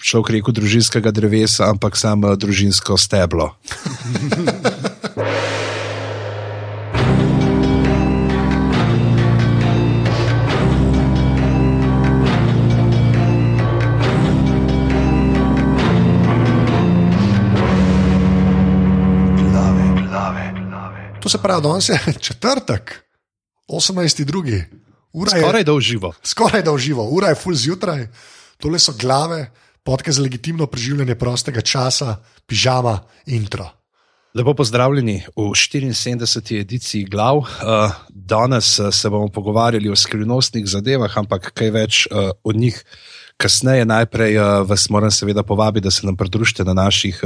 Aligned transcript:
človek 0.00 0.30
rekel 0.38 0.56
družinskega 0.56 1.10
drevesa, 1.10 1.70
ampak 1.70 1.96
samo 1.96 2.34
družinsko 2.36 2.96
steblo. 2.96 3.54
To 21.26 21.30
se 21.30 21.38
pravi, 21.42 21.62
danes 21.62 21.88
je 21.88 21.98
četrtek, 22.26 23.02
18.2. 23.68 24.64
Skoraj 25.40 25.64
da 25.64 25.72
uživo. 25.72 26.12
Skoraj 26.22 26.62
da 26.62 26.72
uživo, 26.72 27.08
ura 27.10 27.28
je 27.28 27.34
full 27.34 27.56
zjutraj, 27.56 28.06
tole 28.62 28.78
so 28.78 28.92
glave, 29.00 29.50
podke 29.86 30.12
za 30.12 30.22
legitimno 30.22 30.66
preživljanje 30.66 31.14
prostega 31.14 31.60
časa, 31.60 32.16
pižama, 32.46 32.98
intro. 33.26 33.68
Lepo 34.34 34.54
pozdravljeni 34.54 35.22
v 35.36 35.52
74. 35.54 36.60
ediciji 36.60 37.04
Glav. 37.04 37.44
Danes 38.10 38.80
se 38.92 39.10
bomo 39.10 39.28
pogovarjali 39.28 39.88
o 39.88 39.96
skrivnostnih 39.96 40.66
zadevah, 40.66 41.18
ampak 41.18 41.52
kaj 41.54 41.70
več 41.70 42.06
o 42.44 42.52
njih. 42.52 42.82
Kasneje 43.36 43.84
najprej 43.84 44.38
vas 44.64 44.88
moram 44.90 45.10
seveda 45.12 45.42
povabiti, 45.44 45.84
da 45.84 45.90
se 45.90 46.06
nam 46.06 46.16
pridružite 46.16 46.64
na 46.64 46.72
naših 46.74 47.20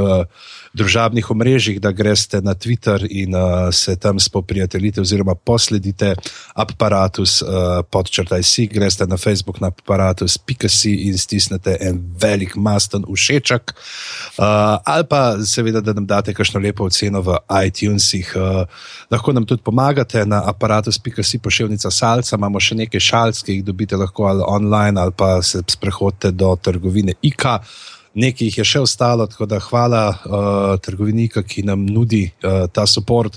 družabnih 0.73 1.31
omrežjih, 1.31 1.81
da 1.81 1.93
greste 1.93 2.41
na 2.41 2.55
Twitter 2.55 3.07
in 3.11 3.35
uh, 3.35 3.69
se 3.73 3.97
tam 3.97 4.21
spoprijateljite 4.21 5.01
oziroma 5.01 5.35
posledite 5.35 6.15
aparatus 6.55 7.43
uh, 7.43 7.49
podčrtaj 7.91 8.43
si, 8.43 8.67
greste 8.67 9.07
na 9.07 9.17
Facebook 9.17 9.61
na 9.61 9.73
aparatus 9.73 10.39
pikasi 10.39 10.95
in 11.09 11.19
stisnete 11.19 11.77
en 11.81 11.99
velik 12.21 12.57
masten 12.57 13.05
všečak. 13.09 13.75
Uh, 14.39 14.45
ali 14.85 15.07
pa 15.11 15.37
seveda, 15.47 15.81
da 15.81 15.93
nam 15.93 16.07
date 16.07 16.35
kakšno 16.35 16.61
lepo 16.61 16.85
oceno 16.85 17.21
v 17.21 17.39
iTunesih. 17.67 18.33
Uh, 18.37 18.65
lahko 19.11 19.33
nam 19.33 19.47
tudi 19.47 19.63
pomagate 19.63 20.25
na 20.27 20.43
aparatus 20.47 20.99
pikasi 20.99 21.39
pošiljnica 21.39 21.91
salca, 21.91 22.37
imamo 22.37 22.61
še 22.61 22.79
nekaj 22.85 23.01
šalc, 23.01 23.43
ki 23.43 23.59
jih 23.59 23.65
dobite 23.65 23.97
lahko 23.97 24.31
ali 24.31 24.45
online 24.47 25.01
ali 25.01 25.13
pa 25.17 25.43
se 25.43 25.63
sprehodite 25.67 26.11
hodite 26.11 26.31
do 26.31 26.57
trgovine 26.57 27.13
IKA. 27.23 27.61
Nekaj 28.15 28.49
jih 28.49 28.59
je 28.59 28.65
še 28.67 28.81
ostalo, 28.83 29.27
tako 29.31 29.47
da 29.47 29.61
hvala 29.63 30.05
uh, 30.11 30.79
trgovinika, 30.83 31.45
ki 31.47 31.63
nam 31.69 31.85
nudi 31.87 32.25
uh, 32.27 32.67
ta 32.73 32.83
podpor, 32.83 33.31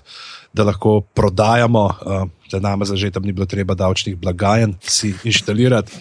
da 0.54 0.66
lahko 0.66 1.02
prodajamo, 1.14 1.84
uh, 1.86 2.26
da 2.52 2.60
nam 2.60 2.86
za 2.86 2.96
že 2.96 3.12
tam 3.12 3.24
ni 3.24 3.34
bilo 3.34 3.46
treba 3.46 3.76
davčnih 3.76 4.18
blagajen 4.18 4.74
si 4.82 5.14
inštalirati. 5.24 5.92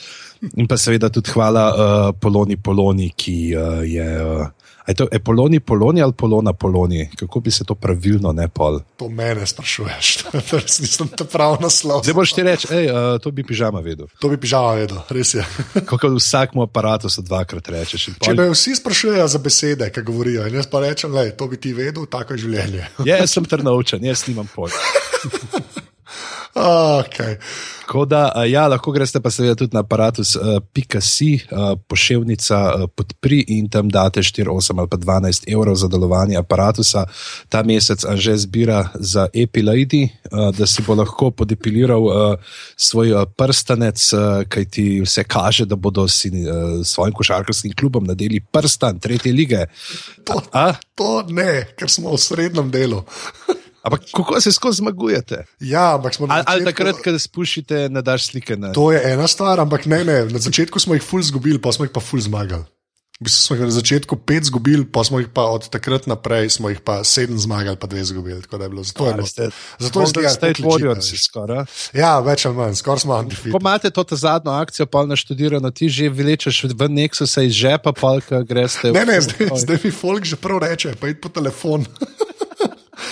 In 0.57 0.67
pa 0.67 0.77
seveda 0.77 1.09
tudi 1.13 1.31
hvala 1.31 1.65
uh, 1.69 2.09
Poloni 2.19 2.57
Poloni, 2.57 3.13
ki 3.17 3.37
uh, 3.55 3.85
je. 3.85 4.09
Uh, 4.25 4.62
Je 4.89 4.95
to 4.95 5.07
Poloni, 5.25 5.61
Poloni 5.61 6.03
ali 6.03 6.13
Polona, 6.13 6.53
Poloni? 6.53 7.11
Kako 7.19 7.41
bi 7.41 7.51
se 7.51 7.65
to 7.65 7.75
pravilno 7.75 8.33
ne 8.33 8.49
pol? 8.49 8.81
To 8.97 9.09
mene 9.09 9.47
sprašuješ, 9.47 10.25
res 10.53 10.81
nisem 10.83 11.09
te 11.09 11.25
prav 11.25 11.61
naslov. 11.63 12.03
Zdaj 12.03 12.15
boš 12.15 12.35
ti 12.35 12.43
reči, 12.43 12.69
hej, 12.71 12.91
uh, 12.91 13.19
to 13.23 13.31
bi 13.31 13.45
pižama 13.47 13.81
vedel. 13.81 14.11
To 14.21 14.31
bi 14.33 14.41
pižama 14.43 14.75
vedel, 14.81 14.99
res 15.09 15.35
je. 15.35 15.45
Kako 15.91 16.15
v 16.17 16.19
vsakem 16.19 16.65
aparatu 16.65 17.11
se 17.13 17.23
dvakrat 17.23 17.69
rečeš. 17.69 18.09
Pol... 18.17 18.27
Če 18.27 18.35
me 18.39 18.49
vsi 18.51 18.75
sprašujejo 18.81 19.29
za 19.29 19.43
besede, 19.43 19.91
ki 19.95 20.03
govorijo, 20.07 20.49
in 20.51 20.59
jaz 20.59 20.67
pa 20.71 20.83
rečem, 20.83 21.15
le, 21.15 21.31
to 21.37 21.47
bi 21.47 21.61
ti 21.63 21.75
vedel, 21.77 22.09
tako 22.11 22.35
je 22.35 22.47
življenje. 22.49 22.89
ja, 23.07 23.23
jaz 23.23 23.39
sem 23.39 23.47
trnovčen, 23.47 24.03
jaz 24.05 24.27
nimam 24.27 24.51
pojma. 24.51 24.83
Okay. 26.55 27.37
Da, 28.09 28.33
ja, 28.49 28.67
lahko 28.69 28.93
greste 28.93 29.21
pa 29.21 29.31
seveda 29.31 29.55
tudi 29.59 29.75
na 29.77 29.83
aparatus 29.85 30.35
uh, 30.37 30.61
Picasi, 30.73 31.35
uh, 31.51 31.75
pošiljnica 31.89 32.59
uh, 32.59 32.85
podpri 32.89 33.43
in 33.53 33.69
tam 33.69 33.89
date 33.93 34.23
4, 34.23 34.49
8 34.49 34.79
ali 34.81 34.89
pa 34.89 34.97
12 34.97 35.49
evrov 35.53 35.77
za 35.77 35.89
delovanje 35.89 36.37
aparatusa. 36.37 37.05
Ta 37.49 37.63
mesec 37.63 38.05
že 38.15 38.37
zbira 38.37 38.89
za 38.95 39.27
epilady, 39.35 40.09
uh, 40.09 40.51
da 40.57 40.67
si 40.67 40.83
bo 40.83 40.95
lahko 40.95 41.31
podepiliral 41.31 42.03
uh, 42.03 42.37
svoj 42.77 43.13
uh, 43.13 43.25
prstanec, 43.37 44.13
uh, 44.13 44.45
kaj 44.49 44.65
ti 44.65 44.87
vse 45.05 45.25
kaže, 45.25 45.67
da 45.67 45.77
bodo 45.77 46.09
si 46.09 46.33
uh, 46.33 46.81
svojim 46.85 47.15
košarkarskim 47.15 47.77
klubom 47.77 48.05
nadeli 48.05 48.41
prstan 48.41 48.99
tretje 48.99 49.33
lige. 49.33 49.67
To, 50.25 50.41
A? 50.53 50.73
to 50.95 51.23
ne, 51.29 51.67
ker 51.77 51.91
smo 51.91 52.15
v 52.15 52.21
srednjem 52.21 52.71
delu. 52.71 53.05
Ampak 53.83 54.01
kako 54.15 54.41
se 54.41 54.53
skozi 54.53 54.77
zmagujete? 54.77 55.45
Ja, 55.61 55.95
ampak 55.95 56.15
smo 56.15 56.27
ali, 56.31 56.45
ali 56.47 56.65
takrat, 56.65 57.03
ko 57.03 57.19
spuščite, 57.19 57.89
ne 57.91 58.03
daš 58.03 58.31
slike. 58.31 58.57
Ne? 58.57 58.71
To 58.77 58.93
je 58.95 59.03
ena 59.13 59.27
stvar, 59.29 59.61
ampak 59.61 59.87
ne, 59.91 60.05
ne. 60.07 60.21
Na 60.31 60.39
začetku 60.39 60.79
smo 60.81 60.95
jih 60.95 61.03
ful 61.03 61.23
zgubili, 61.23 61.59
pa 61.59 61.75
smo 61.75 61.89
jih 61.89 61.95
pa 61.95 62.01
ful 62.01 62.23
zmagali. 62.23 62.63
V 63.23 63.27
bistvu 63.27 63.43
smo 63.43 63.57
jih 63.57 63.69
na 63.69 63.75
začetku 63.75 64.17
pet 64.27 64.47
zgubili, 64.51 64.83
pa 64.87 65.05
smo 65.07 65.21
jih 65.21 65.29
pa 65.35 65.45
od 65.51 65.69
takrat 65.71 66.07
naprej 66.11 66.49
pa 66.83 67.05
sedem 67.07 67.39
zmagali, 67.39 67.79
pa 67.79 67.87
dve 67.87 68.03
zgubili. 68.05 68.41
Zato 68.43 68.63
je 68.63 68.69
bilo 68.69 69.27
ste, 69.27 69.51
zato 69.79 70.07
zdi, 70.07 70.27
ste 70.31 70.53
tvorjenci 70.59 71.19
skoraj. 71.19 71.67
Ja, 71.95 72.19
več 72.19 72.47
ali 72.47 72.59
manj, 72.59 72.75
skoraj 72.83 73.03
smo 73.05 73.15
antifiti. 73.15 73.55
Ko 73.55 73.63
imate 73.63 73.91
to 73.91 74.03
zadnjo 74.11 74.55
akcijo, 74.59 74.87
pa 74.87 75.07
naštudirano, 75.07 75.71
ti 75.71 75.89
že 75.89 76.11
vlečeš 76.11 76.65
v 76.75 76.91
Nexus 76.91 77.39
iz 77.43 77.55
žepa, 77.55 77.95
pa 77.95 78.19
greš 78.43 78.83
te. 78.83 78.91
Ne, 78.91 79.07
ne, 79.07 79.21
zdaj, 79.23 79.55
zdaj 79.55 79.79
mi 79.85 79.91
folk 79.91 80.27
že 80.27 80.37
prav 80.37 80.59
reče, 80.67 80.95
pa 80.99 81.11
id 81.11 81.23
po 81.23 81.31
telefon. 81.31 81.87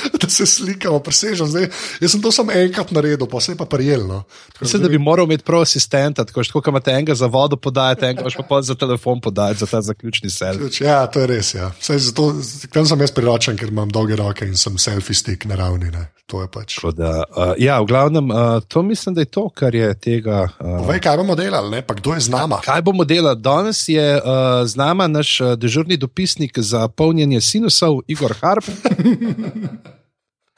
da 0.22 0.28
se 0.28 0.46
slikamo, 0.46 0.98
presežemo. 0.98 1.48
Zdaj, 1.48 1.68
jaz 2.00 2.12
sem 2.12 2.22
to 2.22 2.32
samo 2.32 2.52
enkrat 2.52 2.90
naredil, 2.90 3.26
pa 3.26 3.40
se 3.40 3.52
je 3.52 3.56
pa 3.56 3.64
prijel. 3.64 4.06
No. 4.06 4.22
Mislim, 4.60 4.82
da 4.82 4.88
bi 4.88 4.98
moral 4.98 5.26
imeti 5.26 5.44
prav 5.44 5.62
asistenta, 5.62 6.24
tako 6.24 6.42
kot 6.52 6.66
imate 6.66 6.90
enega 6.90 7.14
za 7.14 7.26
vodo 7.26 7.56
podajati, 7.56 8.04
enega 8.04 8.28
pa, 8.36 8.42
pa 8.42 8.62
za 8.62 8.74
telefon 8.74 9.20
podajati, 9.20 9.60
za 9.60 9.66
ta 9.66 9.82
zaključni 9.82 10.30
selfie. 10.30 10.86
Ja, 10.86 11.06
to 11.06 11.20
je 11.20 11.26
res. 11.26 11.54
Ja. 11.54 11.72
Saj, 11.80 11.98
zato, 11.98 12.34
tam 12.72 12.86
sem 12.86 13.00
jaz 13.00 13.10
priročen, 13.10 13.56
ker 13.56 13.68
imam 13.68 13.88
dolge 13.88 14.16
roke 14.16 14.46
in 14.46 14.56
sem 14.56 14.78
selfie 14.78 15.14
stik 15.14 15.44
na 15.44 15.54
ravni. 15.54 15.90
Ne. 15.90 16.06
To 16.30 16.44
je 16.44 16.48
pač. 16.48 16.78
Da, 16.94 17.24
uh, 17.26 17.52
ja, 17.58 17.80
v 17.82 17.90
glavnem, 17.90 18.30
uh, 18.30 18.62
to 18.70 18.82
mislim, 18.86 19.14
da 19.14 19.24
je 19.24 19.30
to, 19.34 19.48
kar 19.50 19.74
je 19.74 19.90
tega. 19.98 20.46
Uh, 20.62 20.78
Povej, 20.84 21.02
kaj 21.02 21.18
bomo 21.18 21.34
delali, 21.34 21.70
ne? 21.74 21.82
pa 21.82 21.98
kdo 21.98 22.14
je 22.14 22.20
z 22.28 22.30
nama? 22.30 22.60
Kaj 22.62 22.84
bomo 22.86 23.04
delali? 23.04 23.40
Danes 23.42 23.82
je 23.90 24.14
uh, 24.14 24.62
z 24.62 24.78
nama 24.78 25.10
naš 25.10 25.40
dežurni 25.58 25.98
dopisnik 25.98 26.58
za 26.58 26.86
polnjenje 26.88 27.40
sinusov, 27.40 28.04
Igor 28.06 28.36
Harp. 28.42 28.64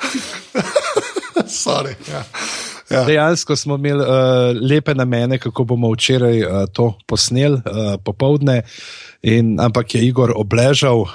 Sorry, 1.63 1.95
ja. 2.11 2.25
Ja. 2.93 3.05
Dejansko 3.05 3.57
smo 3.57 3.75
imeli 3.75 4.01
uh, 4.01 4.09
lepe 4.71 4.95
namene, 4.95 5.39
kako 5.39 5.65
bomo 5.65 5.93
včeraj 5.93 6.43
uh, 6.43 6.51
to 6.73 6.93
posneli 7.07 7.55
uh, 7.55 7.95
popovdne. 8.05 8.63
In, 9.23 9.61
ampak 9.61 9.95
je 9.95 10.03
Igor 10.03 10.33
obležal 10.37 11.01
uh, 11.01 11.09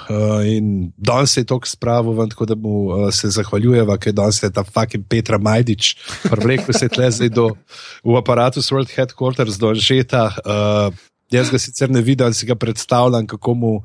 in 0.46 0.92
danes 0.96 1.36
je 1.36 1.44
to 1.44 1.60
spravo, 1.64 2.12
ven, 2.12 2.30
tako 2.32 2.46
da 2.46 2.54
mu 2.54 2.70
uh, 2.88 3.12
se 3.12 3.30
zahvaljujeva, 3.30 3.98
ker 3.98 4.12
danes 4.12 4.42
je 4.42 4.50
ta 4.50 4.64
fucking 4.64 5.04
Petra 5.08 5.38
Majdič, 5.38 5.94
prevlekel 6.30 6.74
se 6.74 6.88
tle 6.88 7.10
zdaj 7.10 7.28
do, 7.28 7.50
v 8.04 8.16
aparatu 8.16 8.60
World 8.60 8.90
Headquarters 8.96 9.60
do 9.60 9.68
Anžeta. 9.68 10.32
Uh, 10.44 10.94
Jaz 11.28 11.50
ga 11.52 11.58
sicer 11.60 11.90
ne 11.92 12.00
vidim, 12.00 12.32
si 12.32 12.46
ga 12.48 12.54
predstavljam, 12.56 13.26
kako 13.28 13.54
mu 13.54 13.72
uh, 13.76 13.82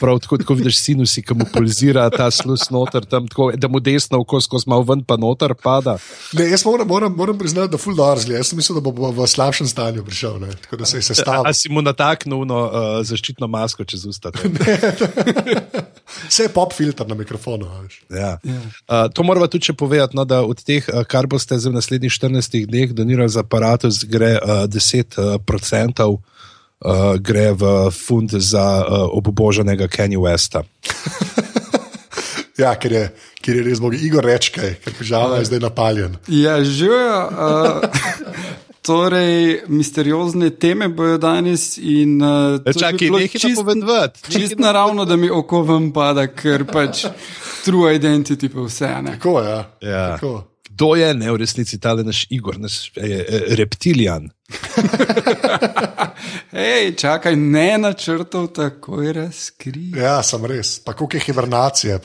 prav 0.00 0.18
tako, 0.18 0.38
kot 0.42 0.58
vidiš, 0.58 0.80
sinusi, 0.82 1.22
ki 1.22 1.36
mu 1.38 1.46
polizira 1.52 2.08
ta 2.10 2.26
slus 2.34 2.66
noter, 2.74 3.04
tam, 3.06 3.28
tako, 3.30 3.52
da 3.54 3.68
mu 3.70 3.78
desno 3.80 4.18
oko 4.24 4.40
skozi 4.42 4.66
malo 4.68 4.82
ven, 4.88 5.04
pa 5.06 5.16
noter 5.16 5.54
pada. 5.54 5.94
Ne, 6.32 6.48
jaz 6.50 6.64
moram, 6.66 6.88
moram, 6.88 7.14
moram 7.14 7.38
priznati, 7.38 7.70
da 7.70 7.78
ful 7.78 7.94
dorzli. 7.94 8.34
Jaz 8.34 8.50
mislim, 8.58 8.80
da 8.80 8.90
bo 8.90 9.12
v 9.14 9.26
slabšem 9.30 9.70
stanju 9.70 10.04
prišel. 10.04 10.40
Ne, 10.42 10.50
tako 10.66 10.80
da 10.82 10.90
se 10.90 10.98
je 10.98 11.06
sestavil. 11.12 11.46
A 11.46 11.54
si 11.54 11.70
mu 11.70 11.82
nataknil 11.82 12.42
no, 12.48 12.64
uh, 12.66 12.98
zaščitno 13.06 13.46
masko 13.46 13.86
čez 13.86 14.02
usta? 14.10 14.34
Vse 16.26 16.42
je 16.48 16.52
pop 16.58 16.74
filter 16.74 17.06
na 17.06 17.14
mikrofonu. 17.14 17.70
Ja. 18.10 18.34
Uh, 18.42 19.06
to 19.14 19.22
moramo 19.22 19.46
tudi 19.46 19.72
povedati, 19.78 20.16
no, 20.16 20.26
da 20.26 20.42
od 20.42 20.58
teh, 20.66 20.90
uh, 20.90 21.06
kar 21.06 21.30
boste 21.30 21.54
v 21.54 21.78
naslednjih 21.78 22.10
14 22.18 22.66
dneh 22.66 22.92
donirali 22.92 23.30
za 23.30 23.46
aparatus, 23.46 24.02
gre 24.10 24.40
uh, 24.42 24.66
10 24.66 25.22
uh, 25.22 25.36
procentov 25.46 26.18
uh, 26.80 27.16
gre 27.20 27.52
v 27.52 27.90
fund 27.90 28.30
za 28.30 28.84
uh, 28.84 29.08
oboboženega 29.12 29.88
Kenny 29.88 30.16
Westa. 30.16 30.64
ja, 32.62 32.74
ker 32.80 32.92
je, 32.92 33.04
ker 33.42 33.60
je 33.60 33.64
res 33.66 33.82
bog, 33.82 33.94
Igor 33.94 34.26
rečke, 34.26 34.76
ker 34.82 34.96
pižama 34.98 35.42
je 35.42 35.50
zdaj 35.52 35.64
napaljen. 35.68 36.18
Ja, 36.28 36.58
živijo. 36.64 37.20
Uh... 37.30 37.82
Torej, 38.84 39.62
misteriozne 39.72 40.50
teme 40.60 40.90
bojo 40.92 41.16
danes. 41.16 41.78
In, 41.80 42.18
uh, 42.20 42.60
Čakaj, 42.68 43.08
nekaj 43.10 43.40
čist, 43.40 43.56
povedati. 43.56 44.20
Čist 44.28 44.58
naravno, 44.60 45.06
da 45.08 45.16
mi 45.16 45.30
oko 45.32 45.62
vam 45.64 45.88
pada, 45.88 46.26
ker 46.28 46.66
pač 46.68 47.06
true 47.64 47.94
identity 47.96 48.52
pa 48.52 48.66
vse. 48.68 48.90
Ne? 49.00 49.16
Tako 49.16 49.40
je. 49.40 49.48
Ja. 49.48 49.64
Ja. 49.80 50.10
Tako 50.18 50.53
kdo 50.74 50.94
je 50.94 51.14
ne 51.14 51.32
v 51.32 51.36
resnici 51.36 51.78
ta 51.78 51.94
naš 51.94 52.26
Igor, 52.30 52.58
naš 52.58 52.92
eh, 52.96 53.24
reptilijan. 53.54 54.30
Hej, 56.50 56.96
čakaj, 56.98 57.36
ne 57.36 57.78
načrtov 57.78 58.48
tako 58.54 59.02
je 59.02 59.12
razkril. 59.12 59.98
Ja, 59.98 60.22
sem 60.22 60.44
res. 60.46 60.78
Pa 60.84 60.92
koliko 60.92 61.16
je 61.16 61.20
hibernacije. 61.20 62.00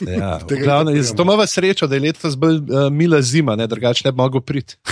Ja, 0.00 0.40
glavno, 0.64 1.02
zato 1.02 1.22
imamo 1.22 1.46
srečo, 1.46 1.86
da 1.86 1.94
je 1.94 2.00
letos 2.00 2.36
bolj 2.36 2.56
uh, 2.56 2.92
mila 2.92 3.22
zima, 3.22 3.56
drugače 3.56 4.08
ne 4.08 4.12
bi 4.12 4.16
mogel 4.16 4.40
priti. 4.40 4.76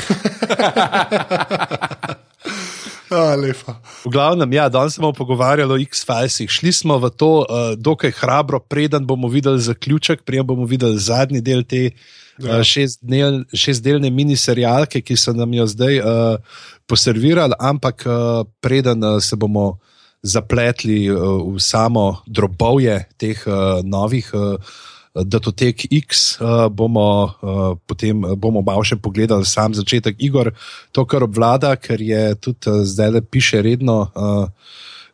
A, 3.08 3.32
lepa. 3.40 3.80
V 4.04 4.12
glavnem, 4.12 4.52
ja, 4.52 4.68
danes 4.68 5.00
smo 5.00 5.14
pogovarjali 5.16 5.72
o 5.72 5.80
X-Filesih. 5.80 6.50
Šli 6.50 6.72
smo 6.72 6.98
v 7.00 7.08
to 7.10 7.30
uh, 7.40 7.72
dokaj 7.72 8.12
hrabro, 8.20 8.60
preden 8.60 9.06
bomo 9.06 9.32
videli 9.32 9.60
zaključek, 9.60 10.28
preden 10.28 10.46
bomo 10.46 10.68
videli 10.68 11.00
zadnji 11.00 11.40
del 11.40 11.64
te 11.64 11.90
Ja. 12.38 12.58
uh, 12.58 12.62
šestdnel, 12.62 13.42
šestdelne 13.54 14.10
miniserijalke, 14.10 15.02
ki 15.02 15.16
so 15.16 15.34
nam 15.34 15.54
jo 15.54 15.66
zdaj 15.66 16.00
uh, 16.00 16.58
poservirali, 16.86 17.56
ampak 17.58 18.06
uh, 18.06 18.44
preden 18.60 19.04
uh, 19.04 19.18
se 19.22 19.36
bomo 19.36 19.78
zapletli 20.22 21.10
uh, 21.10 21.40
v 21.54 21.60
samo 21.62 22.22
drobovje 22.26 23.04
teh 23.16 23.46
uh, 23.46 23.80
novih. 23.84 24.30
Uh, 24.34 24.78
Datotek 25.18 25.88
X 25.90 26.38
uh, 26.38 26.68
bomo 26.70 27.08
uh, 27.26 27.74
potem 27.86 28.22
uh, 28.22 28.36
bomo 28.38 28.62
malo 28.62 28.84
še 28.86 29.00
pogledali 29.02 29.46
sam 29.48 29.74
začetek 29.74 30.20
igor, 30.22 30.52
to, 30.94 31.02
kar 31.08 31.26
obvlada, 31.26 31.74
ker 31.74 31.98
je 31.98 32.22
tudi 32.38 32.70
uh, 32.70 32.84
zdaj 32.86 33.10
le 33.16 33.22
piše 33.24 33.62
redno 33.64 33.98
uh, 34.06 34.46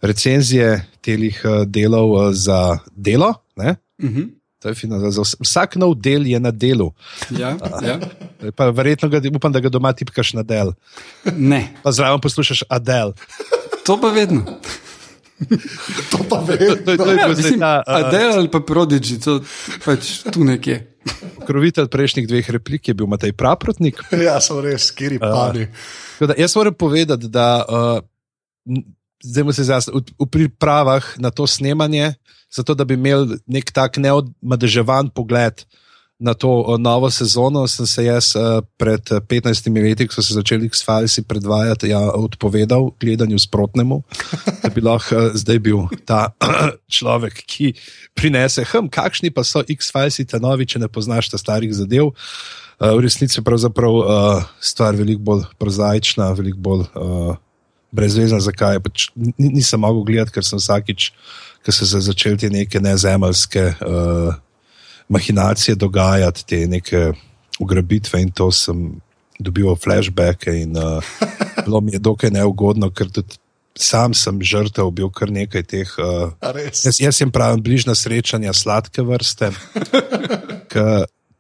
recenzije 0.05 0.85
telih 1.01 1.41
uh, 1.45 1.63
delov 1.65 2.13
uh, 2.13 2.33
za 2.37 2.79
delo. 2.93 3.33
Ne? 3.57 3.77
Mhm. 4.03 4.44
To 4.65 4.73
je 4.73 4.75
fino, 4.81 4.97
vsak 5.45 5.77
nov 5.77 5.93
del 6.01 6.25
je 6.25 6.39
na 6.41 6.49
delu. 6.49 6.89
Ja, 7.29 7.53
ja. 7.85 7.99
Pa 8.57 8.73
verjetno 8.73 9.11
ga, 9.13 9.21
upam, 9.29 9.53
da 9.53 9.61
ga 9.61 9.69
doma 9.69 9.93
tipkaš 9.93 10.33
na 10.33 10.41
del. 10.41 10.73
Ne, 11.37 11.69
Pa 11.85 11.93
zraven 11.93 12.21
poslušaš 12.25 12.65
Adel. 12.73 13.13
to 13.87 14.01
pa 14.01 14.09
vedno. 14.09 14.41
To 16.11 16.19
pa 16.31 16.41
To, 16.49 16.57
to, 16.81 16.97
to 16.97 17.11
je 17.11 17.17
vem. 17.17 17.29
bil 17.29 17.37
zdaj 17.37 17.37
Mislim, 17.37 17.61
ta 17.61 17.83
uh, 17.85 17.95
Adele 18.01 18.41
ali 18.41 18.49
pa 18.49 18.65
Prodigy, 18.65 19.21
to 19.21 19.45
pač 19.85 20.25
tu 20.33 20.45
nekje. 20.49 20.81
krovitelj 21.45 21.93
prejšnjih 21.93 22.29
dveh 22.29 22.51
replik, 22.57 22.89
je 22.89 22.95
bil 22.97 23.05
Matej 23.11 23.37
Praprotnik. 23.37 24.01
Ja, 24.17 24.41
so 24.41 24.65
res, 24.65 24.89
kiri 24.97 25.21
pani. 25.21 25.69
Tako 26.17 26.33
Da, 26.33 26.41
jaz 26.41 26.57
moram 26.57 26.73
povedati, 26.75 27.29
da 27.29 27.65
uh, 27.69 28.01
zdaj 29.25 29.53
se 29.57 29.65
zase 29.65 29.93
v, 29.95 30.05
v 30.21 30.27
pripravah 30.29 31.17
na 31.19 31.31
to 31.31 31.47
snemanje, 31.47 32.15
zato 32.53 32.75
da 32.75 32.85
bi 32.85 32.95
imel 32.95 33.39
nek 33.47 33.73
tak 33.73 33.97
neodmadeževan 33.97 35.11
pogled 35.11 35.65
na 36.19 36.35
to 36.35 36.63
uh, 36.63 36.79
novo 36.79 37.11
sezono, 37.11 37.67
sem 37.67 37.87
se 37.87 38.05
jaz 38.05 38.37
uh, 38.39 38.63
pred 38.79 39.03
uh, 39.11 39.19
15 39.19 39.67
leti, 39.83 40.07
ko 40.07 40.15
so 40.15 40.23
se 40.23 40.35
začeli 40.35 40.71
X-Filesi 40.71 41.25
predvajati, 41.27 41.91
ja, 41.91 42.01
odpovedal 42.15 42.93
gledanju 43.01 43.39
sprotnemu, 43.39 44.03
da 44.63 44.71
bi 44.71 44.81
lahko 44.81 45.35
zdaj 45.35 45.59
bil 45.59 45.89
ta 46.07 46.31
človek, 46.97 47.43
ki 47.45 47.75
prinese, 48.15 48.63
hm, 48.63 48.89
kakšni 48.95 49.35
pa 49.35 49.43
so 49.45 49.65
X-Filesi, 49.67 50.29
ta 50.31 50.39
novi, 50.39 50.69
če 50.71 50.85
ne 50.87 50.89
poznaš 50.89 51.33
ta 51.35 51.41
starih 51.41 51.75
zadev. 51.75 52.15
Uh, 52.15 52.95
v 52.95 53.05
resnici 53.05 53.41
je 53.41 53.47
pravzaprav 53.47 53.99
uh, 53.99 54.47
stvar 54.63 54.95
veliko 54.95 55.23
bolj 55.23 55.45
prozaična, 55.59 56.31
veliko 56.39 56.63
bolj 56.63 56.87
uh, 56.95 57.35
brezvezna. 57.95 58.41
Zakaj? 58.43 58.81
Pač 58.85 59.09
ni- 59.17 59.53
nisem 59.59 59.81
mogel 59.81 60.05
gledati, 60.11 60.35
ker 60.37 60.47
sem 60.47 60.61
vsakič, 60.61 61.11
ko 61.65 61.73
so 61.73 61.87
se 61.89 62.03
začele 62.05 62.41
te 62.41 62.51
neke 62.53 62.81
nezemeljske 62.83 63.65
uh, 63.81 64.35
mahinacije 65.09 65.79
dogajati, 65.81 66.45
te 66.47 66.67
neke 66.67 67.13
ugrabitve 67.63 68.21
in 68.23 68.31
to 68.35 68.51
sem 68.53 69.01
dobival 69.39 69.77
flashbacke 69.77 70.53
in 70.53 70.77
uh, 70.77 71.03
bilo 71.65 71.81
mi 71.81 71.95
je 71.95 72.03
dokaj 72.03 72.31
neugodno, 72.31 72.91
ker 72.91 73.11
tudi 73.11 73.39
sam 73.75 74.15
sem 74.15 74.39
žrtev 74.43 74.91
bil 74.95 75.11
kar 75.11 75.33
nekaj 75.35 75.65
teh. 75.67 75.91
Uh. 75.99 76.31
Jaz, 76.85 77.01
jaz 77.01 77.21
jim 77.21 77.33
pravim 77.35 77.63
bližnja 77.63 77.95
srečanja 77.99 78.53
sladke 78.55 79.03
vrste, 79.03 79.51
ki 80.71 80.87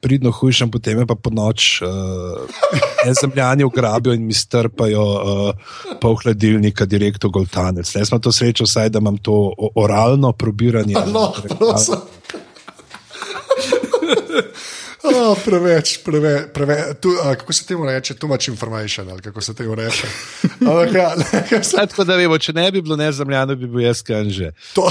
pridno 0.04 0.30
hujšam, 0.36 0.68
potem 0.70 0.98
je 1.00 1.06
pa 1.08 1.16
po 1.16 1.32
noč 1.32 1.80
uh, 1.82 1.88
zemljani 3.22 3.64
ugrabijo 3.64 4.12
in 4.14 4.26
mi 4.28 4.36
strpajo 4.36 5.04
uh, 5.04 5.96
pol 6.00 6.18
hladilnika 6.20 6.84
direkt 6.84 7.24
v 7.24 7.32
Goltanec. 7.32 7.88
Jaz 7.88 8.12
sem 8.12 8.20
to 8.20 8.32
srečo, 8.32 8.68
vsaj 8.68 8.92
da 8.92 9.00
imam 9.00 9.16
to 9.16 9.38
oralno 9.74 10.32
probiranje. 10.32 10.94
No, 11.08 11.32
prosim. 11.58 12.04
Oh, 15.04 15.36
preveč, 15.44 15.98
preveč, 16.00 16.46
preveč 16.54 16.96
tu, 17.00 17.10
a, 17.20 17.34
kako 17.36 17.52
se 17.52 17.66
temu 17.68 17.84
reče, 17.84 18.14
too 18.16 18.28
much 18.28 18.48
information, 18.48 19.10
ali 19.10 19.20
kako 19.22 19.40
se 19.40 19.54
temu 19.54 19.74
reče. 19.74 20.08
Ampak, 20.64 20.94
ja, 20.94 21.12
Ja, 21.52 21.60
Tako 21.86 22.04
da 22.08 22.16
vemo, 22.16 22.38
če 22.38 22.52
ne 22.56 22.70
bi 22.72 22.80
bilo 22.82 22.96
nezemljano, 22.96 23.56
bi 23.56 23.68
bil 23.68 23.84
jaz 23.84 24.00
kanže. 24.02 24.52
to, 24.74 24.88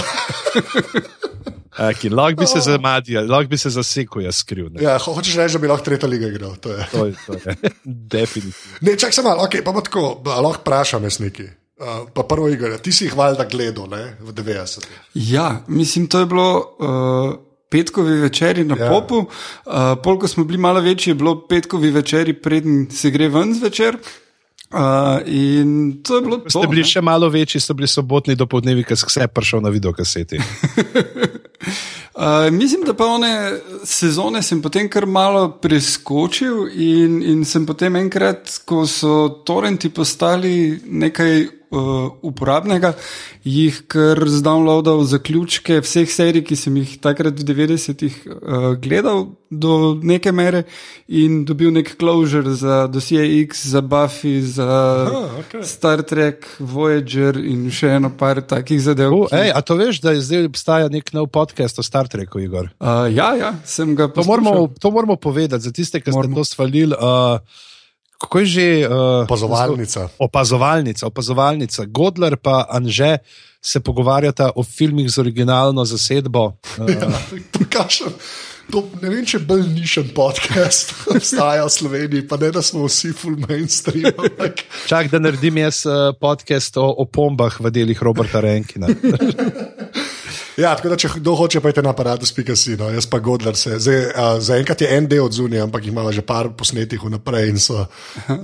Okay, 1.73 2.09
lahko 2.09 2.37
bi 2.37 2.47
se 2.47 2.59
zamadil, 2.61 3.25
lahko 3.25 3.49
bi 3.49 3.57
se 3.57 3.69
zasekal, 3.69 4.21
jaz 4.21 4.35
skriv. 4.37 4.67
Ne. 4.69 4.83
ja, 4.83 4.97
ho- 4.97 5.13
hočeš 5.13 5.35
reči, 5.35 5.53
da 5.53 5.59
bi 5.59 5.67
lahko 5.67 5.85
tretja 5.85 6.07
liga 6.07 6.27
igral. 6.27 6.55
to 6.55 6.69
je. 6.69 6.85
To 6.91 7.05
je, 7.05 7.13
to 7.25 7.33
je. 7.35 7.55
Definitivno. 8.13 8.77
Ne, 8.81 8.93
čak 8.95 9.13
sem 9.13 9.23
malo, 9.23 9.41
okay, 9.41 9.61
pa 9.61 9.71
bo 9.71 9.81
tako, 9.81 10.03
a 10.23 10.39
lahko 10.39 10.61
vprašam 10.61 11.03
jaz 11.03 11.17
neki. 11.19 11.47
Uh, 11.75 12.05
pa 12.07 12.23
prvo 12.23 12.47
igro, 12.47 12.77
ti 12.77 12.91
si 12.91 13.05
jih 13.05 13.15
valjda 13.15 13.45
gledal 13.45 13.89
ne, 13.89 14.17
v 14.19 14.31
90-ih. 14.31 14.99
Ja, 15.25 15.63
mislim, 15.67 16.05
to 16.07 16.19
je 16.19 16.25
bilo 16.25 16.47
uh, 16.77 17.33
petkovi 17.69 18.21
večeri 18.21 18.63
na 18.63 18.77
Ja. 18.77 18.89
popu. 18.89 19.25
Uh, 19.65 19.73
pol, 19.97 20.19
ko 20.19 20.27
smo 20.27 20.45
bili 20.45 20.57
malo 20.59 20.79
večji, 20.79 21.11
je 21.11 21.15
bilo 21.15 21.47
petkovi 21.47 21.89
večeri, 21.91 22.33
preden 22.33 22.85
se 22.91 23.09
gre 23.09 23.27
ven 23.27 23.55
zvečer. 23.55 23.97
Uh, 24.69 24.79
in 25.25 25.73
to 26.03 26.15
je 26.15 26.21
bilo 26.21 26.37
to. 26.37 26.49
Ste 26.49 26.67
bili 26.67 26.81
ne. 26.81 26.87
še 26.87 27.01
malo 27.01 27.27
večji, 27.29 27.59
so 27.61 27.73
bili 27.73 27.87
sobotni 27.87 28.33
dopoldnevi, 28.35 28.83
ker 28.83 28.97
sem 28.97 29.05
vse 29.07 29.27
prišel 29.27 29.61
na 29.61 29.69
videokaseti. 29.69 30.39
Uh, 32.13 32.51
mislim, 32.59 32.83
da 32.85 32.93
pa 32.93 33.05
one 33.05 33.59
sezone 33.83 34.41
sem 34.41 34.61
potem 34.61 34.89
kar 34.89 35.05
malo 35.05 35.49
preskočil 35.61 36.67
in, 36.73 37.21
in 37.23 37.45
sem 37.45 37.65
potem 37.65 37.95
enkrat, 37.95 38.59
ko 38.65 38.85
so 38.87 39.43
torrenti 39.45 39.89
postali 39.89 40.79
nekaj 40.85 41.62
uporabnega, 42.21 42.93
jih 43.43 43.81
kar 43.89 44.21
zdownloadal 44.29 45.01
zaključke 45.09 45.79
vseh 45.81 46.09
serij, 46.09 46.43
ki 46.45 46.55
sem 46.55 46.75
jih 46.77 46.97
takrat 47.01 47.33
v 47.33 47.43
90-ih 47.43 48.15
uh, 48.27 48.73
gledal 48.77 49.25
do 49.53 49.73
neke 50.01 50.31
mere 50.33 50.63
in 51.07 51.43
dobil 51.45 51.69
nek 51.75 51.91
closure 51.97 52.55
za 52.57 52.87
dosje 52.87 53.21
X, 53.43 53.65
za 53.69 53.81
Buffy, 53.81 54.41
za 54.41 54.65
Aha, 54.65 55.21
okej. 55.41 55.61
Star 55.63 56.01
Trek, 56.01 56.47
Voyager 56.59 57.37
in 57.37 57.67
še 57.69 57.91
eno 57.99 58.09
par 58.17 58.41
takih 58.41 58.81
zadev. 58.81 59.13
Uh, 59.13 59.27
ki- 59.29 59.43
ej, 59.43 59.51
a 59.53 59.61
to 59.61 59.77
veš, 59.77 60.01
da 60.01 60.15
zdaj 60.17 60.49
obstaja 60.49 60.89
nek 60.89 61.13
nov 61.13 61.29
podcast 61.29 61.77
o 61.77 61.85
Star 61.85 62.07
Treku, 62.07 62.41
Igor? 62.41 62.71
Uh, 62.79 63.05
ja, 63.09 63.33
ja, 63.35 63.53
sem 63.65 63.93
ga 63.93 64.07
To 64.07 64.21
poslušal. 64.21 64.41
moramo, 64.45 64.73
to 64.79 64.91
moramo 64.91 65.15
povedati 65.17 65.63
za 65.63 65.71
tiste, 65.71 66.01
ki 66.01 66.09
ste 66.09 66.33
to 66.33 66.43
svalili. 66.45 66.97
Uh, 66.97 67.37
kako 68.23 68.39
je 68.39 68.45
že? 68.45 68.67
Uh, 68.87 69.27
Opazovalnica. 69.27 70.07
Opazovalnica, 70.19 71.03
opazovalnica. 71.07 71.85
Godler 71.91 72.39
pa 72.39 72.63
Anže 72.71 73.17
se 73.61 73.79
pogovarjata 73.79 74.51
o 74.55 74.63
filmih 74.63 75.11
z 75.11 75.19
originalno 75.19 75.85
zasedbo. 75.85 76.55
Uh, 76.79 77.67
kažem. 77.69 78.13
To, 78.71 78.79
ne 79.01 79.09
vem, 79.11 79.25
če 79.27 79.37
je 79.37 79.43
bolj 79.43 79.65
nišen 79.75 80.13
podcast 80.15 80.93
obstaja 81.13 81.65
v 81.67 81.71
Sloveniji, 81.73 82.23
pa 82.27 82.39
ne 82.39 82.47
da 82.55 82.61
smo 82.63 82.85
vsi 82.87 83.11
full 83.11 83.35
mainstream. 83.43 84.07
ampak- 84.15 84.63
čak, 84.91 85.11
da 85.11 85.19
naredim 85.19 85.57
jaz 85.59 85.83
uh, 85.85 86.15
podcast 86.15 86.79
o, 86.79 86.87
o 86.87 87.03
pombah 87.05 87.59
v 87.59 87.71
delih 87.75 87.99
Roberta 87.99 88.39
Renkina. 88.39 88.87
Ja, 90.57 90.75
tako 90.77 90.91
da, 90.91 90.97
če 90.99 91.09
kdo 91.15 91.33
hoče, 91.37 91.61
je 91.65 91.81
na 91.81 91.93
aparatus.si, 91.95 92.75
no, 92.77 92.89
jaz 92.93 93.07
pa 93.09 93.17
Godler 93.23 93.55
se. 93.57 93.79
Zdaj, 93.81 93.99
a, 94.13 94.25
zaenkrat 94.43 94.83
je 94.85 94.89
en 94.97 95.07
del 95.09 95.25
od 95.25 95.33
zunaj, 95.33 95.63
ampak 95.65 95.87
imamo 95.89 96.11
že 96.13 96.21
par 96.21 96.51
posnetih 96.57 97.01
vnaprej. 97.01 97.49
in 97.49 97.59
So, 97.63 97.85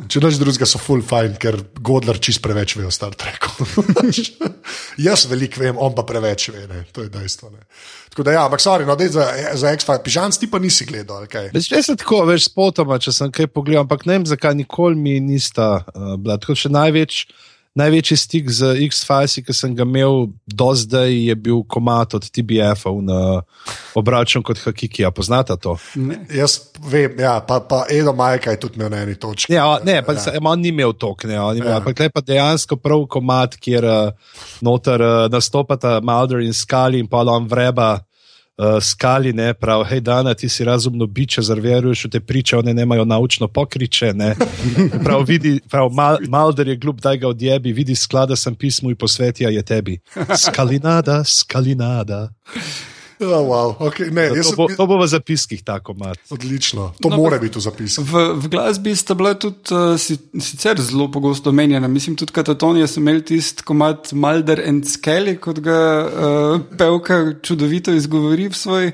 če 0.09 0.21
noč 0.23 0.39
drugega 0.41 0.65
so 0.65 0.81
full 0.81 1.03
fine, 1.05 1.37
ker 1.37 1.59
Godler 1.77 2.17
čist 2.17 2.41
preveč 2.41 2.75
ve 2.79 2.87
o 2.89 2.91
Star 2.91 3.13
Treku. 3.13 3.51
jaz 5.07 5.27
veliko 5.29 5.61
vem, 5.61 5.77
on 5.77 5.93
pa 5.93 6.05
preveč 6.07 6.49
ve, 6.49 6.65
ne. 6.71 6.83
to 6.93 7.05
je 7.05 7.13
dejstvo. 7.13 7.51
Ne. 7.53 7.67
Tako 8.09 8.25
da, 8.25 8.33
ja, 8.33 8.45
ampak 8.49 8.63
sorry, 8.63 8.87
no, 8.89 8.95
dej 8.97 9.13
za, 9.13 9.27
za 9.53 9.73
X-Files, 9.77 10.01
pižam, 10.03 10.33
ti 10.33 10.49
pa 10.49 10.57
nisi 10.59 10.87
gledal. 10.89 11.27
kaj? 11.29 11.51
Veš, 11.53 11.69
jaz 11.71 11.91
sem 11.91 11.99
tako, 11.99 12.23
veš, 12.25 12.49
spotoma, 12.49 12.97
če 12.97 13.13
sem 13.13 13.29
kaj 13.31 13.51
pogledal, 13.53 13.85
ampak 13.85 14.07
ne 14.09 14.17
vem, 14.17 14.25
zakaj 14.29 14.57
nikoli 14.57 14.97
mi 14.97 15.19
nista 15.21 15.83
uh, 15.83 16.15
bila. 16.17 16.39
Tako 16.41 16.57
še 16.57 16.73
največ, 16.73 17.27
največji 17.75 18.17
stik 18.17 18.49
z 18.49 18.73
X-Filesi, 18.87 19.43
ki 19.45 19.53
sem 19.53 19.75
ga 19.75 19.83
imel 19.85 20.27
do 20.47 20.69
zdaj, 20.75 21.13
je 21.29 21.35
bil 21.35 21.61
komat 21.63 22.13
od 22.17 22.25
TBF-ov 22.29 23.01
na 23.05 23.41
obračun 23.95 24.43
kot 24.43 24.57
Hakikija. 24.65 25.11
Poznata 25.11 25.55
to? 25.55 25.77
Ne. 25.95 26.17
Jaz 26.33 26.59
vem, 26.81 27.13
ja, 27.19 27.39
pa, 27.39 27.59
pa 27.59 27.85
Edo 27.89 28.13
Majka 28.13 28.51
je 28.51 28.59
tudi 28.59 28.75
imel 28.81 28.89
na 28.89 29.03
eni 29.05 29.15
točki. 29.15 29.53
Ja, 29.53 29.67
o- 29.67 29.79
ne, 29.83 30.01
pa 30.05 30.13
ja. 30.13 30.39
on 30.43 30.59
ni 30.61 30.73
imel 30.73 30.93
tok, 30.93 31.23
ne, 31.23 31.39
on 31.39 31.53
ni 31.53 31.61
imel, 31.61 31.71
Ja. 31.71 31.77
ampak 31.77 31.95
tle 31.95 32.09
pa 32.09 32.21
dejansko 32.21 32.75
prav 32.75 33.05
komat, 33.07 33.55
kjer 33.61 33.85
uh, 33.85 34.11
noter 34.61 35.01
uh, 35.01 35.27
nastopata 35.31 35.99
Mulder 36.03 36.39
in 36.43 36.53
Skali 36.53 36.99
in 36.99 37.07
pa 37.07 37.23
on 37.23 37.47
vreba. 37.47 37.99
Uh, 38.59 38.75
skali 38.83 39.31
ne 39.33 39.53
pravi, 39.53 39.85
hej, 39.87 40.01
Dana, 40.03 40.33
ti 40.33 40.49
si 40.49 40.65
razumno 40.67 41.05
biče, 41.07 41.41
zarveruješ 41.41 42.05
v 42.05 42.09
te 42.11 42.19
priče, 42.19 42.57
one 42.57 42.73
nemajo 42.73 43.05
naučno 43.05 43.47
pokriče. 43.47 44.11
Ne. 44.13 44.33
Prav, 45.05 45.23
vidi, 45.23 45.61
prav, 45.71 45.87
Mal, 45.95 46.17
Malder 46.27 46.67
je 46.67 46.75
glup, 46.75 46.99
daj 46.99 47.17
ga 47.17 47.27
odjebi, 47.31 47.71
vidi 47.71 47.95
sklada 47.95 48.35
sem 48.35 48.55
pismo 48.55 48.91
in 48.91 48.99
posvetja 48.99 49.49
je 49.49 49.63
tebi. 49.63 49.95
Skalinada, 50.35 51.23
skalinada. 51.23 52.27
Oh, 53.19 53.43
wow. 53.43 53.75
okay, 53.83 54.07
ne, 54.11 54.29
To 54.29 54.35
jaz 54.35 54.51
bo, 54.55 54.67
sem, 54.69 54.77
to 54.79 54.85
bo 54.87 54.95
v 55.01 55.07
zapiskih 55.11 55.59
tako 55.63 55.93
mat. 55.93 56.19
odlično. 56.31 56.93
To 57.03 57.09
No, 57.09 57.17
mora 57.19 57.35
biti 57.37 57.59
v 57.59 57.61
zapisu. 57.61 58.03
V, 58.07 58.13
v 58.39 58.47
glasbi 58.47 58.95
sta 58.95 59.11
bila 59.13 59.33
tudi 59.35 59.75
uh, 59.75 59.99
si, 59.99 60.15
sicer 60.39 60.79
zelo 60.79 61.11
pogosto 61.11 61.49
omenjena. 61.51 61.87
Mislim, 61.91 62.15
tudi 62.15 62.31
Katatonija 62.31 62.87
so 62.87 62.99
imeli 63.03 63.25
tisti 63.25 63.63
komat 63.63 64.13
Mulder 64.15 64.63
and 64.67 64.87
Skelly, 64.87 65.35
kot 65.35 65.59
ga 65.59 65.79
uh, 66.05 66.61
pevka 66.79 67.35
čudovito 67.43 67.91
izgovori 67.91 68.47
v 68.47 68.55
svoj, 68.55 68.87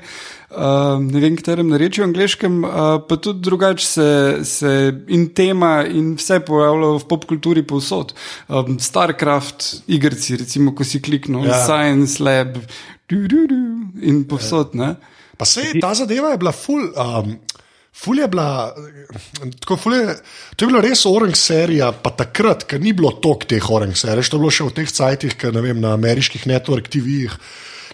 uh, 0.50 0.98
ne 0.98 1.22
vem, 1.22 1.38
katerem 1.38 1.70
narečju 1.70 2.04
angliškem, 2.08 2.64
uh, 2.64 2.72
pa 3.06 3.20
tudi 3.22 3.46
drugače 3.46 3.86
se, 3.86 4.08
se 4.42 4.74
in 5.06 5.28
tema 5.38 5.84
in 5.86 6.16
vse 6.18 6.40
pojavlja 6.42 6.96
v 6.98 7.06
popkulturi 7.14 7.62
povsod. 7.62 8.10
Um, 8.48 8.80
Starcraft, 8.82 9.86
igrci, 9.86 10.36
recimo, 10.42 10.74
ko 10.74 10.82
si 10.82 10.98
kliknil, 10.98 11.46
ja. 11.46 11.62
Science 11.62 12.18
Lab, 12.18 12.58
du, 13.08 13.26
du, 13.28 13.46
du, 13.50 13.60
in 14.02 14.24
povsod. 14.28 14.74
Ne? 14.78 14.94
Pa 15.36 15.44
se 15.48 15.68
ta 15.80 15.94
zadeva 15.94 16.32
je 16.34 16.40
bila 16.42 16.52
ful. 16.52 16.90
Um, 16.96 17.36
Ful 17.96 18.18
je 18.20 18.26
bila, 18.28 18.74
tako 19.60 19.76
ful 19.80 19.94
je, 19.94 20.14
to 20.56 20.66
je 20.66 20.68
bila 20.68 20.82
res 20.84 21.06
oranž 21.08 21.38
serija, 21.40 21.86
pa 21.96 22.10
takrat, 22.12 22.66
ker 22.68 22.76
ni 22.76 22.92
bilo 22.92 23.08
toliko 23.24 23.48
teh 23.48 23.70
oranž 23.72 24.02
serij, 24.02 24.28
to 24.28 24.36
je 24.36 24.42
bilo 24.42 24.50
še 24.52 24.66
v 24.66 24.74
teh 24.76 24.90
cajtih, 24.98 25.36
ker 25.40 25.54
ne 25.56 25.62
vem, 25.64 25.80
na 25.80 25.94
ameriških 25.96 26.44
network 26.44 26.90
TV-jih, 26.92 27.32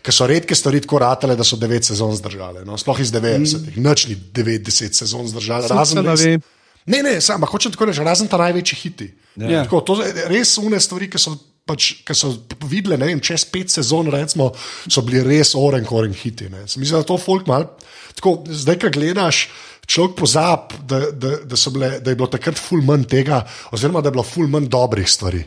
ker 0.02 0.16
so 0.16 0.26
redke 0.26 0.59
stvari 0.59 0.81
tako 0.83 0.99
ratale, 1.04 1.37
da 1.38 1.47
so 1.47 1.54
devet 1.61 1.87
sezon 1.87 2.11
zdržale. 2.19 2.64
No? 2.66 2.75
Sploh 2.83 2.99
iz 2.99 3.14
90-ih, 3.14 3.78
mm. 3.78 3.85
noč 3.87 4.09
ni 4.11 4.19
90 4.19 4.99
sezon 5.04 5.31
zdržale. 5.31 5.71
Razen 5.71 6.02
ne 6.02 6.09
res- 6.11 6.26
ve. 6.26 6.42
Ne, 6.90 6.99
ne, 7.07 7.14
samo 7.23 7.47
hočem 7.47 7.71
tako 7.71 7.87
reči, 7.87 8.02
razen 8.02 8.26
ta 8.26 8.42
največji 8.42 8.81
hiti. 8.83 9.12
Ja. 9.38 9.62
Tako, 9.62 9.85
to 9.87 10.00
so 10.02 10.26
res 10.35 10.57
une 10.59 10.83
stvari, 10.83 11.07
ki 11.14 11.23
so, 11.23 11.37
pač, 11.73 11.88
ki 12.07 12.17
so 12.17 12.35
videle, 12.69 13.00
ne 13.00 13.09
vem, 13.11 13.25
čez 13.25 13.47
pet 13.50 13.73
sezon, 13.73 14.12
recimo, 14.12 14.52
so 14.87 15.05
bili 15.07 15.25
res 15.26 15.55
oren, 15.59 15.88
oren 15.91 16.14
hiti. 16.17 16.50
Ne. 16.52 16.67
Se 16.69 16.81
mi 16.81 16.88
zdi, 16.88 16.99
da 16.99 17.09
to 17.09 17.19
folk 17.21 17.49
mal. 17.50 17.71
Tako, 18.19 18.43
zdaj, 18.52 18.79
ko 18.85 18.93
gledaš, 18.93 19.47
človek 19.88 20.17
pozab, 20.21 20.76
da, 20.88 21.00
da, 21.11 21.38
da, 21.49 21.59
so 21.59 21.73
bile, 21.75 21.97
da 22.05 22.12
je 22.12 22.21
bilo 22.21 22.29
takrat 22.31 22.61
ful 22.61 22.85
manj 22.87 23.09
tega, 23.11 23.43
oziroma 23.73 24.02
da 24.05 24.12
je 24.12 24.19
bilo 24.19 24.26
ful 24.26 24.49
manj 24.52 24.69
dobrih 24.73 25.09
stvari. 25.11 25.43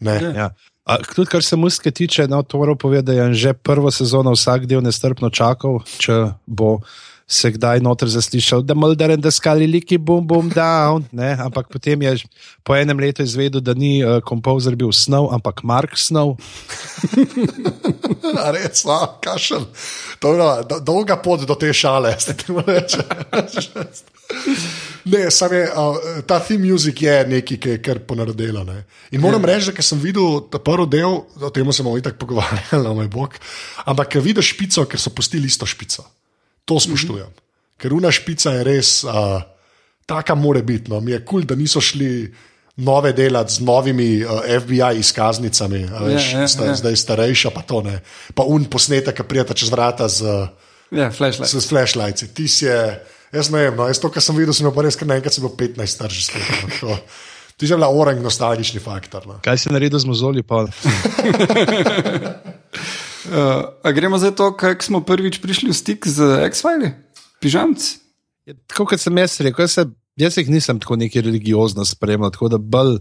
Ne. 0.00 0.16
Ja. 0.36 0.50
A, 0.88 0.96
tudi 1.04 1.28
kar 1.30 1.44
se 1.44 1.56
muske 1.60 1.92
tiče, 1.94 2.26
no, 2.28 2.42
to 2.42 2.58
moram 2.58 2.78
povedati, 2.78 3.06
da 3.06 3.22
je 3.22 3.34
že 3.34 3.52
prvo 3.52 3.90
sezono 3.90 4.32
vsak 4.34 4.66
del 4.66 4.82
nestrpno 4.82 5.30
čakal, 5.30 5.82
če 6.00 6.16
bo 6.46 6.78
se 7.30 7.50
kdaj 7.54 7.78
noter 7.80 8.10
zaslišal, 8.10 8.64
da 8.66 8.74
Mulder 8.74 9.14
in 9.14 9.20
da 9.22 9.30
skali 9.30 9.66
liki, 9.70 9.98
bum, 9.98 10.26
bum, 10.26 10.48
down. 10.50 11.04
Ne? 11.14 11.36
Ampak 11.38 11.68
potem 11.70 12.02
je 12.02 12.16
po 12.66 12.74
enem 12.74 12.98
letu 12.98 13.22
izvedel, 13.22 13.62
da 13.62 13.74
ni 13.74 14.00
uh, 14.02 14.18
kompozer 14.26 14.74
bil 14.76 14.90
Snow, 14.92 15.30
ampak 15.30 15.62
Mark 15.62 15.94
Snow. 15.94 16.34
A 18.44 18.50
Res, 18.54 18.82
a, 18.86 19.06
kašel. 19.22 19.64
Bila 20.22 20.62
do- 20.66 20.80
dolga 20.82 21.16
pot 21.22 21.46
do 21.46 21.54
te 21.54 21.72
šale, 21.72 22.12
ste 22.18 22.34
ti 22.34 22.52
mu 22.52 22.64
reči. 22.66 22.98
Ne, 25.10 25.24
sam 25.32 25.50
je, 25.50 25.64
uh, 25.74 25.96
ta 26.28 26.36
theme 26.38 26.68
music 26.70 27.00
je 27.02 27.14
nekaj, 27.26 27.56
ki 27.58 27.70
je 27.72 27.78
kar 27.82 27.98
ponaredilo. 28.06 28.62
Ne. 28.68 28.84
In 29.10 29.22
moram 29.24 29.42
reči, 29.42 29.72
da 29.74 29.82
sem 29.82 29.98
videl 29.98 30.44
ta 30.52 30.60
prvi 30.62 30.86
del, 30.92 31.16
o 31.40 31.50
tem 31.50 31.72
se 31.72 31.82
bomo 31.82 31.98
itak 31.98 32.18
pogovarjali, 32.20 32.84
na 32.84 32.92
moj 32.98 33.08
bog, 33.10 33.34
ampak 33.90 34.20
vidiš 34.22 34.52
špico, 34.54 34.86
ker 34.86 35.02
so 35.02 35.10
pustili 35.10 35.50
isto 35.50 35.66
špico. 35.66 36.06
To 36.70 36.78
spoštujem. 36.80 37.26
Mm 37.26 37.34
-hmm. 37.34 37.80
Ker 37.80 37.92
una 37.96 38.10
špica 38.12 38.52
je 38.52 38.64
res, 38.64 39.04
uh, 39.04 39.42
taka 40.06 40.34
mora 40.34 40.62
biti. 40.62 40.90
No. 40.90 41.00
Mi 41.00 41.12
je 41.12 41.24
kul, 41.24 41.40
cool, 41.40 41.44
da 41.48 41.54
niso 41.54 41.80
šli 41.80 42.34
nove 42.76 43.12
delati 43.12 43.52
z 43.54 43.60
novimi 43.60 44.24
uh, 44.24 44.30
FBI 44.60 44.98
izkaznicami, 44.98 45.88
a 45.94 46.04
veš, 46.04 46.32
Ja, 46.32 46.40
ja, 46.40 46.48
sta, 46.48 46.64
ja. 46.64 46.74
zdaj 46.74 46.96
starejša, 46.96 47.50
pa 47.50 47.62
to 47.62 47.82
ne. 47.82 48.00
Pa 48.34 48.42
un 48.42 48.64
posnetek, 48.64 49.16
ki 49.16 49.22
prijeta 49.22 49.54
čez 49.54 49.70
vrata 49.70 50.08
z, 50.08 50.24
Ja, 50.90 51.10
flashlight. 51.10 51.50
z 51.60 51.68
flashlights. 51.68 52.24
Ti 52.34 52.48
si 52.48 52.64
je, 52.64 53.00
jaz 53.32 53.50
ne 53.50 53.58
vem, 53.58 53.76
no, 53.76 53.86
jaz 53.86 53.98
to, 53.98 54.10
kar 54.10 54.22
sem 54.22 54.36
videl, 54.36 54.54
sem 54.54 54.72
pa 54.74 54.82
res, 54.82 54.96
ker 54.96 55.06
naenkrat 55.06 55.34
sem 55.34 55.44
bil 55.44 55.56
15 55.56 55.86
star 55.86 56.10
že 56.10 56.22
spet. 56.22 56.42
Ti 57.56 57.66
je 57.66 57.76
bila 57.76 57.88
orang 57.88 58.22
nostalgični 58.22 58.80
faktor. 58.80 59.26
No. 59.26 59.38
Kaj 59.44 59.58
si 59.58 59.68
naredil 59.68 59.98
z 59.98 60.04
mozoli? 60.04 60.42
Pa? 60.42 60.64
Uh, 63.30 63.70
a 63.86 63.92
gremo 63.94 64.18
zdaj 64.18 64.34
to, 64.34 64.50
kako 64.58 64.82
smo 64.82 65.00
prvič 65.06 65.38
prišli 65.38 65.70
v 65.70 65.76
stik 65.76 66.06
z 66.06 66.42
X-Files, 66.50 66.98
pižamci. 67.38 68.00
Ja, 68.46 68.54
Tako 68.66 68.90
kot 68.90 68.98
sem 68.98 69.18
jaz 69.22 69.38
rekel, 69.40 69.62
jaz, 69.62 69.76
se, 69.78 69.84
jaz 70.18 70.38
jih 70.40 70.50
nisem 70.50 70.80
tako 70.82 70.98
neki 70.98 71.22
religiozno 71.22 71.84
spremljal, 71.86 72.32
tako 72.34 72.50
da 72.50 72.58
bolj 72.58 72.98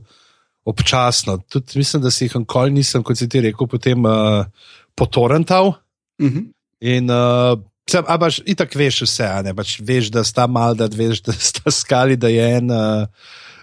občasno. 0.70 1.40
Tudi 1.50 1.82
mislim, 1.82 2.04
da 2.04 2.12
si 2.12 2.28
jih 2.28 2.36
nikoli 2.44 2.78
nisem, 2.78 3.04
kot 3.04 3.18
si 3.18 3.30
ti 3.30 3.42
rekel, 3.42 3.68
potem 3.68 4.06
uh, 4.06 4.46
potorental. 4.96 5.74
Uh 6.22 6.28
-huh. 6.30 6.46
In 6.80 7.10
uh, 7.10 7.58
sem, 7.90 8.04
a 8.08 8.18
pač 8.20 8.42
itak 8.46 8.76
veš 8.76 9.02
vse, 9.02 9.26
a 9.26 9.42
ne 9.42 9.56
pač 9.56 9.80
veš, 9.82 10.12
da 10.14 10.24
sta 10.24 10.48
mal, 10.48 10.76
da 10.76 10.86
veš, 10.86 11.22
da 11.22 11.34
sta 11.34 11.72
skali, 11.72 12.18
da 12.18 12.28
je 12.28 12.46
en 12.58 12.72
uh, 12.72 13.08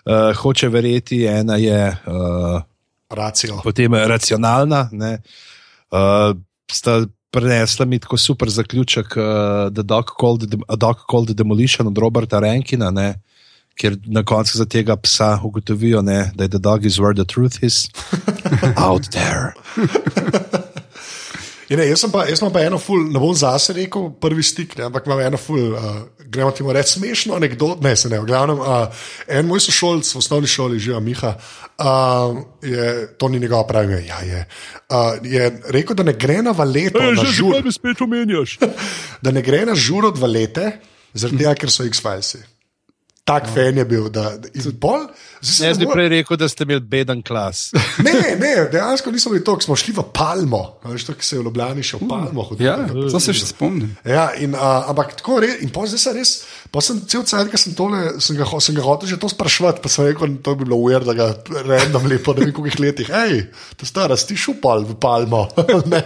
uh, 0.07 0.37
hoče 0.37 0.69
verjeti, 0.69 1.25
ena 1.27 1.57
je 1.57 1.97
uh, 2.07 2.63
Racijo. 3.11 3.61
potem 3.63 3.95
racionalna. 3.95 4.89
Ne, 4.93 5.19
uh, 5.91 6.37
sta 6.73 7.07
prenesla 7.31 7.85
mi 7.85 7.99
tako 7.99 8.17
super 8.17 8.49
zaključek, 8.51 9.07
uh, 9.17 9.23
The 9.75 9.83
Dog 9.83 10.05
Called, 10.21 10.43
Dem- 10.51 10.63
A 10.69 10.77
Dog 10.77 10.97
Called 11.11 11.31
Demolition 11.31 11.87
od 11.87 11.99
Roberta 11.99 12.39
Rankina. 12.41 12.91
Ne, 12.91 13.15
Ker 13.81 13.97
na 14.07 14.23
koncu 14.23 14.59
za 14.59 14.65
tega 14.65 14.97
psa 14.97 15.41
ugotovijo, 15.45 16.03
ne, 16.03 16.31
da 16.35 16.45
je 16.45 16.49
the 16.49 16.59
dog 16.59 16.85
is 16.87 16.97
where 16.99 17.15
the 17.15 17.25
truth 17.25 17.63
is. 17.63 17.89
Out 18.89 19.09
there. 19.11 19.53
Ja, 21.67 21.77
ne, 21.81 21.87
jaz, 21.89 22.05
sem 22.05 22.13
pa, 22.15 22.23
jaz 22.31 22.41
imam 22.43 22.53
pa 22.55 22.63
eno 22.63 22.79
ful, 22.79 23.09
ne 23.11 23.19
bom 23.19 23.33
zase 23.35 23.75
rekel, 23.75 24.11
prvi 24.23 24.45
stik, 24.47 24.77
ne, 24.79 24.87
ampak 24.87 25.09
imam 25.09 25.21
eno 25.25 25.41
ful, 25.41 25.73
uh, 25.75 25.97
gremo 26.31 26.53
ti 26.55 26.63
reči 26.63 26.97
smešno 26.97 27.35
anekdoto, 27.35 27.81
ne, 27.83 27.95
se 27.99 28.11
ne, 28.13 28.21
v 28.23 28.29
glavnem, 28.29 28.63
uh, 28.63 29.07
en 29.27 29.49
moj 29.51 29.65
sošolc 29.67 30.13
v 30.15 30.21
osnovni 30.23 30.51
šoli, 30.51 30.79
živa 30.83 31.01
Miha, 31.03 31.35
uh, 31.35 32.39
je, 32.63 32.89
to 33.19 33.31
ni 33.33 33.43
njegov 33.43 33.67
pravi, 33.67 33.91
ime, 33.91 34.03
ja, 34.07 34.23
je, 34.23 34.45
uh, 34.95 35.19
je 35.27 35.51
rekel, 35.75 35.99
da 35.99 36.07
ne 36.07 36.15
gre 36.15 36.39
na 36.47 36.55
valeto, 36.55 37.03
na 37.03 37.27
žur, 37.27 37.59
me 37.65 37.75
spet 37.75 38.03
omenjaš? 38.07 38.59
da 39.25 39.35
ne 39.35 39.43
gre 39.43 39.65
na 39.67 39.75
žur 39.75 40.13
od 40.13 40.23
valete, 40.23 40.77
zaradi 41.15 41.43
tega, 41.43 41.57
ker 41.59 41.73
so 41.73 41.87
X-Filesi. 41.89 42.45
Tak 43.27 43.49
fan 43.51 43.75
je 43.75 43.83
bil, 43.85 44.05
da 44.07 44.37
da- 44.39 44.49
in 44.55 44.77
pol. 44.79 45.09
zdaj 45.43 45.67
Jaz 45.67 45.79
bi 45.79 45.87
prej 45.91 46.09
rekel, 46.13 46.39
da 46.39 46.47
ste 46.47 46.63
imeli 46.63 46.81
beden 46.81 47.23
klas. 47.27 47.73
Ne, 48.07 48.13
ne, 48.39 48.51
dejansko 48.71 49.11
nismo 49.11 49.33
bili 49.33 49.43
to, 49.43 49.57
smo 49.61 49.75
šli 49.75 49.91
v 49.97 50.05
Palmo, 50.15 50.79
a 50.79 50.93
veš, 50.93 51.09
to, 51.09 51.15
ki 51.19 51.27
se 51.27 51.35
je 51.35 51.41
v 51.41 51.47
Ljubljani 51.49 51.83
še 51.83 51.99
v 51.99 52.07
Palmo 52.07 52.45
hodil. 52.45 52.63
Ja, 52.63 52.77
to 52.87 53.19
se 53.19 53.35
še 53.35 53.49
spomnim. 53.51 53.97
Ja, 54.07 54.29
in, 54.39 54.55
uh, 54.55 54.87
ampak 54.87 55.17
tako 55.19 55.41
res, 55.43 55.59
in 55.59 55.73
pol 55.75 55.89
zdaj 55.91 56.03
se 56.05 56.13
res, 56.15 56.33
pa 56.71 56.79
sem 56.79 57.01
cel 57.03 57.25
cel 57.27 57.49
cel, 57.49 57.59
sem, 57.59 57.75
tole, 57.75 58.05
sem, 58.23 58.39
ga, 58.39 58.47
ho- 58.47 58.63
sem 58.63 58.79
ga 58.79 58.85
hotel 58.87 59.11
že 59.11 59.19
to 59.19 59.27
sprašvati, 59.27 59.83
pa 59.83 59.91
sem 59.91 60.07
rekel, 60.07 60.39
to 60.39 60.55
bi 60.55 60.63
bilo 60.63 60.79
ujer, 60.87 61.03
da 61.03 61.17
ga 61.19 61.27
random 61.67 62.07
lepo, 62.07 62.31
da 62.31 62.47
bi 62.47 62.55
koliko 62.55 62.79
letih, 62.85 63.11
hej, 63.11 63.49
to 63.75 63.89
stara, 63.91 64.15
si 64.15 64.39
šupal 64.39 64.87
v 64.87 64.95
Palmo. 65.03 65.49
Ne. 65.91 66.03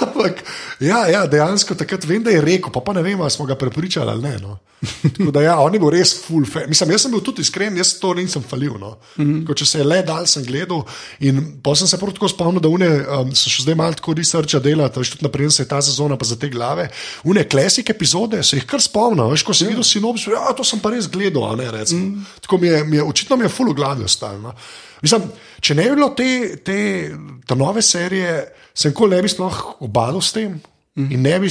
ampak, 0.00 0.40
ja, 0.80 1.04
ja, 1.08 1.26
dejansko 1.28 1.74
takrat 1.76 2.04
vem, 2.08 2.22
da 2.24 2.32
je 2.32 2.40
rekel, 2.44 2.72
pa, 2.72 2.80
pa 2.80 2.92
ne 2.96 3.02
vem, 3.02 3.20
ali 3.20 3.30
smo 3.30 3.44
ga 3.46 3.56
prepričali 3.56 4.10
ali 4.10 4.22
ne. 4.22 4.34
No. 4.42 4.58
Tako 5.02 5.30
da, 5.32 5.40
ja, 5.42 5.54
on 5.60 5.73
je 5.74 5.80
bil 5.82 5.92
res 5.92 6.14
full 6.24 6.46
fan. 6.48 6.68
Mislim, 6.70 6.92
jaz 6.94 7.04
sem 7.04 7.12
bil 7.14 7.22
tudi 7.24 7.44
iskren, 7.44 7.76
jaz 7.78 7.94
to 8.00 8.12
nisem 8.16 8.42
falil. 8.42 8.76
No. 8.80 8.96
Mm 9.16 9.24
-hmm. 9.24 9.54
Če 9.54 9.66
se 9.66 9.78
je 9.78 9.84
le 9.84 10.02
dal, 10.02 10.26
sem 10.26 10.44
gledal. 10.44 10.84
In 11.20 11.60
pa 11.62 11.74
sem 11.74 11.86
se 11.86 11.98
prav 11.98 12.12
tako 12.12 12.28
spomnil, 12.28 12.60
da 12.60 12.68
une, 12.68 12.88
um, 13.20 13.34
so 13.34 13.50
še 13.50 13.62
zdaj 13.62 13.74
malo 13.74 13.94
tako 13.94 14.14
researcha 14.14 14.58
delati, 14.58 14.98
veš, 14.98 15.10
tudi 15.10 15.24
naprej 15.24 15.50
se 15.50 15.62
je 15.62 15.68
ta 15.68 15.82
sezona 15.82 16.16
pa 16.16 16.24
za 16.24 16.36
te 16.36 16.48
glave. 16.48 16.88
Une 17.24 17.44
klasik 17.48 17.90
epizode 17.90 18.42
se 18.42 18.56
jih 18.56 18.66
kar 18.66 18.80
spomnim, 18.80 19.30
veš, 19.30 19.42
ko 19.42 19.54
si 19.54 19.64
videl 19.64 19.84
sinopsis, 19.84 20.26
ja, 20.26 20.52
to 20.56 20.64
sem 20.64 20.80
pa 20.80 20.90
res 20.90 21.08
gledal, 21.08 21.52
a 21.52 21.56
ne 21.56 21.70
recimo. 21.70 22.00
Mm. 22.00 22.26
Tako 22.40 22.58
mi 22.58 22.68
je, 22.68 22.84
mi 22.84 22.96
je, 22.96 23.02
očitno 23.02 23.36
mi 23.36 23.44
je 23.44 23.48
full 23.48 23.70
v 23.70 23.74
glavi 23.74 24.04
ostalo. 24.04 24.38
No. 24.38 24.54
Mislim, 25.02 25.22
če 25.60 25.74
ne 25.74 25.88
bi 25.88 25.96
bilo 25.96 26.08
te, 26.16 26.56
te, 26.64 26.78
te 27.46 27.56
nove 27.56 27.82
serije, 27.82 28.52
se 28.74 28.88
nikoli 28.88 29.16
ne 29.16 29.22
bi 29.22 29.28
sploh 29.28 29.76
obadal 29.80 30.22
s 30.22 30.32
tem. 30.32 30.60
In 30.94 31.24
ne 31.26 31.38
bi, 31.42 31.48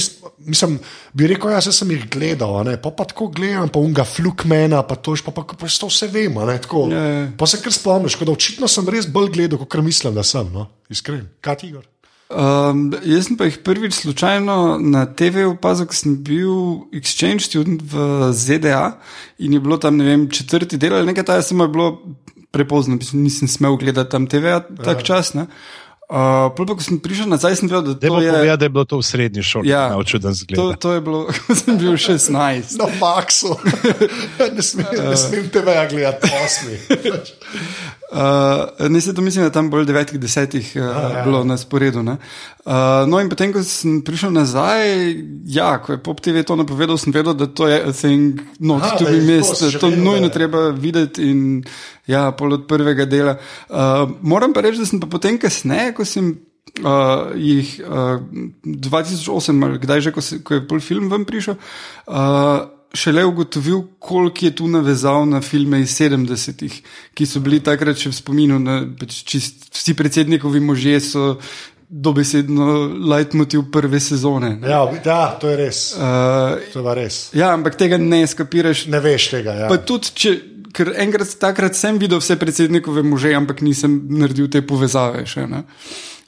mislim, 0.48 0.78
bi 1.12 1.26
rekel, 1.28 1.50
ja, 1.52 1.60
sem 1.60 1.90
jih 1.92 2.06
gledal, 2.08 2.54
ne, 2.64 2.78
pa, 2.80 2.88
pa 2.96 3.04
tako 3.04 3.26
gledam, 3.28 3.68
pa 3.68 3.82
unga 3.82 4.06
flukmena, 4.08 4.80
pa 4.88 4.96
to, 4.96 5.12
pa, 5.20 5.34
pa, 5.36 5.44
pa, 5.44 5.68
to 5.68 5.90
vse 5.90 6.08
vem, 6.08 6.38
ne, 6.48 6.54
tako. 6.64 6.86
Ja, 6.88 7.02
ja. 7.04 7.26
Pa 7.36 7.48
se 7.50 7.60
kar 7.60 7.74
spomniš, 7.76 8.16
da 8.24 8.32
očitno 8.32 8.70
sem 8.72 8.88
res 8.88 9.04
bolj 9.04 9.34
gledal, 9.36 9.60
kot 9.60 9.84
mislim, 9.84 10.16
da 10.16 10.24
sem, 10.24 10.48
no, 10.54 10.70
iskren. 10.88 11.26
Kaj 11.44 11.60
ti, 11.60 11.74
Igor? 11.74 11.84
Um, 12.32 12.86
jaz 13.04 13.28
sem 13.28 13.36
pa 13.36 13.50
jih 13.50 13.60
prvič 13.60 13.98
slučajno 13.98 14.78
na 14.80 15.04
TV 15.12 15.44
opazil, 15.50 15.90
ko 15.92 15.96
sem 15.98 16.16
bil 16.24 16.54
exchange 16.96 17.44
student 17.44 17.84
v 17.84 18.32
ZDA 18.32 18.94
in 19.44 19.52
je 19.52 19.60
bilo 19.60 19.76
tam, 19.76 20.00
ne 20.00 20.08
vem, 20.08 20.24
četrti 20.32 20.80
del 20.80 20.96
ali 20.96 21.12
nekaj 21.12 21.44
samo 21.44 21.68
je 21.68 21.74
bilo 21.76 21.90
prepozno, 22.54 22.96
nisem 23.12 23.48
smel 23.48 23.76
gledati 23.76 24.10
tam 24.10 24.26
TV 24.30 24.56
tak 24.80 25.04
čas. 25.04 25.34
Ne? 25.34 25.46
Uh, 26.04 26.52
pol 26.52 26.68
pa, 26.68 26.76
ko 26.76 26.84
sem 26.84 27.00
prišel 27.00 27.24
nazaj, 27.32 27.56
sem 27.56 27.68
vedel, 27.68 27.80
da 27.80 27.94
Dajmo 27.96 28.20
to 28.20 28.24
je. 28.26 28.32
povedati, 28.32 28.58
da 28.60 28.64
je 28.64 28.72
bilo 28.76 28.84
to 28.84 28.96
v 29.00 29.04
srednji 29.08 29.42
šoli, 29.42 29.68
Ja, 29.72 29.88
naučil, 29.88 30.20
da 30.20 30.36
to, 30.54 30.76
to 30.76 30.92
je 30.92 31.00
bilo, 31.00 31.20
ko 31.48 31.54
sem 31.56 31.78
bil 31.80 31.96
16. 31.96 32.76
Na 32.76 32.86
faksu. 33.00 33.56
ne 34.56 34.62
smem, 34.62 34.84
ne 34.92 35.16
smem 35.16 35.48
tebe 35.48 35.72
gledati, 35.88 36.28
osmi. 36.28 36.76
Uh, 38.14 38.90
ne 38.90 39.00
se 39.00 39.14
to 39.14 39.22
mislim, 39.22 39.44
da 39.44 39.50
tam 39.50 39.70
bolj 39.70 39.84
devetih, 39.84 40.20
desetih 40.20 40.72
uh, 40.76 40.82
ja. 40.82 41.22
bilo 41.24 41.44
na 41.44 41.56
sporedu. 41.58 41.98
Uh, 41.98 42.16
no, 43.08 43.18
in 43.20 43.28
potem, 43.28 43.50
ko 43.52 43.62
sem 43.66 44.04
prišel 44.06 44.30
nazaj, 44.30 44.86
ja, 45.50 45.72
ko 45.82 45.96
je 45.96 45.98
Pop 45.98 46.20
TV 46.22 46.44
to 46.46 46.54
napovedal, 46.56 46.94
sem 47.00 47.12
vedel, 47.12 47.34
da 47.34 47.48
to 47.50 47.66
je 47.66 47.80
a 47.82 47.90
thing, 47.92 48.38
no, 48.62 48.76
Aha, 48.78 48.94
to 49.02 49.10
mest, 49.10 49.58
to 49.58 49.66
si 49.66 49.72
že 49.74 49.82
to 49.82 49.90
vedel, 49.90 50.04
nujno 50.04 50.28
da 50.28 50.30
je. 50.30 50.34
treba 50.36 50.68
videti 50.70 51.26
in 51.26 51.64
ja, 52.06 52.30
pol 52.38 52.54
od 52.54 52.68
prvega 52.70 53.04
dela. 53.04 53.34
Uh, 53.66 54.06
moram 54.22 54.54
pa 54.54 54.62
reči, 54.62 54.78
da 54.78 54.86
sem 54.86 55.02
pa 55.02 55.10
potem 55.10 55.38
kasneje, 55.38 55.94
ko 55.98 56.06
sem. 56.06 56.36
Uh, 56.74 57.30
jih 57.38 57.68
uh, 57.86 58.18
2008, 58.66 59.62
ali 59.62 59.78
kdaj 59.78 60.00
že, 60.00 60.10
ko, 60.10 60.22
se, 60.24 60.40
ko 60.42 60.56
je 60.56 60.62
pol 60.66 60.80
film 60.82 61.06
ven 61.06 61.22
prišel, 61.22 61.54
uh, 61.54 62.66
šele 62.94 63.24
ugotovil, 63.26 63.82
koliko 63.98 64.44
je 64.46 64.54
tu 64.56 64.68
navezal 64.68 65.26
na 65.26 65.40
filme 65.40 65.80
iz 65.82 65.94
70-ih, 65.98 66.80
ki 67.14 67.26
so 67.26 67.40
bili 67.40 67.60
takrat 67.60 67.98
še 67.98 68.10
v 68.10 68.16
spominu. 68.16 68.58
Na, 68.62 68.80
pač 69.00 69.22
čist, 69.26 69.68
vsi 69.74 69.94
predsednikovi 69.98 70.60
možje 70.60 71.00
so 71.00 71.24
dobesedno 71.88 72.66
leitmotiv 73.10 73.62
prve 73.72 74.00
sezone. 74.00 74.56
ne. 74.56 74.68
Ja, 74.68 74.82
ja, 75.04 75.38
to 75.40 75.48
je 75.48 75.56
res. 75.56 75.94
Uh, 75.96 76.58
To 76.72 76.80
je 76.88 76.94
res. 76.94 77.30
ja, 77.34 77.52
ampak 77.54 77.76
tega 77.76 77.98
ne 77.98 78.26
skapiraš. 78.26 78.86
Ne 78.86 79.00
veš 79.00 79.28
tega. 79.30 79.52
Ja. 79.52 79.68
Pa 79.68 79.76
tudi, 79.78 80.10
če, 80.14 80.32
ker 80.74 80.94
enkrat 80.98 81.36
takrat 81.38 81.76
sem 81.78 81.98
videl 81.98 82.18
vse 82.18 82.36
predsednikove 82.40 83.02
može, 83.02 83.34
ampak 83.34 83.60
nisem 83.62 84.00
naredil 84.10 84.48
te 84.50 84.62
povezave 84.66 85.26
še. 85.26 85.46
ne. 85.46 85.64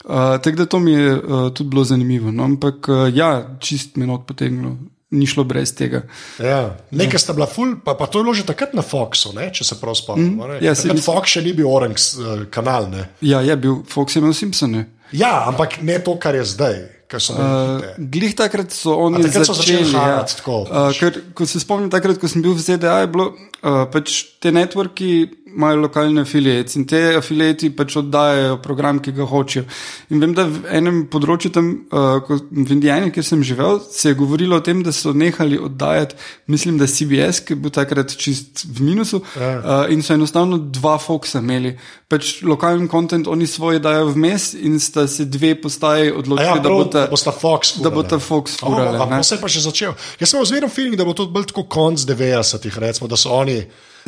Uh, 0.07 0.37
Tako 0.39 0.55
da 0.57 0.65
to 0.65 0.79
mi 0.79 0.93
je 0.93 1.15
uh, 1.15 1.49
tudi 1.51 1.69
bilo 1.69 1.83
zanimivo. 1.83 2.31
No? 2.31 2.43
Ampak 2.43 2.87
uh, 2.87 3.07
ja, 3.11 3.57
čist 3.59 3.97
minut 3.97 4.23
potegnilo, 4.27 4.77
ni 5.11 5.25
šlo 5.27 5.43
brez 5.47 5.71
tega. 5.75 6.01
Ja. 6.39 6.75
Nekaj 6.91 7.19
sta 7.19 7.33
bila 7.33 7.47
ful, 7.47 7.77
pa, 7.85 7.93
pa 7.95 8.07
to 8.11 8.19
je 8.19 8.23
bilo 8.27 8.33
že 8.35 8.43
takrat 8.43 8.73
na 8.75 8.81
Foxu, 8.83 9.31
ne, 9.35 9.47
če 9.53 9.63
se 9.63 9.77
prav 9.79 9.95
spomnim. 9.95 10.35
Mm, 10.35 10.59
ja, 10.59 10.73
takrat 10.75 10.93
mislim- 10.93 11.05
Fox 11.05 11.31
še 11.37 11.41
ni 11.45 11.53
bil 11.55 11.69
Orange 11.71 12.01
uh, 12.19 12.43
kanal. 12.51 12.89
Ne. 12.91 13.07
Ja, 13.21 13.39
je 13.41 13.55
bil 13.55 13.83
Fox 13.87 14.15
je 14.15 14.19
imel 14.19 14.35
Simpsone. 14.35 14.85
Ja, 15.15 15.45
ampak 15.47 15.79
ne 15.81 15.99
to, 16.03 16.17
kar 16.19 16.35
je 16.35 16.43
zdaj. 16.43 16.77
So 17.07 17.31
uh, 17.39 17.79
Glih 17.95 18.33
takrat 18.35 18.67
so 18.75 18.91
oni 18.99 19.21
A 19.23 19.29
takrat 19.29 19.47
so 19.47 19.53
začeli 19.55 19.85
začeli. 19.85 19.95
harati 19.95 20.33
ja. 20.33 20.37
tako, 20.43 20.55
Uh, 20.67 20.91
ker, 20.91 21.21
ko 21.31 21.45
se 21.47 21.59
spomnim, 21.63 21.87
takrat, 21.87 22.19
ko 22.19 22.27
sem 22.27 22.43
bil 22.43 22.51
v 22.51 22.59
ZDA, 22.59 22.97
je 23.05 23.07
bilo 23.07 23.31
uh, 23.31 23.85
pač 23.87 24.25
te 24.43 24.51
networki 24.51 25.31
imajo 25.57 25.79
lokalne 25.81 26.21
afiliate 26.21 26.77
in 26.77 26.85
te 26.85 26.99
afiliati 27.17 27.71
pač 27.73 27.95
oddajajo 27.97 28.59
program, 28.61 28.99
ki 29.01 29.11
ga 29.11 29.25
hočejo. 29.25 29.65
In 30.13 30.21
vem, 30.21 30.35
da 30.37 30.45
v 30.45 30.61
enem 30.71 30.99
področju 31.09 31.49
tam, 31.51 31.71
uh, 31.89 32.21
v 32.51 32.71
Indijani, 32.71 33.09
kjer 33.11 33.25
sem 33.25 33.41
živel, 33.43 33.79
se 33.81 34.11
je 34.11 34.15
govorilo 34.15 34.55
o 34.55 34.63
tem, 34.63 34.83
da 34.85 34.93
so 34.93 35.11
nehali 35.13 35.57
oddajati, 35.57 36.15
mislim, 36.47 36.77
da 36.77 36.85
CBS, 36.87 37.41
ki 37.41 37.57
bil 37.57 37.73
takrat 37.73 38.13
čist 38.15 38.67
v 38.69 38.85
minusu, 38.85 39.23
uh, 39.23 39.89
in 39.89 40.01
so 40.01 40.13
enostavno 40.13 40.57
dva 40.61 40.99
Foxa 41.01 41.41
imeli. 41.41 41.73
Pač 42.07 42.37
lokalni 42.45 42.87
kontent 42.87 43.27
oni 43.27 43.47
svoje 43.47 43.81
dajo 43.83 44.13
vmes 44.13 44.53
in 44.53 44.77
sta 44.79 45.07
se 45.07 45.25
dve 45.25 45.55
postaji 45.57 46.11
A 46.11 46.15
odločili, 46.15 46.47
Ja, 46.47 46.55
da 46.55 46.61
prav, 46.63 46.77
bosta. 46.77 46.99
da 46.99 47.07
bosta 47.09 47.31
Fox 47.33 47.73
da 47.73 47.89
furale. 47.89 47.95
bosta 47.95 48.19
Fox 48.19 48.55
furale, 48.55 48.99
Oh, 48.99 49.09
ne. 49.09 49.17
pa 49.17 49.23
se 49.23 49.35
je 49.35 49.41
pa 49.41 49.47
že 49.47 49.61
začel. 49.61 49.91
Jaz 50.19 50.29
sem 50.29 50.39
ozmeren 50.39 50.69
feeling, 50.69 50.95
da 50.95 51.03
bo 51.03 51.11
to 51.11 51.25
bolj 51.27 51.49
tako 51.49 51.65
konc 51.65 51.99
90-ih, 51.99 52.77
recimo, 52.77 53.07
da 53.07 53.17
so 53.17 53.33
oni 53.33 53.65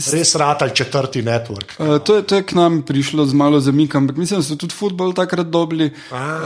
res 0.07 0.35
ratali 0.35 0.71
četrti 0.71 1.21
network. 1.21 1.75
Uh, 1.77 1.97
to, 1.99 2.15
je, 2.15 2.23
to 2.23 2.35
je 2.35 2.43
k 2.43 2.53
nam 2.53 2.81
prišlo 2.81 3.25
z 3.25 3.33
malo 3.33 3.59
zamika, 3.59 3.97
ampak 3.97 4.17
mislim, 4.17 4.39
da 4.39 4.45
so 4.45 4.55
tudi 4.55 4.73
futbol 4.73 5.13
takrat 5.13 5.47
dobili. 5.47 5.91
A, 6.11 6.25
Uh, 6.39 6.45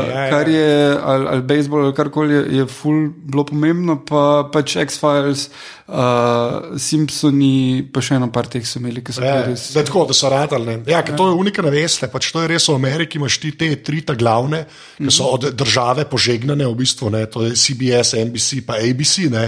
okej, 0.00 0.10
ja, 0.10 0.20
ja. 0.20 0.30
kar 0.30 0.48
je, 0.48 0.70
ali, 1.02 1.24
ali 1.28 1.42
bejzbol, 1.42 1.84
ali 1.84 1.94
karkoli 1.94 2.34
je, 2.34 2.42
je 2.56 2.66
ful 2.66 2.96
bilo 3.14 3.44
pomembno, 3.44 3.98
pa 4.02 4.22
pač 4.48 4.76
X-Files, 4.76 5.48
uh, 5.86 5.96
Simpsoni, 6.78 7.84
pa 7.92 8.02
še 8.02 8.16
eno 8.18 8.28
par 8.32 8.48
teh 8.50 8.64
so 8.66 8.80
imeli, 8.80 9.02
ki 9.04 9.14
so 9.14 9.22
Ja, 9.22 9.40
bili 9.40 9.54
res. 9.54 9.68
da 9.74 9.82
je 9.82 9.88
tako, 9.88 10.06
da 10.08 10.16
so 10.16 10.30
ratali. 10.32 10.64
ne. 10.66 10.76
Ja, 10.88 11.02
ker 11.02 11.16
to 11.18 11.28
je 11.30 11.36
unika, 11.36 11.62
ne 11.62 11.72
veste. 11.74 12.08
Pač 12.08 12.30
to 12.32 12.42
je 12.42 12.50
res 12.50 12.68
v 12.68 12.76
Ameriki, 12.76 13.18
imaš 13.20 13.38
ti 13.42 13.52
te 13.52 13.70
tri 13.82 14.00
ta 14.02 14.14
glavne, 14.14 14.64
ki 14.98 15.12
so 15.12 15.28
od 15.36 15.50
države 15.54 16.06
požegnane, 16.10 16.66
v 16.66 16.74
bistvu, 16.76 17.10
ne, 17.14 17.24
to 17.26 17.44
je 17.46 17.54
CBS, 17.54 18.14
NBC, 18.18 18.62
pa 18.66 18.80
ABC. 18.80 19.28
Ne. 19.32 19.46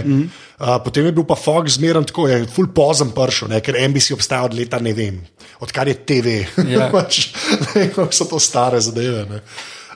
Uh, 0.59 0.75
potem 0.83 1.05
je 1.07 1.15
bil 1.15 1.23
pa 1.23 1.37
Fox 1.39 1.77
zmeren 1.77 2.03
tako, 2.03 2.27
je 2.27 2.43
full 2.51 2.67
pozem 2.75 3.11
pršel, 3.39 3.51
ne, 3.55 3.61
ker 3.63 3.77
NBC 3.79 4.13
obstaja 4.13 4.45
od 4.45 4.53
leta 4.53 4.79
ne 4.79 4.93
vem, 4.93 5.19
odkar 5.63 5.87
je 5.87 5.95
TV. 5.95 6.43
Ja. 6.67 6.89
pač, 6.93 7.31
ne 7.33 7.67
vem, 7.75 7.91
kako 7.95 8.11
so 8.11 8.27
to 8.27 8.39
stare 8.39 8.81
zadeve. 8.81 9.25
Ne. 9.29 9.41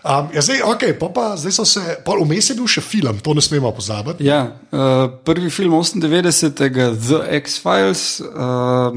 Um, 0.03 0.27
ja, 0.35 0.41
zdaj, 0.43 0.63
okay, 0.67 0.91
pa 0.99 1.07
pa, 1.15 1.29
zdaj 1.39 1.53
so 1.55 1.65
se, 1.65 1.81
pa 2.03 2.15
vmes 2.19 2.49
je 2.49 2.55
bil 2.55 2.67
še 2.67 2.83
film, 2.83 3.19
to 3.23 3.35
ne 3.35 3.43
smemo 3.43 3.71
pozabiti. 3.75 4.27
Ja, 4.27 4.59
uh, 4.71 5.07
prvi 5.23 5.51
film 5.51 5.75
98. 5.79 6.59
The 7.07 7.21
X-Files. 7.39 8.19
Uh, 8.19 8.91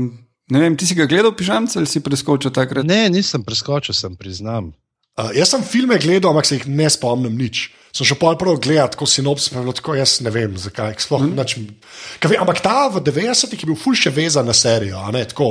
ne 0.50 0.62
vem, 0.62 0.74
ti 0.78 0.86
si 0.86 0.98
ga 0.98 1.06
gledal, 1.06 1.34
pižamce 1.34 1.78
ali 1.78 1.90
si 1.90 2.02
preskočil 2.02 2.54
takrat? 2.54 2.86
Ne, 2.86 3.06
nisem 3.10 3.46
preskočil, 3.46 3.94
sem 3.94 4.18
priznam. 4.18 4.74
Uh, 5.16 5.30
jaz 5.32 5.54
sem 5.54 5.62
filme 5.62 5.98
gledal, 6.02 6.34
ampak 6.34 6.50
se 6.50 6.58
jih 6.58 6.66
ne 6.74 6.90
spomnim 6.90 7.38
nič. 7.38 7.70
Sem 7.96 8.04
še 8.04 8.18
pol 8.20 8.36
prav 8.36 8.58
gledal, 8.60 8.90
tako 8.92 9.06
sinopsis, 9.08 9.48
pa 9.48 9.56
je 9.56 9.64
bilo 9.64 9.72
tako, 9.72 9.94
jaz 9.96 10.18
ne 10.20 10.28
vem, 10.32 10.52
zakaj. 10.60 10.98
Sploh, 11.00 11.22
mm. 11.24 11.36
nač, 11.38 11.54
vem, 11.56 12.34
ampak 12.42 12.58
ta 12.60 12.90
v 12.92 13.00
90-ih 13.00 13.62
je 13.62 13.68
bil 13.70 13.78
ful 13.80 13.96
še 13.96 14.10
vezan 14.12 14.44
na 14.44 14.52
serijo, 14.56 15.00
ne 15.14 15.22
tako, 15.30 15.46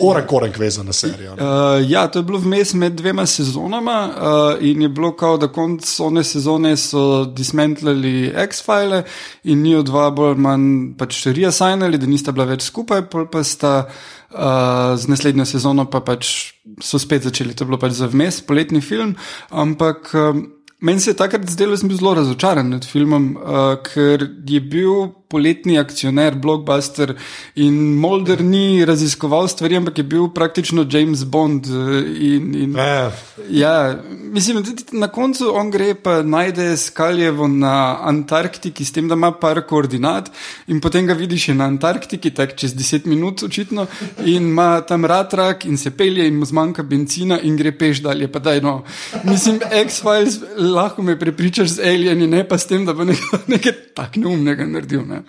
oren 0.00 0.24
korenk 0.28 0.56
vezan 0.60 0.88
na 0.88 0.94
serijo. 0.96 1.34
ne. 1.36 1.44
Uh, 1.44 1.82
ja, 1.84 2.06
to 2.08 2.22
je 2.22 2.28
bilo 2.30 2.40
vmes 2.40 2.72
med 2.80 2.96
dvema 2.96 3.26
sezonama 3.28 3.96
uh, 4.08 4.64
in 4.64 4.86
je 4.86 4.88
bilo 4.96 5.12
kao, 5.12 5.36
da 5.40 5.50
konc 5.52 5.84
one 6.00 6.24
sezone 6.24 6.72
so 6.80 7.26
dismentlali 7.28 8.30
X-file 8.46 9.02
in 9.44 9.60
ni 9.66 9.74
od 9.76 9.90
dva 9.90 10.08
bolj 10.14 10.38
manj 10.40 10.70
pač 11.00 11.26
reassignali, 11.28 12.00
da 12.00 12.08
nista 12.08 12.32
bila 12.32 12.48
več 12.48 12.64
skupaj, 12.70 13.10
pa 13.12 13.44
sta 13.44 13.74
uh, 13.84 14.96
z 14.96 15.12
naslednjo 15.12 15.44
sezono 15.52 15.84
pa 15.90 16.00
pač 16.00 16.54
so 16.80 16.96
spet 17.02 17.28
začeli, 17.28 17.52
to 17.52 17.66
je 17.66 17.72
bilo 17.74 17.80
pač 17.82 17.98
za 17.98 18.08
vmes, 18.08 18.40
poletni 18.48 18.80
film, 18.80 19.18
ampak. 19.52 20.14
Um, 20.16 20.48
Meni 20.80 21.00
se 21.00 21.10
je 21.10 21.16
takrat 21.16 21.44
zdelo, 21.48 21.74
da 21.76 21.76
sem 21.76 21.88
bil 21.88 21.98
zelo 22.00 22.14
razočaran 22.14 22.70
nad 22.72 22.84
filmom, 22.88 23.36
uh, 23.36 23.74
ker 23.84 24.24
je 24.48 24.60
bil 24.60 25.10
poletni 25.30 25.78
akcioner, 25.78 26.34
blockbuster 26.34 27.14
in 27.54 27.74
Mulder 28.00 28.42
ni 28.42 28.84
raziskoval 28.84 29.48
stvari, 29.48 29.76
ampak 29.78 29.98
je 29.98 30.04
bil 30.04 30.28
praktično 30.34 30.86
James 30.90 31.24
Bond. 31.24 31.66
uh, 31.66 32.00
In, 32.20 32.54
in, 32.54 32.74
Ja. 32.76 33.12
ja, 33.50 34.02
mislim, 34.32 34.64
na 34.92 35.08
koncu 35.08 35.50
on 35.54 35.70
gre 35.70 35.94
pa 35.94 36.22
najde 36.22 36.76
skaljevo 36.76 37.48
na 37.48 37.98
Antarktiki, 38.02 38.84
s 38.84 38.92
tem, 38.92 39.08
da 39.08 39.14
ima 39.14 39.32
par 39.32 39.62
koordinat, 39.66 40.30
in 40.66 40.80
potem 40.80 41.06
ga 41.06 41.14
vidiš 41.14 41.44
še 41.50 41.54
na 41.54 41.68
Antarktiki, 41.70 42.30
tako 42.34 42.56
čez 42.56 42.74
10 42.74 43.06
minut, 43.06 43.42
očitno, 43.42 43.86
in 44.24 44.50
ima 44.50 44.80
tam 44.80 45.04
ratrak 45.04 45.64
in 45.64 45.76
se 45.78 45.90
pelje, 45.90 46.26
in 46.28 46.38
mu 46.38 46.46
zmanjka 46.46 46.82
benzina, 46.82 47.40
in 47.42 47.56
gre 47.56 47.72
peš 47.72 48.02
dalje. 48.02 48.28
Pa 48.32 48.38
daj, 48.38 48.60
no. 48.60 48.82
Mislim, 49.24 49.60
X-Files 49.84 50.40
lahko 50.58 51.02
me 51.02 51.18
prepričaš 51.18 51.68
z 51.78 51.86
alieni, 51.86 52.26
ne 52.26 52.44
pa 52.48 52.58
s 52.58 52.66
tem, 52.66 52.86
da 52.86 52.92
bo 52.94 53.04
nekaj, 53.04 53.44
nekaj 53.46 53.72
tak 53.94 54.16
neumnega 54.16 54.66
naredil. 54.66 55.06
Ne. 55.06 55.19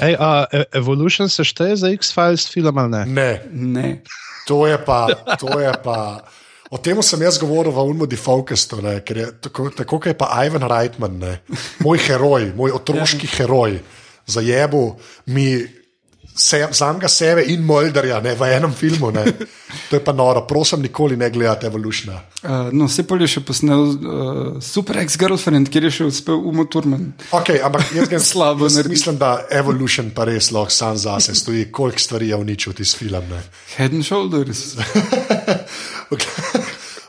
Ej, 0.00 0.16
a, 0.18 0.46
E- 0.52 0.64
Evolution 0.78 1.28
se 1.28 1.44
šteje 1.44 1.76
za 1.76 1.88
X-Files 1.88 2.48
film 2.48 2.78
ali 2.78 2.90
ne? 2.90 3.04
Ne, 3.06 3.30
ne. 3.52 4.02
to 4.46 4.66
je 4.66 4.78
pa. 4.78 5.08
To 5.40 5.60
je 5.60 5.72
pa 5.84 6.24
O 6.68 6.76
tem 6.76 7.00
sem 7.00 7.22
jaz 7.24 7.38
govoril 7.40 7.72
v 7.72 7.80
Unmodi 7.80 8.16
Focustu, 8.20 8.82
ne, 8.84 9.00
ker 9.00 9.16
je 9.16 9.26
tako, 9.48 9.70
tako 9.72 9.96
kot 9.96 10.12
je 10.12 10.18
pa 10.18 10.28
Ivan 10.44 10.60
Reitman, 10.68 11.14
ne, 11.16 11.38
moj 11.80 11.96
heroj, 11.96 12.52
moj 12.52 12.74
otroški 12.76 13.24
heroj, 13.38 13.78
zajebu 14.28 14.82
mi 15.32 15.64
se, 16.38 16.68
samega 16.72 17.08
sebe 17.08 17.42
in 17.50 17.64
Molderja 17.66 18.20
ne, 18.20 18.34
v 18.38 18.50
enem 18.54 18.72
filmu. 18.74 19.10
Ne. 19.10 19.24
To 19.90 19.96
je 19.96 20.02
pa 20.04 20.12
noro, 20.12 20.44
prosim, 20.46 20.82
nikoli 20.82 21.16
ne 21.16 21.30
gledate 21.30 21.66
Evolutiona. 21.66 22.20
Uh, 22.42 22.70
no, 22.72 22.86
vse 22.86 23.04
pol 23.08 23.24
je 23.24 23.30
še 23.34 23.42
posnel 23.44 23.84
uh, 23.88 24.62
Super 24.64 25.00
Ex-Girlfriend, 25.02 25.70
kjer 25.72 25.88
je 25.88 25.92
še 25.98 26.08
uspel 26.12 26.38
Umo 26.38 26.68
Turman. 26.70 27.10
Okay, 27.34 27.60
ampak 27.64 27.90
jaz, 27.96 28.08
Slabo 28.32 28.68
jaz 28.68 28.78
naredi. 28.78 28.94
mislim, 28.94 29.18
da 29.20 29.34
Evolution 29.50 30.12
pa 30.14 30.28
res 30.28 30.52
lahko 30.54 30.74
sam 30.74 30.96
zase 31.00 31.34
stoji, 31.36 31.68
koliko 31.74 32.04
stvari 32.06 32.30
je 32.30 32.38
uničil 32.38 32.76
tisti 32.78 33.04
film. 33.04 33.28
Ne. 33.32 33.42
Head 33.76 33.98
and 33.98 34.06
Shoulders. 34.06 34.76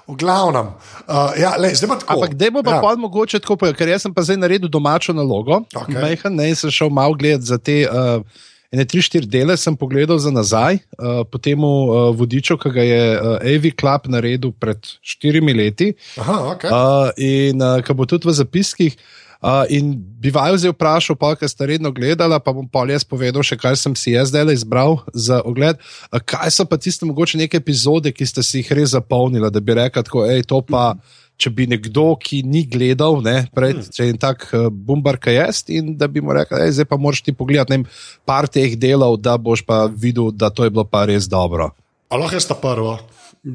V 0.09 0.15
glavnem, 0.17 0.71
uh, 1.05 1.35
ja, 1.37 1.51
lej, 1.61 1.75
zdaj 1.77 1.89
pa 1.91 1.95
tako. 2.01 2.15
Ampak 2.17 2.31
da 2.33 2.47
bo 2.49 2.63
pa 2.65 2.79
ja. 2.81 2.95
mogoče 2.97 3.37
tako 3.43 3.59
povedal, 3.61 3.77
ker 3.77 3.91
jaz 3.91 4.07
sem 4.07 4.13
pa 4.13 4.23
zdaj 4.25 4.39
naredil 4.41 4.71
domačo 4.71 5.13
nalogo. 5.13 5.61
Okej. 5.69 5.99
Mejhan, 6.01 6.33
ne, 6.33 6.47
in 6.49 6.57
sem 6.57 6.73
šel 6.73 6.89
malo 6.89 7.13
gledati 7.13 7.45
za 7.45 7.61
te. 7.61 7.83
Uh, 7.85 8.25
Ene 8.69 8.85
tri, 8.85 9.01
štiri 9.01 9.25
dele 9.25 9.55
sem 9.57 9.73
pogledal 9.73 10.19
za 10.21 10.29
nazaj, 10.29 10.77
uh, 10.99 11.23
po 11.25 11.41
tem 11.41 11.63
uh, 11.65 12.11
vodiču, 12.13 12.57
ki 12.61 12.69
ga 12.75 12.83
je 12.85 13.01
uh, 13.15 13.29
AV 13.41 13.71
Club 13.73 14.05
naredil 14.13 14.53
pred 14.53 14.91
štirimi 15.01 15.55
leti. 15.57 15.95
Aha, 16.21 16.37
okay. 16.53 16.69
Uh, 16.69 17.09
in 17.17 17.65
uh, 17.65 17.79
ki 17.81 17.97
bo 17.97 18.05
tudi 18.05 18.29
v 18.29 18.35
zapiskih. 18.37 18.93
Uh, 18.93 19.28
in 19.69 19.93
bi 20.19 20.31
vaju 20.35 20.57
zdaj 20.57 20.73
vprašal, 20.73 21.15
pa 21.15 21.31
kaj 21.39 21.47
ste 21.47 21.65
redno 21.65 21.91
gledali, 21.95 22.35
pa 22.43 22.51
bom 22.51 22.67
pa 22.67 22.83
jaz 22.89 23.05
povedal 23.07 23.43
še, 23.43 23.55
kaj 23.55 23.77
sem 23.79 23.95
si 23.95 24.11
jaz 24.11 24.33
zdaj 24.33 24.51
izbral 24.51 24.99
za 25.13 25.39
ogled. 25.47 25.79
Uh, 26.11 26.19
kaj 26.19 26.51
so 26.51 26.67
pa 26.67 26.75
tiste 26.75 27.07
mogoče 27.07 27.39
neke 27.39 27.57
epizode, 27.57 28.11
ki 28.11 28.27
ste 28.27 28.43
si 28.43 28.59
jih 28.59 28.73
res 28.75 28.91
zapolnili, 28.91 29.47
da 29.47 29.63
bi 29.63 29.77
rekel, 29.79 30.03
tako, 30.03 30.27
ej, 30.27 30.43
to 30.47 30.61
pa. 30.61 30.93
Če 31.39 31.53
bi 31.55 31.63
nekdo, 31.71 32.17
ki 32.19 32.41
ni 32.43 32.65
gledal, 32.67 33.21
ne, 33.23 33.45
pred, 33.55 33.77
če 33.95 34.09
je 34.09 34.11
en 34.11 34.17
tak 34.19 34.41
uh, 34.51 34.65
bumbarka 34.67 35.31
jaz, 35.31 35.61
in 35.71 35.93
da 35.95 36.09
bi 36.11 36.19
mu 36.19 36.33
rekel, 36.35 36.59
ej, 36.65 36.73
zdaj 36.75 36.89
pa 36.89 36.97
moraš 36.99 37.21
ti 37.23 37.31
pogledati 37.31 37.71
ne 37.71 37.77
vem, 37.77 37.85
par 38.27 38.49
teh 38.51 38.75
delov, 38.75 39.15
da 39.23 39.37
boš 39.39 39.63
pa 39.63 39.85
videl, 39.87 40.33
da 40.35 40.49
to 40.51 40.67
je 40.67 40.73
bilo 40.75 40.83
pa 40.83 41.05
res 41.07 41.29
dobro. 41.31 41.69
A 42.11 42.19
lahko 42.19 42.35
jaz 42.35 42.49
ta 42.49 42.59
prvo. 42.59 42.97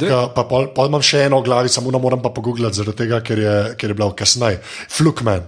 Ka, 0.00 0.22
pa 0.32 0.46
pol, 0.48 0.70
pol 0.72 0.88
imam 0.88 1.04
še 1.04 1.26
eno 1.26 1.42
v 1.42 1.50
glavi, 1.50 1.68
samo 1.68 1.92
moram 2.00 2.24
pa 2.24 2.32
pogooglati, 2.32 2.80
zaradi 2.80 3.04
tega, 3.04 3.20
ker 3.20 3.44
je, 3.44 3.54
ker 3.76 3.92
je 3.92 3.98
bila 4.00 4.16
kasneje. 4.16 4.62
Flukman. 4.88 5.44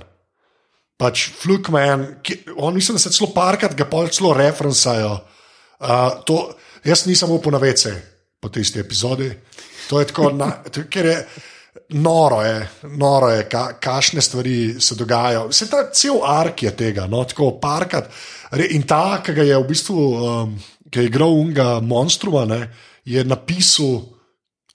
Pač 0.97 1.29
Flukman, 1.37 2.07
on 2.57 2.75
mislim, 2.75 2.97
da 2.97 3.03
se 3.03 3.13
celo 3.13 3.29
parkrat 3.35 3.75
ga 3.77 3.85
pol 3.85 4.09
celo 4.09 4.33
referencajo. 4.35 5.19
Uh, 5.77 6.23
to, 6.25 6.39
jaz 6.85 7.05
nisem 7.07 7.31
upal 7.31 7.53
na 7.53 7.61
vece 7.61 7.93
po 8.41 8.49
tisti 8.49 8.81
epizodi. 8.81 9.29
To 9.91 10.01
je 10.01 10.07
tako, 10.09 10.31
na, 10.41 10.51
to, 10.73 10.87
ker 10.91 11.07
je 11.07 11.19
noro, 11.89 12.41
je, 12.43 12.69
noro 12.97 13.29
je 13.29 13.45
ka, 13.49 13.67
kašne 13.81 14.23
stvari 14.23 14.81
se 14.81 14.95
dogajajo. 14.95 15.49
Vse 15.49 15.69
ta 15.71 15.85
cel 15.93 16.23
ark 16.25 16.63
je 16.63 16.73
tega, 16.77 17.07
no, 17.07 17.25
tako 17.25 17.53
parkrat. 17.61 18.09
In 18.71 18.87
ta, 18.89 19.21
ki 19.23 19.35
ga 19.37 19.45
je 19.45 19.59
v 19.59 19.69
bistvu, 19.69 20.01
um, 20.01 20.57
ki 20.91 21.01
je 21.01 21.11
igral 21.11 21.35
unga 21.35 21.81
monstruma, 21.81 22.45
ne, 22.49 22.71
je 23.05 23.25
napisal 23.25 24.01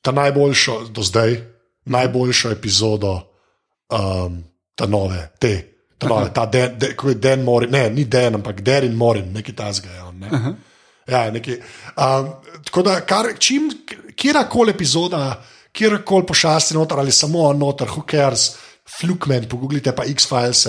ta 0.02 0.12
najboljšo 0.12 0.94
do 0.94 1.04
zdaj, 1.04 1.36
najboljšo 1.86 2.52
epizodo 2.52 3.18
um, 3.90 4.44
ta 4.76 4.86
nove, 4.86 5.30
te. 5.40 5.71
Ta, 6.02 6.18
ta 6.34 6.46
Den, 6.50 6.76
de, 6.80 6.96
ko 6.98 7.10
je 7.10 7.16
Den 7.22 7.44
Morin, 7.46 7.72
ne, 7.72 7.86
ni 7.94 8.06
Den, 8.10 8.40
ampak 8.40 8.62
Derin 8.66 8.96
Morin, 8.98 9.30
neki 9.34 9.54
tasga 9.54 9.90
on. 10.08 10.18
Ne. 10.20 10.56
Ja, 11.08 11.28
neki, 11.32 11.58
um, 11.98 12.30
tako 12.66 12.84
da, 12.88 12.98
kar, 13.06 13.32
čim, 13.40 13.70
kjerkoli 14.16 14.74
epizoda, 14.74 15.22
kjerkoli 15.72 16.26
pošasti 16.28 16.76
noter 16.78 17.00
ali 17.00 17.12
samo 17.12 17.54
noter, 17.54 17.90
who 17.90 18.04
cares, 18.12 18.52
flukmen, 19.00 19.48
pogooglite 19.50 19.94
pa 19.96 20.06
X-Files, 20.10 20.68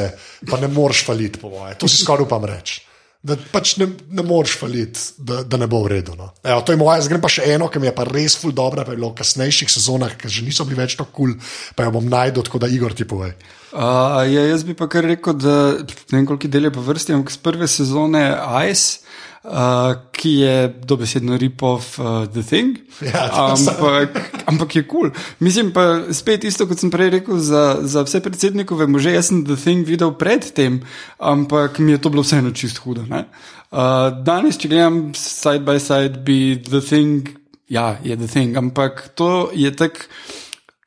pa 0.51 0.61
ne 0.61 0.69
moreš 0.69 1.05
faliti, 1.07 1.41
po 1.41 1.51
moje. 1.51 1.75
To 1.81 1.89
si 1.89 2.05
skoraj 2.05 2.27
upam 2.27 2.45
reči. 2.45 2.81
Da 3.23 3.37
pač 3.53 3.77
ne, 3.79 3.87
ne 4.11 4.23
moreš 4.27 4.57
faliti, 4.59 4.99
da, 5.23 5.45
da 5.47 5.59
ne 5.61 5.69
bo 5.71 5.85
v 5.85 5.93
redu. 5.93 6.17
No. 6.19 6.33
Evo, 6.43 6.59
to 6.67 6.75
je 6.75 6.79
moja, 6.81 6.99
zdaj 7.05 7.13
grem 7.13 7.23
pa 7.23 7.31
še 7.31 7.45
eno, 7.55 7.69
ki 7.71 7.79
mi 7.79 7.87
je 7.87 7.95
pa 7.95 8.07
res 8.09 8.35
ful 8.35 8.51
dobra, 8.51 8.83
pa 8.83 8.97
je 8.97 8.99
bilo 8.99 9.13
v 9.13 9.19
kasnejših 9.21 9.71
sezonah, 9.71 10.17
ki 10.19 10.27
že 10.27 10.43
niso 10.43 10.67
bili 10.67 10.81
več 10.81 10.97
tako 10.99 11.15
kul, 11.15 11.37
cool, 11.37 11.53
pa 11.79 11.87
jo 11.87 11.93
bom 11.95 12.09
najdel, 12.11 12.43
tako 12.49 12.59
da 12.65 12.71
Igor 12.73 12.97
ti 12.99 13.07
pove. 13.07 13.31
Uh, 13.71 14.27
ja, 14.27 14.43
jaz 14.51 14.67
bi 14.67 14.75
pa 14.75 14.91
kar 14.91 15.07
rekel, 15.07 15.39
da 15.39 15.55
ne 15.79 16.17
vem, 16.17 16.27
koliko 16.27 16.51
del 16.51 16.67
je 16.67 16.75
po 16.75 16.83
vrsti, 16.83 17.15
ampak 17.15 17.31
z 17.31 17.45
prve 17.47 17.71
sezone 17.71 18.27
Ice. 18.67 19.07
Uh, 19.43 19.97
ki 20.15 20.31
je 20.39 20.69
dobesedno 20.87 21.35
rip-off 21.35 21.99
uh, 21.99 22.29
The 22.31 22.43
Thing. 22.47 22.77
Ja, 23.03 23.27
ampak, 23.51 24.31
ampak 24.47 24.77
je 24.77 24.83
kul. 24.87 25.11
Cool. 25.11 25.23
Mislim 25.43 25.73
pa 25.75 26.05
spet 26.15 26.45
isto, 26.47 26.69
kot 26.71 26.79
sem 26.79 26.93
prej 26.95 27.11
rekel, 27.11 27.41
za, 27.43 27.83
za 27.83 28.05
vse 28.07 28.21
predsednikove 28.23 28.87
može. 28.87 29.17
Jaz 29.17 29.33
sem 29.33 29.43
The 29.45 29.57
Thing 29.59 29.83
videl 29.87 30.15
predtem, 30.15 30.79
ampak 31.19 31.79
mi 31.83 31.93
je 31.93 31.99
to 31.99 32.15
bilo 32.15 32.23
vseeno 32.23 32.55
čist 32.55 32.79
hudo. 32.87 33.03
Uh, 33.03 34.15
danes, 34.23 34.63
če 34.63 34.71
gledam 34.71 35.11
side 35.19 35.67
by 35.67 35.81
side, 35.83 36.23
bi 36.23 36.63
The 36.63 36.81
Thing, 36.81 37.35
ja, 37.67 37.97
je 38.05 38.17
The 38.17 38.31
Thing, 38.31 38.57
ampak 38.57 39.09
to 39.19 39.51
je 39.55 39.75
tako. 39.75 40.07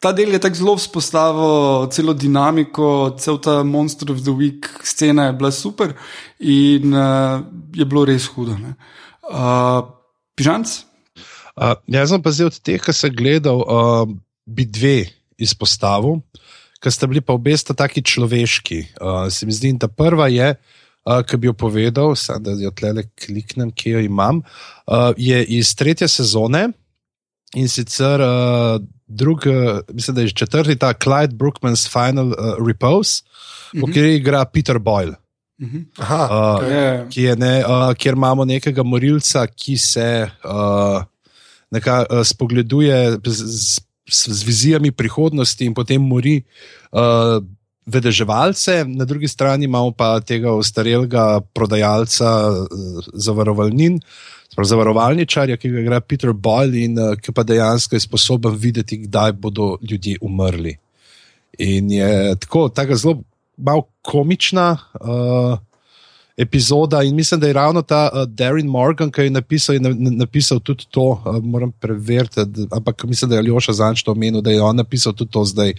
Ta 0.04 0.12
del 0.12 0.36
je 0.36 0.40
tako 0.44 0.60
zelo 0.60 0.76
vzpostavil 0.76 1.88
celo 1.96 2.14
dinamiko, 2.14 3.16
cel 3.20 3.40
ta 3.42 3.64
Monster 3.64 4.12
of 4.12 4.22
the 4.26 4.34
Week 4.36 4.68
scena 4.84 5.30
je 5.30 5.34
bila 5.34 5.52
super 5.52 5.96
in 6.40 6.94
uh, 6.94 7.42
je 7.74 7.86
bilo 7.86 8.06
res 8.06 8.28
hudo. 8.28 8.58
Uh, 9.24 9.88
Pižanc? 10.36 10.68
Uh, 11.56 11.74
jaz 11.88 12.12
sem 12.12 12.22
pa 12.22 12.32
zdaj 12.36 12.52
od 12.52 12.58
teh, 12.60 12.82
ki 12.84 12.94
sem 12.94 13.14
gledal, 13.16 13.64
uh, 13.64 14.04
bi 14.44 14.68
dve 14.68 15.08
izpostavil, 15.40 16.20
ki 16.84 16.92
sta 16.92 17.08
bili 17.08 17.24
pa 17.24 17.34
obe 17.34 17.56
sta 17.56 17.74
taki 17.74 18.04
človeški. 18.04 18.80
Uh, 19.00 19.26
se 19.32 19.48
mi 19.48 19.56
zdi, 19.56 19.72
da 19.80 19.88
prva 19.88 20.28
je, 20.28 20.52
uh, 21.08 21.22
ki 21.24 21.40
bi 21.40 21.48
jo 21.48 21.56
povedal, 21.56 22.12
sad, 22.20 22.44
da 22.44 22.58
jo 22.60 22.74
tle 22.76 23.08
kliknem, 23.16 23.72
ki 23.72 23.96
jo 23.96 24.04
imam, 24.04 24.44
uh, 24.44 25.16
je 25.16 25.40
iz 25.56 25.72
tretje 25.80 26.12
sezone 26.12 26.68
in 27.56 27.72
sicer. 27.72 28.20
Uh, 28.20 28.84
Drug, 29.08 29.44
mislim, 29.94 30.16
da 30.16 30.22
je 30.22 30.30
četrti 30.30 30.76
ta 30.76 30.94
Clyde 30.94 31.34
Brookman's 31.34 31.90
Final 31.92 32.28
uh, 32.28 32.68
Repose, 32.68 33.22
uh 33.22 33.80
-huh. 33.80 33.84
v 33.84 33.86
kateri 33.88 34.16
igra 34.16 34.46
Peter 34.46 34.80
Boyle. 34.80 35.16
Uh 35.62 35.68
-huh. 35.68 35.86
Aha, 35.98 36.24
Uh, 36.32 36.62
okay. 36.62 37.10
ki 37.10 37.22
je, 37.22 37.36
ne, 37.36 37.64
uh, 37.66 37.94
kjer 37.94 38.14
imamo 38.14 38.46
nekega 38.46 38.84
morilca, 38.84 39.48
ki 39.48 39.78
se 39.78 40.30
uh, 40.44 41.04
neka, 41.72 42.06
uh, 42.10 42.24
spogleduje 42.24 43.20
z, 43.26 43.80
z, 44.10 44.28
z 44.28 44.44
vizijami 44.44 44.92
prihodnosti 44.92 45.66
in 45.66 45.74
potem 45.74 46.02
mori 46.02 46.44
uh, 46.92 47.44
vedeževalce, 47.86 48.84
na 48.88 49.06
drugi 49.06 49.28
strani 49.28 49.66
imamo 49.66 49.92
pa 49.92 50.20
tega 50.20 50.54
ostarelega 50.54 51.42
prodajalca 51.54 52.32
uh, 52.50 53.12
zavarovalnin. 53.14 54.00
Zavarovalničarja, 54.56 55.58
ki 55.60 55.70
ga 55.70 55.82
igra 55.82 56.00
Peter 56.00 56.32
Boyle, 56.32 56.80
in 56.86 57.00
uh, 57.00 57.14
ki 57.20 57.34
pa 57.36 57.44
dejansko 57.44 57.98
je 57.98 58.06
sposoben 58.06 58.56
videti, 58.56 59.02
kdaj 59.04 59.34
bodo 59.36 59.76
ljudje 59.84 60.18
umrli. 60.22 60.78
In 61.60 61.92
je 61.92 62.36
tako, 62.40 62.70
tako 62.70 62.96
zelo 62.96 63.18
malo 63.58 63.88
komična 64.02 64.78
uh, 65.02 65.58
epizoda. 66.38 67.04
In 67.04 67.16
mislim, 67.16 67.40
da 67.40 67.48
je 67.48 67.54
ravno 67.54 67.82
ta 67.82 68.10
uh, 68.14 68.24
Darren 68.24 68.68
Morgan, 68.68 69.12
ki 69.12 69.22
je 69.22 69.30
napisal, 69.30 69.76
je 69.76 69.80
na, 69.80 69.90
napisal 69.96 70.60
tudi 70.60 70.86
to, 70.92 71.22
uh, 71.26 71.44
moram 71.44 71.72
preveriti, 71.72 72.42
ampak 72.72 73.04
mislim, 73.04 73.30
da 73.30 73.36
je 73.36 73.40
Aljoša 73.40 73.74
Zanč 73.74 74.04
to 74.04 74.12
omenil, 74.12 74.42
da 74.42 74.52
je 74.52 74.62
on 74.62 74.76
napisal 74.76 75.14
tudi 75.14 75.32
to 75.32 75.46
zdaj, 75.46 75.74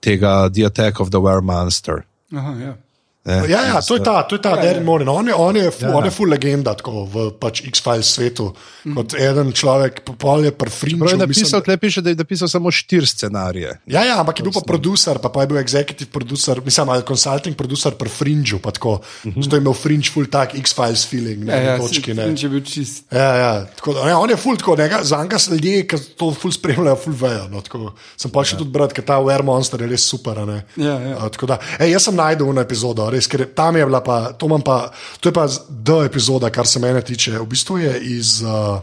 tega 0.00 0.48
The 0.48 0.66
Attack 0.66 1.00
of 1.00 1.08
the 1.08 1.18
Were 1.18 1.40
Monster. 1.40 2.02
Aha, 2.32 2.52
ja. 2.60 2.76
Ne, 3.24 3.46
Ja, 3.48 3.62
ja, 3.62 3.78
to 3.78 3.94
je 3.94 4.02
ta, 4.02 4.22
to 4.26 4.34
je 4.34 4.42
ta 4.42 4.50
Ja, 4.50 4.56
Darren 4.56 4.82
ja. 4.82 4.86
Morin. 4.86 5.08
On 5.08 5.28
je, 5.28 5.34
on 5.34 5.56
je, 5.56 5.70
fu, 5.70 5.84
Ja. 5.86 5.94
on 5.96 6.04
je 6.04 6.10
full 6.10 6.26
legenda 6.30 6.74
tako, 6.74 7.04
v 7.06 7.30
pač 7.38 7.62
X-Files 7.62 8.08
svetu. 8.10 8.48
Kot 8.82 9.14
eden 9.14 9.52
človek, 9.54 10.02
pol 10.18 10.42
je 10.44 10.50
Prav 10.50 10.66
prefrinčil. 10.66 11.06
je 11.06 11.16
napisal, 11.16 11.60
tle 11.62 11.76
piše, 11.78 12.02
da 12.02 12.10
je 12.10 12.18
napisal 12.18 12.48
samo 12.50 12.70
štiri 12.70 13.06
scenarije. 13.06 13.78
Ja, 13.86 14.02
ja, 14.02 14.18
ampak 14.18 14.38
je 14.38 14.42
bil 14.42 14.52
pa 14.52 14.60
producer, 14.66 15.18
pa, 15.22 15.30
pa 15.30 15.46
je 15.46 15.46
bil 15.46 15.58
executive 15.62 16.10
producer, 16.10 16.58
mislim, 16.64 16.88
ali 16.88 17.06
consulting 17.06 17.54
producer 17.56 17.94
pri 17.94 18.08
Fringeu, 18.10 18.58
pa 18.58 18.70
tako. 18.74 18.92
Uh 18.92 19.30
-huh. 19.30 19.44
Zato 19.44 19.56
je 19.56 19.60
imel 19.60 19.72
Fringe 19.74 20.10
full 20.10 20.26
tak 20.26 20.54
X-Files 20.54 21.06
feeling, 21.06 21.44
ne, 21.44 21.52
Ja, 21.52 21.60
ja, 21.62 21.78
točki, 21.78 22.14
ne. 22.14 22.36
če 22.36 22.48
bi 22.48 22.58
bil 22.58 22.66
čist. 22.66 23.06
Ja, 23.12 23.34
ja, 23.36 23.66
tako, 23.76 23.94
da, 23.94 24.04
ne, 24.04 24.14
on 24.14 24.30
je 24.30 24.36
full 24.36 24.56
tako, 24.56 24.76
za 25.02 25.22
njega 25.22 25.38
so 25.38 25.52
ljudje, 25.54 25.86
ki 25.86 25.96
to 26.18 26.34
full 26.34 26.52
spremljajo, 26.52 26.96
full 26.96 27.14
vejo. 27.14 27.48
No, 27.48 27.60
tako. 27.60 27.94
sem 28.16 28.30
pa 28.30 28.42
še 28.44 28.56
tudi 28.58 28.70
brat, 28.70 28.92
ker 28.92 29.04
ta 29.04 29.22
Were 29.22 29.42
Monster 29.42 29.80
je 29.80 29.86
res 29.86 30.02
super. 30.02 30.38
a 30.38 30.44
ne. 30.44 30.64
Ja, 30.76 30.98
ja. 30.98 31.16
A, 31.22 31.28
tako 31.28 31.46
da, 31.46 31.58
ej, 31.78 31.92
jaz 31.92 32.02
sem 32.02 32.14
najdel 32.16 32.50
eno 32.50 32.60
epizodo, 32.60 33.11
res, 33.12 33.28
ker 33.30 33.44
tam 33.56 33.76
je 33.76 33.86
bila 33.86 34.02
pa, 34.04 34.18
to 34.32 34.48
imam 34.50 34.64
pa, 34.64 34.90
to 35.20 35.30
je 35.30 35.36
pa 35.36 35.46
D 35.68 36.02
epizoda, 36.06 36.50
kar 36.50 36.66
se 36.66 36.82
mene 36.82 37.02
tiče. 37.04 37.38
V 37.38 37.46
bistvu 37.54 37.82
je 37.84 37.94
iz. 38.18 38.40
Uh, 38.42 38.80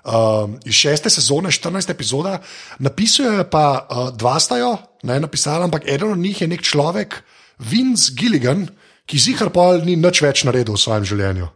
Um, 0.00 0.54
iz 0.64 0.78
šeste 0.80 1.10
sezone, 1.12 1.50
14 1.52 1.90
epizoda, 1.92 2.38
napisujejo 2.80 3.42
pa 3.52 3.64
uh, 3.84 3.98
dva 4.16 4.38
stajo, 4.40 4.70
ne 5.04 5.18
napisala, 5.20 5.66
ampak 5.68 5.84
eden 5.84 6.14
od 6.14 6.18
njih 6.18 6.40
je 6.40 6.48
nek 6.48 6.62
človek, 6.64 7.18
Vince 7.58 8.14
Gilligan, 8.16 8.64
ki 9.04 9.20
zihar 9.20 9.50
pa 9.52 9.74
ni 9.84 9.98
nič 10.00 10.22
več 10.24 10.46
naredil 10.48 10.78
v 10.78 10.80
svojem 10.80 11.04
življenju. 11.04 11.50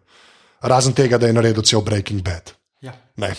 Razen 0.65 0.93
tega, 0.93 1.17
da 1.17 1.31
je 1.31 1.37
naredil 1.37 1.65
cel 1.65 1.81
Breaking 1.87 2.21
Bad. 2.25 2.53
Ja. 2.85 2.93
Ne. 3.17 3.33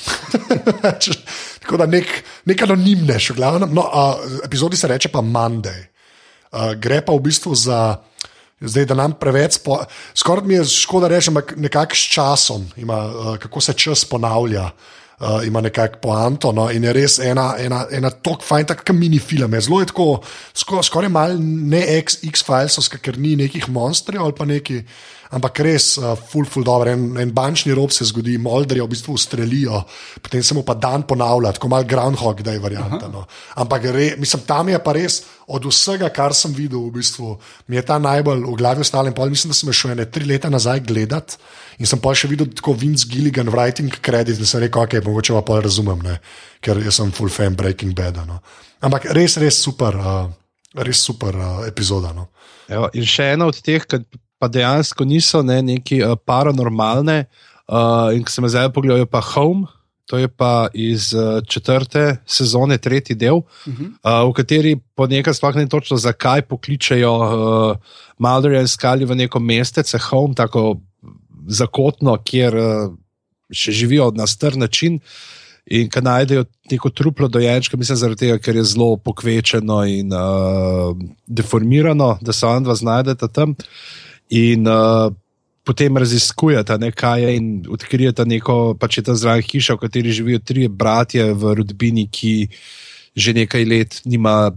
Tako 1.61 1.77
da 1.81 1.85
nek, 1.89 2.09
nek 2.49 2.65
anonimnež, 2.65 3.29
v 3.29 3.37
glavnem. 3.37 3.69
No, 3.77 3.85
uh, 3.85 4.41
epizodi 4.45 4.77
se 4.77 4.89
reče 4.89 5.13
pa 5.13 5.21
Monday. 5.21 5.85
Uh, 6.49 6.73
gre 6.81 7.03
pa 7.05 7.13
v 7.13 7.25
bistvu 7.29 7.53
za. 7.53 8.01
Zdaj, 8.65 8.85
da 8.85 8.97
nam 8.97 9.13
preveč, 9.19 9.59
skoraj 10.15 10.45
mi 10.45 10.57
je 10.57 10.65
škoda 10.65 11.07
reči, 11.07 11.29
ampak 11.29 11.53
nekako 11.57 11.95
s 11.95 12.11
časom, 12.13 12.67
ima, 12.77 12.99
uh, 13.05 13.37
kako 13.37 13.61
se 13.61 13.73
čas 13.73 14.05
ponavlja, 14.05 14.69
uh, 15.19 15.47
ima 15.47 15.61
nekako 15.61 15.99
poanto. 16.01 16.51
No, 16.51 16.69
in 16.71 16.83
je 16.83 16.93
res 16.93 17.19
ena, 17.19 17.53
ena, 17.59 17.85
ena 17.91 18.09
tok 18.09 18.43
fajn, 18.43 18.65
tako 18.73 18.93
mini 18.93 19.19
film. 19.19 19.53
Je 19.53 19.61
zelo 19.67 19.81
je 19.81 19.91
tako, 19.91 20.07
sko, 20.53 20.83
skoraj 20.83 21.09
malo 21.09 21.37
ne 21.39 21.83
X-Filesovska, 21.99 22.97
ker 22.97 23.19
ni 23.19 23.35
nekih 23.35 23.69
monstrov 23.69 24.25
ali 24.25 24.37
pa 24.37 24.45
neki. 24.45 24.81
Ampak 25.35 25.59
res, 25.65 25.95
uh, 25.97 26.13
full, 26.15 26.45
full 26.45 26.63
dobro. 26.63 26.91
En, 26.91 27.17
en 27.19 27.31
bančni 27.33 27.73
rob 27.75 27.91
se 27.91 28.05
zgodi, 28.05 28.37
Moldri 28.37 28.81
v 28.81 28.87
bistvu 28.87 29.17
ustrelijo, 29.17 29.81
potem 30.21 30.43
se 30.43 30.53
mu 30.55 30.63
pa 30.63 30.77
dan 30.77 31.03
ponavlja, 31.03 31.55
tako 31.57 31.71
malo 31.73 31.87
Groundhog, 31.89 32.43
da 32.45 32.53
je 32.53 32.61
varianta. 32.61 33.09
No. 33.11 33.25
Ampak 33.55 33.89
re, 33.91 34.13
mislim, 34.21 34.45
tam 34.47 34.69
je 34.69 34.79
pa 34.83 34.93
res 34.95 35.23
od 35.47 35.65
vsega, 35.69 36.09
kar 36.09 36.33
sem 36.33 36.53
videl, 36.53 36.81
v 36.87 36.97
bistvu, 36.97 37.35
mi 37.69 37.77
je 37.77 37.83
ta 37.85 37.99
najbolj 38.01 38.45
v 38.47 38.55
glavi 38.57 38.81
ostal. 38.81 39.09
Mislim, 39.29 39.53
da 39.53 39.57
sem 39.57 39.73
šel 39.73 39.93
ene 39.93 40.05
tri 40.09 40.25
leta 40.25 40.49
nazaj 40.49 40.81
gledat 40.87 41.37
in 41.77 41.89
sem 41.89 41.99
pa 42.01 42.15
še 42.17 42.29
videl 42.31 42.49
tako 42.55 42.73
Vince 42.79 43.05
Gilligan, 43.09 43.51
writing 43.53 43.93
credit, 44.01 44.39
da 44.39 44.47
sem 44.49 44.63
rekel, 44.65 44.87
ok, 44.87 44.97
mogoče 45.05 45.35
pa 45.37 45.43
pol 45.45 45.61
razumem, 45.65 46.01
ne? 46.05 46.17
ker 46.65 46.79
sem 46.89 47.11
full 47.13 47.29
fan 47.29 47.55
Breaking 47.57 47.93
Bad. 47.93 48.23
No. 48.25 48.39
Ampak 48.81 49.09
res, 49.13 49.37
res 49.41 49.59
super, 49.61 49.97
uh, 49.99 50.25
res 50.81 51.03
super 51.03 51.37
uh, 51.37 51.61
epizoda. 51.67 52.13
No. 52.15 52.31
Evo, 52.71 52.89
in 52.97 53.05
še 53.05 53.33
ena 53.35 53.49
od 53.51 53.59
teh, 53.61 53.85
ki 53.85 54.01
pa 54.41 54.49
dejansko 54.51 55.05
niso 55.05 55.43
ne, 55.45 55.59
neki 55.61 56.01
uh, 56.01 56.15
paranormalne, 56.17 57.25
uh, 57.69 58.09
in 58.15 58.25
ki 58.25 58.33
se 58.33 58.41
me 58.41 58.49
zdaj 58.49 58.71
pogledajo, 58.73 59.09
pa 59.11 59.21
Home. 59.35 59.69
To 60.05 60.17
je 60.17 60.27
pa 60.27 60.67
iz 60.73 61.13
uh, 61.13 61.41
četrte 61.47 62.17
sezone, 62.25 62.77
tretji 62.77 63.15
del, 63.15 63.35
uh 63.35 63.45
-huh. 63.65 63.87
uh, 64.03 64.29
v 64.29 64.33
kateri 64.33 64.75
po 64.95 65.07
nekaj 65.07 65.33
sploh 65.33 65.55
ne 65.55 65.67
točno, 65.67 65.97
zakaj 65.97 66.41
pokličejo 66.41 67.13
uh, 67.15 67.77
Mulder 68.17 68.51
in 68.51 68.67
Scully 68.67 69.05
v 69.05 69.15
neko 69.15 69.39
mestece, 69.39 69.97
Home, 69.97 70.35
tako 70.35 70.79
zakotno, 71.47 72.17
kjer 72.23 72.55
uh, 72.55 72.93
še 73.51 73.71
živijo 73.71 74.11
na 74.15 74.27
str 74.27 74.57
način. 74.57 74.99
In 75.65 75.89
ko 75.89 76.01
najdejo 76.01 76.45
neko 76.71 76.89
truplo 76.89 77.27
dojenčka, 77.27 77.77
mislim, 77.77 77.97
zaradi 77.97 78.19
tega, 78.19 78.37
ker 78.37 78.55
je 78.55 78.63
zelo 78.63 78.97
pokvečeno 78.97 79.85
in 79.85 80.13
uh, 80.13 80.97
deformirano, 81.27 82.17
da 82.21 82.33
se 82.33 82.45
on 82.45 82.63
dva 82.63 82.75
znajdeta 82.75 83.27
tam. 83.27 83.55
In 84.29 84.67
uh, 84.67 85.13
potem 85.65 85.97
raziskujeta, 85.97 86.77
ne, 86.77 86.91
kaj 86.93 87.25
je, 87.25 87.35
in 87.39 87.47
odkrijeta 87.69 88.25
neko, 88.25 88.77
pač 88.79 89.01
je 89.01 89.03
ta 89.09 89.15
zraven 89.17 89.41
hiša, 89.41 89.75
v 89.75 89.81
kateri 89.81 90.13
živijo 90.13 90.39
tri 90.45 90.67
bratje 90.69 91.33
v 91.33 91.55
rodbini, 91.57 92.05
ki 92.05 92.53
že 93.17 93.33
nekaj 93.33 93.65
let 93.65 94.01
nima. 94.05 94.53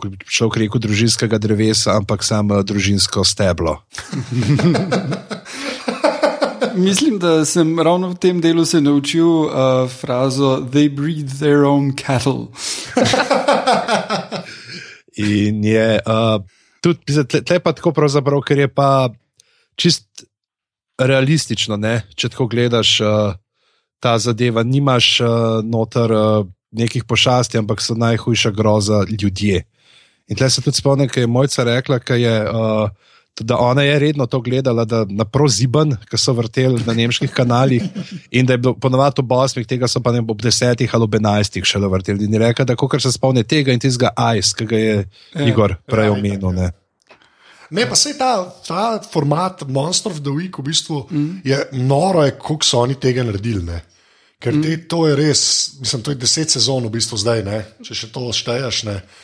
Kot 0.00 0.16
bi 0.16 0.24
človek 0.24 0.64
rekel, 0.64 0.80
družinskega 0.82 1.38
drevesa, 1.38 2.00
ampak 2.00 2.24
samo 2.26 2.62
družinsko 2.64 3.22
steblo. 3.28 3.76
Mislim, 6.74 7.18
da 7.20 7.44
sem 7.44 7.78
ravno 7.78 8.08
v 8.08 8.18
tem 8.18 8.40
delu 8.40 8.64
se 8.64 8.80
naučil 8.80 9.26
uh, 9.26 9.52
frazo 9.86 10.66
They 10.72 10.88
breed 10.88 11.28
their 11.38 11.68
own 11.68 11.92
cattle. 11.92 12.48
In 15.20 15.64
je 15.64 16.00
uh, 16.00 16.40
tudi, 16.80 17.24
tle, 17.28 17.44
tle 17.44 17.60
pa 17.60 17.76
tako, 17.76 17.92
ker 18.42 18.58
je 18.58 18.68
pa 18.68 19.12
čist 19.76 20.24
realistično, 20.98 21.76
ne? 21.76 22.02
če 22.14 22.32
tako 22.32 22.48
gledaš 22.52 23.00
uh, 23.00 23.34
ta 24.02 24.16
zadeva. 24.18 24.64
Nimaš 24.66 25.14
uh, 25.20 25.60
noter 25.64 26.12
uh, 26.16 26.48
nekih 26.72 27.04
pošasti, 27.08 27.60
ampak 27.60 27.82
so 27.84 27.96
najhujša 27.98 28.52
groza 28.56 29.04
ljudje. 29.08 29.64
In 30.30 30.38
tle 30.38 30.50
se 30.50 30.62
tudi 30.62 30.78
spomnim, 30.78 31.08
kaj 31.10 31.26
je 31.26 31.30
mojca 31.30 31.64
rekla, 31.68 31.98
kaj 31.98 32.22
je. 32.22 32.36
Uh, 32.50 33.10
da 33.40 33.56
ona 33.58 33.82
je 33.82 33.98
redno 33.98 34.26
to 34.26 34.40
gledala, 34.40 34.84
da 34.84 35.06
na 35.08 35.24
proziban, 35.24 35.96
ki 36.10 36.18
so 36.20 36.34
vrteli 36.36 36.82
na 36.86 36.92
nemških 36.92 37.30
kanalih, 37.32 37.82
in 38.30 38.46
da 38.46 38.52
je 38.52 38.58
bilo 38.58 38.74
ponovadi 38.74 39.22
ob 39.22 39.32
osmih, 39.32 39.66
tega 39.66 39.88
so 39.88 40.02
pa 40.04 40.12
ne 40.12 40.20
ob 40.20 40.42
desetih 40.42 40.94
ali 40.94 41.08
ob 41.08 41.14
enajstih 41.14 41.64
še 41.64 41.80
vrteli. 41.80 42.28
In 42.28 42.36
je 42.36 42.42
rekel, 42.42 42.68
da 42.68 42.76
kar 42.76 43.00
se 43.00 43.12
spomni 43.12 43.44
tega 43.44 43.72
in 43.72 43.80
tistega 43.80 44.12
ice, 44.36 44.52
ki 44.58 44.66
ga 44.68 44.78
je 44.78 44.96
ja, 45.00 45.46
Igor 45.48 45.76
prej 45.88 46.10
ja, 46.10 46.12
omenil. 46.12 46.60
Ja, 46.60 46.70
Ne, 47.72 47.86
pa 47.88 47.96
se 47.96 48.12
ta, 48.18 48.34
ta 48.66 49.00
format 49.12 49.64
Monster 49.68 50.12
of 50.12 50.20
the 50.20 50.30
Week 50.30 50.58
v 50.58 50.66
bistvu 50.66 51.06
mm. 51.10 51.40
je 51.44 51.58
noro, 51.72 52.26
kako 52.36 52.60
so 52.64 52.82
oni 52.84 52.98
tega 53.00 53.24
naredili. 53.24 53.64
Ne? 53.64 53.80
Ker 54.42 54.56
te, 54.58 54.74
to 54.90 55.04
je 55.06 55.14
res, 55.16 55.42
mislim, 55.80 56.02
to 56.02 56.10
je 56.10 56.18
deset 56.18 56.50
sezon 56.50 56.88
v 56.88 56.90
bistvu 56.96 57.16
zdaj, 57.20 57.44
ne? 57.46 57.60
če 57.86 57.94
še 57.94 58.08
to 58.10 58.26
šteješ. 58.34 58.80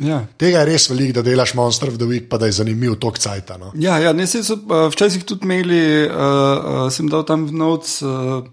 Ja. 0.07 0.21
Tega 0.39 0.63
je 0.63 0.69
res 0.71 0.87
veliko, 0.93 1.17
da 1.19 1.25
delaš 1.27 1.57
Monster 1.59 1.91
of 1.91 1.99
the 1.99 2.07
Week, 2.07 2.29
pa 2.31 2.39
da 2.39 2.47
je 2.47 2.55
zanimiv 2.61 2.95
tok 3.03 3.19
cajt. 3.19 3.51
No? 3.59 3.73
Ja, 3.75 3.99
ja 3.99 4.15
ne, 4.15 4.29
so, 4.31 4.55
uh, 4.55 4.87
včasih 4.95 5.27
tudi 5.27 5.49
imeli, 5.49 5.83
uh, 6.07 6.15
uh, 6.15 6.85
sem 6.95 7.11
dal 7.11 7.27
tam 7.27 7.49
v 7.51 7.59
noc. 7.59 7.99
Uh, 8.07 8.47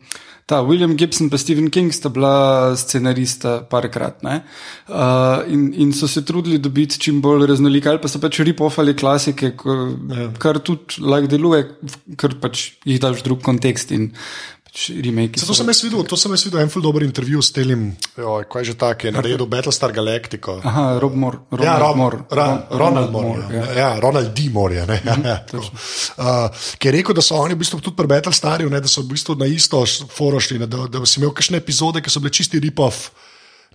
Ta 0.45 0.61
William 0.61 0.93
Gibson 0.95 1.29
in 1.29 1.37
Stephen 1.37 1.71
King 1.73 1.91
sta 1.93 2.09
bila 2.09 2.75
scenarista 2.77 3.63
parkrat 3.65 4.21
uh, 4.23 5.41
in, 5.49 5.73
in 5.73 5.93
so 5.93 6.07
se 6.07 6.21
trudili 6.21 6.59
dobiti 6.59 6.99
čim 6.99 7.21
bolj 7.21 7.47
raznolike, 7.47 7.89
ali 7.89 8.01
pa 8.01 8.07
so 8.07 8.21
pač 8.21 8.39
ripofali 8.45 8.93
klasike, 8.93 9.55
ko, 9.57 9.77
ja. 10.13 10.29
kar 10.37 10.59
tudi 10.61 11.01
lahko 11.01 11.27
deluje, 11.27 11.63
ker 12.17 12.37
pač 12.41 12.75
jih 12.85 13.01
daš 13.01 13.23
v 13.23 13.25
drug 13.25 13.41
kontekst. 13.41 13.91
In, 13.91 14.11
remake. 15.03 15.39
To 15.39 15.55
sem 15.55 15.67
jaz 15.71 15.81
videl, 15.83 16.03
to 16.03 16.17
sem 16.19 16.33
jaz 16.35 16.43
videl, 16.45 16.59
en 16.61 16.71
full 16.71 16.83
dobro 16.83 17.05
intervju 17.05 17.41
s 17.41 17.53
telim, 17.55 17.87
kaj 18.15 18.61
je 18.61 18.71
že 18.71 18.75
tak, 18.79 19.05
je 19.07 19.11
naredil 19.11 19.45
Battlestar 19.47 19.93
Galactico. 19.95 20.59
Aha, 20.63 20.99
Rob 20.99 21.15
Moore. 21.15 21.39
Ja, 21.61 21.77
Rob, 21.79 21.95
Moore. 21.97 22.23
Ra, 22.29 22.67
Ronald, 22.69 22.79
Ronald 22.79 23.11
Moore. 23.11 23.43
Ja. 23.49 23.63
Ja, 23.63 23.71
ja, 23.79 23.99
Ronald 23.99 24.33
D. 24.35 24.49
Moore. 24.51 24.75
Ja, 24.75 24.85
mm 24.85 25.23
-hmm, 25.23 25.59
uh, 26.17 26.49
ki 26.77 26.87
je 26.87 26.91
rekel, 26.91 27.15
da 27.15 27.21
so 27.21 27.35
oni 27.35 27.53
v 27.53 27.57
bistvu 27.57 27.79
tudi 27.79 27.95
pri 27.95 28.07
Battlestarju, 28.07 28.69
da 28.69 28.87
so 28.87 29.01
v 29.01 29.07
bistvu 29.15 29.35
na 29.35 29.45
isto 29.45 29.85
forošli, 30.17 30.59
da, 30.67 30.87
da 30.87 31.05
si 31.05 31.19
imel 31.19 31.31
kakšne 31.31 31.57
epizode, 31.57 32.01
ki 32.01 32.09
so 32.09 32.19
bile 32.19 32.31
čisti 32.31 32.59
rip-off 32.59 33.09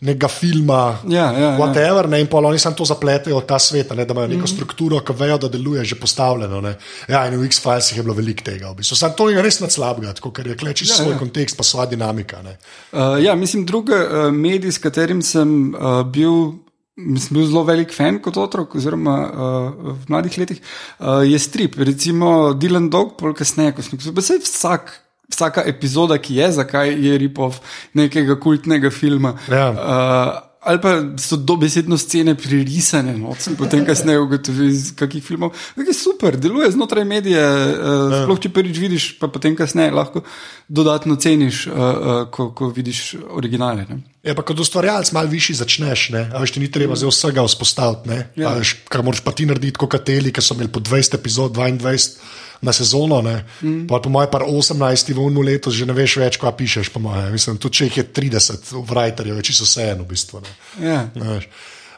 nekega 0.00 0.28
filma, 0.32 0.98
ja, 1.08 1.26
ja, 1.32 1.38
ja. 1.38 1.50
whatever, 1.58 2.06
ja. 2.08 2.10
ne, 2.14 2.20
in 2.24 2.28
pa 2.30 2.40
oni 2.40 2.58
samo 2.58 2.76
to 2.76 2.86
zapletejo 2.88 3.40
ta 3.44 3.58
svet, 3.60 3.92
ne, 3.96 4.04
da 4.04 4.14
imajo 4.14 4.28
neko 4.28 4.38
mm 4.40 4.44
-hmm. 4.44 4.54
strukturo, 4.54 5.00
ki 5.04 5.12
vejo, 5.18 5.38
da 5.38 5.48
deluje 5.48 5.84
že 5.84 5.94
postavljeno. 6.00 6.60
Ne. 6.60 6.74
Ja, 7.08 7.26
in 7.26 7.36
v 7.36 7.44
X-Filesih 7.44 7.96
je 7.96 8.02
bilo 8.02 8.14
veliko 8.14 8.42
tega. 8.44 8.70
V 8.70 8.74
bistvu. 8.74 8.96
Sam 8.96 9.12
to 9.16 9.28
je 9.30 9.42
res 9.42 9.60
nad 9.60 9.72
slabega, 9.72 10.14
ker 10.34 10.46
je 10.46 10.56
kleči 10.56 10.84
ja, 10.88 10.94
svoj 10.94 11.12
ja. 11.12 11.18
kontekst, 11.18 11.56
pa 11.56 11.62
svoja 11.62 11.86
dinamika. 11.86 12.40
Uh, 12.40 13.24
ja, 13.24 13.34
mislim, 13.34 13.66
drugi 13.66 13.92
uh, 13.92 14.32
medij, 14.32 14.72
s 14.72 14.78
katerim 14.78 15.22
sem 15.22 15.74
uh, 15.74 16.02
bil. 16.06 16.52
Sem 16.96 17.36
bil 17.36 17.46
zelo 17.46 17.62
velik 17.64 17.94
fan 17.94 18.18
kot 18.20 18.36
otrok, 18.36 18.74
oziroma 18.74 19.30
uh, 19.32 19.94
v 19.96 20.08
mladih 20.08 20.38
letih, 20.38 20.60
uh, 20.98 21.06
je 21.24 21.38
strip, 21.38 21.78
recimo 21.78 22.52
Dylan 22.52 22.90
Dog, 22.90 23.16
pol 23.16 23.32
kasneje, 23.34 23.72
ko 23.72 23.82
sem 23.82 23.98
rekel, 23.98 24.40
vsak 24.44 25.09
vsaka 25.30 25.64
epizoda, 25.66 26.18
ki 26.18 26.40
je, 26.40 26.52
zakaj 26.60 26.94
je 26.94 27.18
ripov 27.18 27.60
nekega 27.94 28.38
kultnega 28.40 28.90
filma. 28.90 29.36
Ja. 29.48 29.66
Uh, 29.70 30.50
Ali 30.60 30.76
pa 30.80 30.90
so 31.16 31.38
dobesedno 31.40 31.96
scene 31.98 32.34
pririsane, 32.36 33.14
no, 33.16 33.32
potem 33.58 33.80
kasneje 33.88 34.20
ugotoviš, 34.20 34.72
iz 34.72 34.90
kakih 34.92 35.24
filmov. 35.24 35.54
Je 35.76 35.94
super, 35.96 36.36
deluje 36.36 36.68
znotraj 36.74 37.06
medije, 37.08 37.40
uh, 37.40 38.16
sploh 38.26 38.42
če 38.44 38.50
prvič 38.52 38.80
vidiš, 38.82 39.06
pa 39.16 39.30
potem 39.32 39.56
kasneje 39.56 39.94
lahko 39.96 40.20
dodatno 40.68 41.16
ceniš, 41.16 41.62
uh, 41.64 41.72
uh, 41.72 42.20
ko, 42.28 42.50
ko 42.52 42.68
vidiš 42.76 43.14
originale. 43.40 43.86
Ne. 43.88 44.02
Je 44.20 44.34
ja, 44.34 44.36
pa 44.36 44.44
kot 44.44 44.60
ustvarjalec 44.60 45.14
malo 45.16 45.32
višji 45.32 45.56
začneš, 45.62 46.04
a 46.28 46.44
veš, 46.44 46.52
ti 46.52 46.60
ni 46.60 46.68
treba 46.68 46.92
mm. 46.92 47.08
vsega 47.08 47.46
vzpostaviti, 47.48 48.20
ja. 48.44 48.52
kar 48.92 49.06
moraš 49.06 49.24
pa 49.24 49.32
ti 49.32 49.48
narediti 49.48 49.80
kot 49.80 49.94
kateri, 49.96 50.28
ki 50.28 50.44
so 50.44 50.58
imeli 50.58 50.68
po 50.68 50.84
20 50.84 51.16
epizod, 51.16 51.56
22 51.56 52.20
na 52.60 52.72
sezono. 52.72 53.22
Mm. 53.62 53.86
Po 53.88 54.00
mojem, 54.08 54.30
pa 54.30 54.44
18, 54.44 55.14
v 55.14 55.18
unu 55.18 55.42
letu, 55.44 55.72
že 55.72 55.88
ne 55.88 55.96
veš 55.96 56.16
več, 56.20 56.38
kaj 56.40 56.56
pišeš. 56.56 56.92
Mislim, 57.32 57.58
tudi 57.58 57.80
če 57.80 57.90
jih 57.90 58.00
je 58.02 58.06
30 58.12 58.72
v 58.76 58.86
Writerju, 58.88 59.36
več 59.36 59.52
so 59.56 59.68
vse 59.68 59.90
eno, 59.94 60.04
v 60.04 60.12
bistvu. 60.12 60.42
Yeah. 60.80 61.08
Ja. 61.14 61.40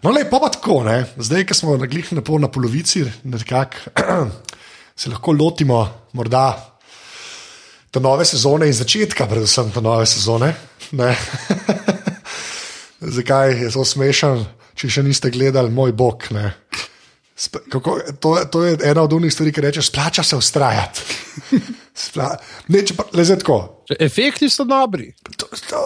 No, 0.02 0.10
lepo 0.10 0.40
pa 0.42 0.50
tako, 0.50 0.82
ne? 0.82 1.04
zdaj, 1.14 1.46
ko 1.46 1.54
smo 1.54 1.76
na 1.78 1.86
glih 1.86 2.08
na 2.10 2.24
pol 2.26 2.42
na 2.42 2.50
polovici, 2.50 3.04
nekak, 3.22 3.78
se 5.00 5.12
lahko 5.12 5.30
lotimo 5.30 5.84
morda 6.18 6.72
te 7.92 8.00
nove 8.00 8.24
sezone 8.24 8.66
in 8.66 8.74
začetka, 8.74 9.28
predvsem 9.28 9.70
te 9.70 9.80
nove 9.84 10.06
sezone. 10.08 10.54
Zakaj 13.16 13.52
je 13.62 13.70
to 13.74 13.84
smešen, 13.84 14.42
če 14.74 14.90
še 14.90 15.04
niste 15.04 15.30
gledali, 15.30 15.70
moj 15.70 15.92
bog. 15.92 16.24
Ne? 16.32 16.50
Kako, 17.50 17.98
to, 18.20 18.36
to 18.50 18.64
je 18.64 18.78
ena 18.84 19.02
od 19.02 19.12
unih 19.12 19.32
stvari, 19.32 19.52
ki 19.52 19.60
reče: 19.60 19.82
splača 19.82 20.22
se 20.22 20.36
ustrajati. 20.36 21.00
Spla, 22.04 22.30
ne, 22.68 22.82
če 22.86 22.94
pa 22.96 23.04
le 23.12 23.24
zdaj. 23.26 23.42
Efekti 24.00 24.48
so 24.50 24.64
dobri. 24.68 25.10
To, 25.36 25.48
to, 25.68 25.82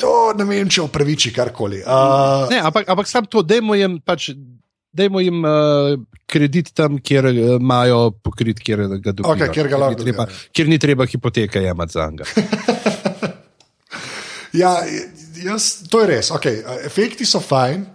to 0.00 0.12
ne 0.38 0.46
vem, 0.48 0.70
če 0.70 0.82
upraviči 0.82 1.30
karkoli. 1.34 1.82
Uh, 1.84 2.48
ne, 2.50 2.58
ampak, 2.64 2.88
ampak 2.90 3.10
sam 3.10 3.28
to, 3.30 3.44
da 3.46 3.60
jim, 3.60 4.00
pač, 4.02 4.32
jim 4.34 5.44
uh, 5.46 5.94
kredit 6.30 6.72
tam, 6.74 6.98
kjer 6.98 7.30
uh, 7.30 7.38
imajo 7.60 8.08
pokrit, 8.24 8.58
kjer 8.64 8.86
ga 8.96 9.12
dobijo. 9.12 9.34
Okay, 9.34 9.52
kjer, 9.54 9.70
kjer, 9.70 9.98
treba, 10.00 10.26
kjer 10.50 10.72
ni 10.72 10.80
treba 10.82 11.06
hipoteke 11.06 11.62
jemati 11.62 11.92
za 11.94 12.08
njega. 12.10 12.26
ja, 14.62 14.74
jaz, 15.44 15.70
to 15.90 16.02
je 16.02 16.10
res. 16.16 16.34
Okay. 16.34 16.64
Efekti 16.86 17.28
so 17.28 17.42
fajn 17.44 17.86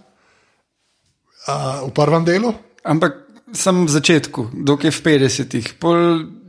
uh, 1.50 1.84
v 1.89 1.93
prvem 1.98 2.28
delu. 2.28 2.56
Ampak 2.84 3.15
sem 3.54 3.86
v 3.86 3.89
začetku, 3.89 4.50
dokaj 4.54 4.94
v 4.94 5.02
50-ih. 5.06 5.68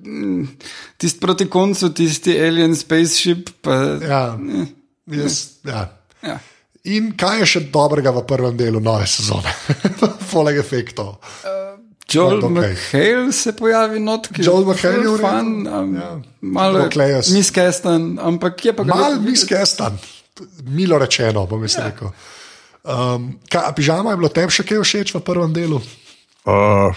Mm, 0.01 0.49
tisti 0.97 1.21
proti 1.21 1.47
koncu, 1.47 1.93
tisti 1.93 2.37
alien 2.37 2.77
spaceship. 2.77 3.51
Pa, 3.65 4.01
ja, 4.01 4.23
jaz, 5.07 5.61
ja. 5.65 5.89
Ja. 6.21 6.37
In 6.89 7.13
kaj 7.17 7.45
je 7.45 7.47
še 7.47 7.61
dobrega 7.73 8.13
v 8.15 8.25
prvem 8.29 8.57
delu 8.57 8.81
nove 8.81 9.09
sezone? 9.09 9.53
Poleg 10.33 10.61
efektov. 10.61 11.21
Uh, 11.45 11.61
Joel 12.11 12.41
okay. 12.41 12.73
McHale 12.73 13.33
se 13.33 13.53
pojavi 13.57 14.01
notki. 14.01 14.43
Joel 14.43 14.65
McHale 14.65 15.05
je 15.05 15.19
fan, 15.21 15.51
um, 15.67 15.95
ja. 15.95 16.11
malo 16.41 16.89
miskestan, 17.31 18.19
ampak 18.19 18.65
je 18.65 18.75
pa 18.77 18.85
ga. 18.85 18.95
Mal 18.95 19.21
miskestan, 19.23 19.99
milo 20.65 20.99
rečeno, 20.99 21.47
bom 21.47 21.63
jaz 21.63 21.79
ja. 21.79 21.87
rekel. 21.91 22.11
Um, 22.81 23.35
kaj, 23.53 23.75
pižama 23.77 24.15
je 24.15 24.21
bilo 24.23 24.33
tebi 24.33 24.57
še 24.57 24.65
kaj 24.67 24.81
všeč 24.81 25.15
v 25.15 25.23
prvem 25.25 25.53
delu? 25.55 25.79
Uh, 26.51 26.97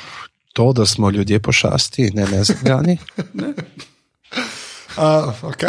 to, 0.54 0.74
da 0.74 0.86
smo 0.86 1.10
ljudje 1.10 1.40
pošasti, 1.40 2.12
ne 2.14 2.26
le 2.26 2.44
zgani. 2.44 2.98
uh, 4.98 5.44
ok. 5.44 5.64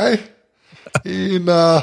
In, 1.04 1.48
uh, 1.48 1.82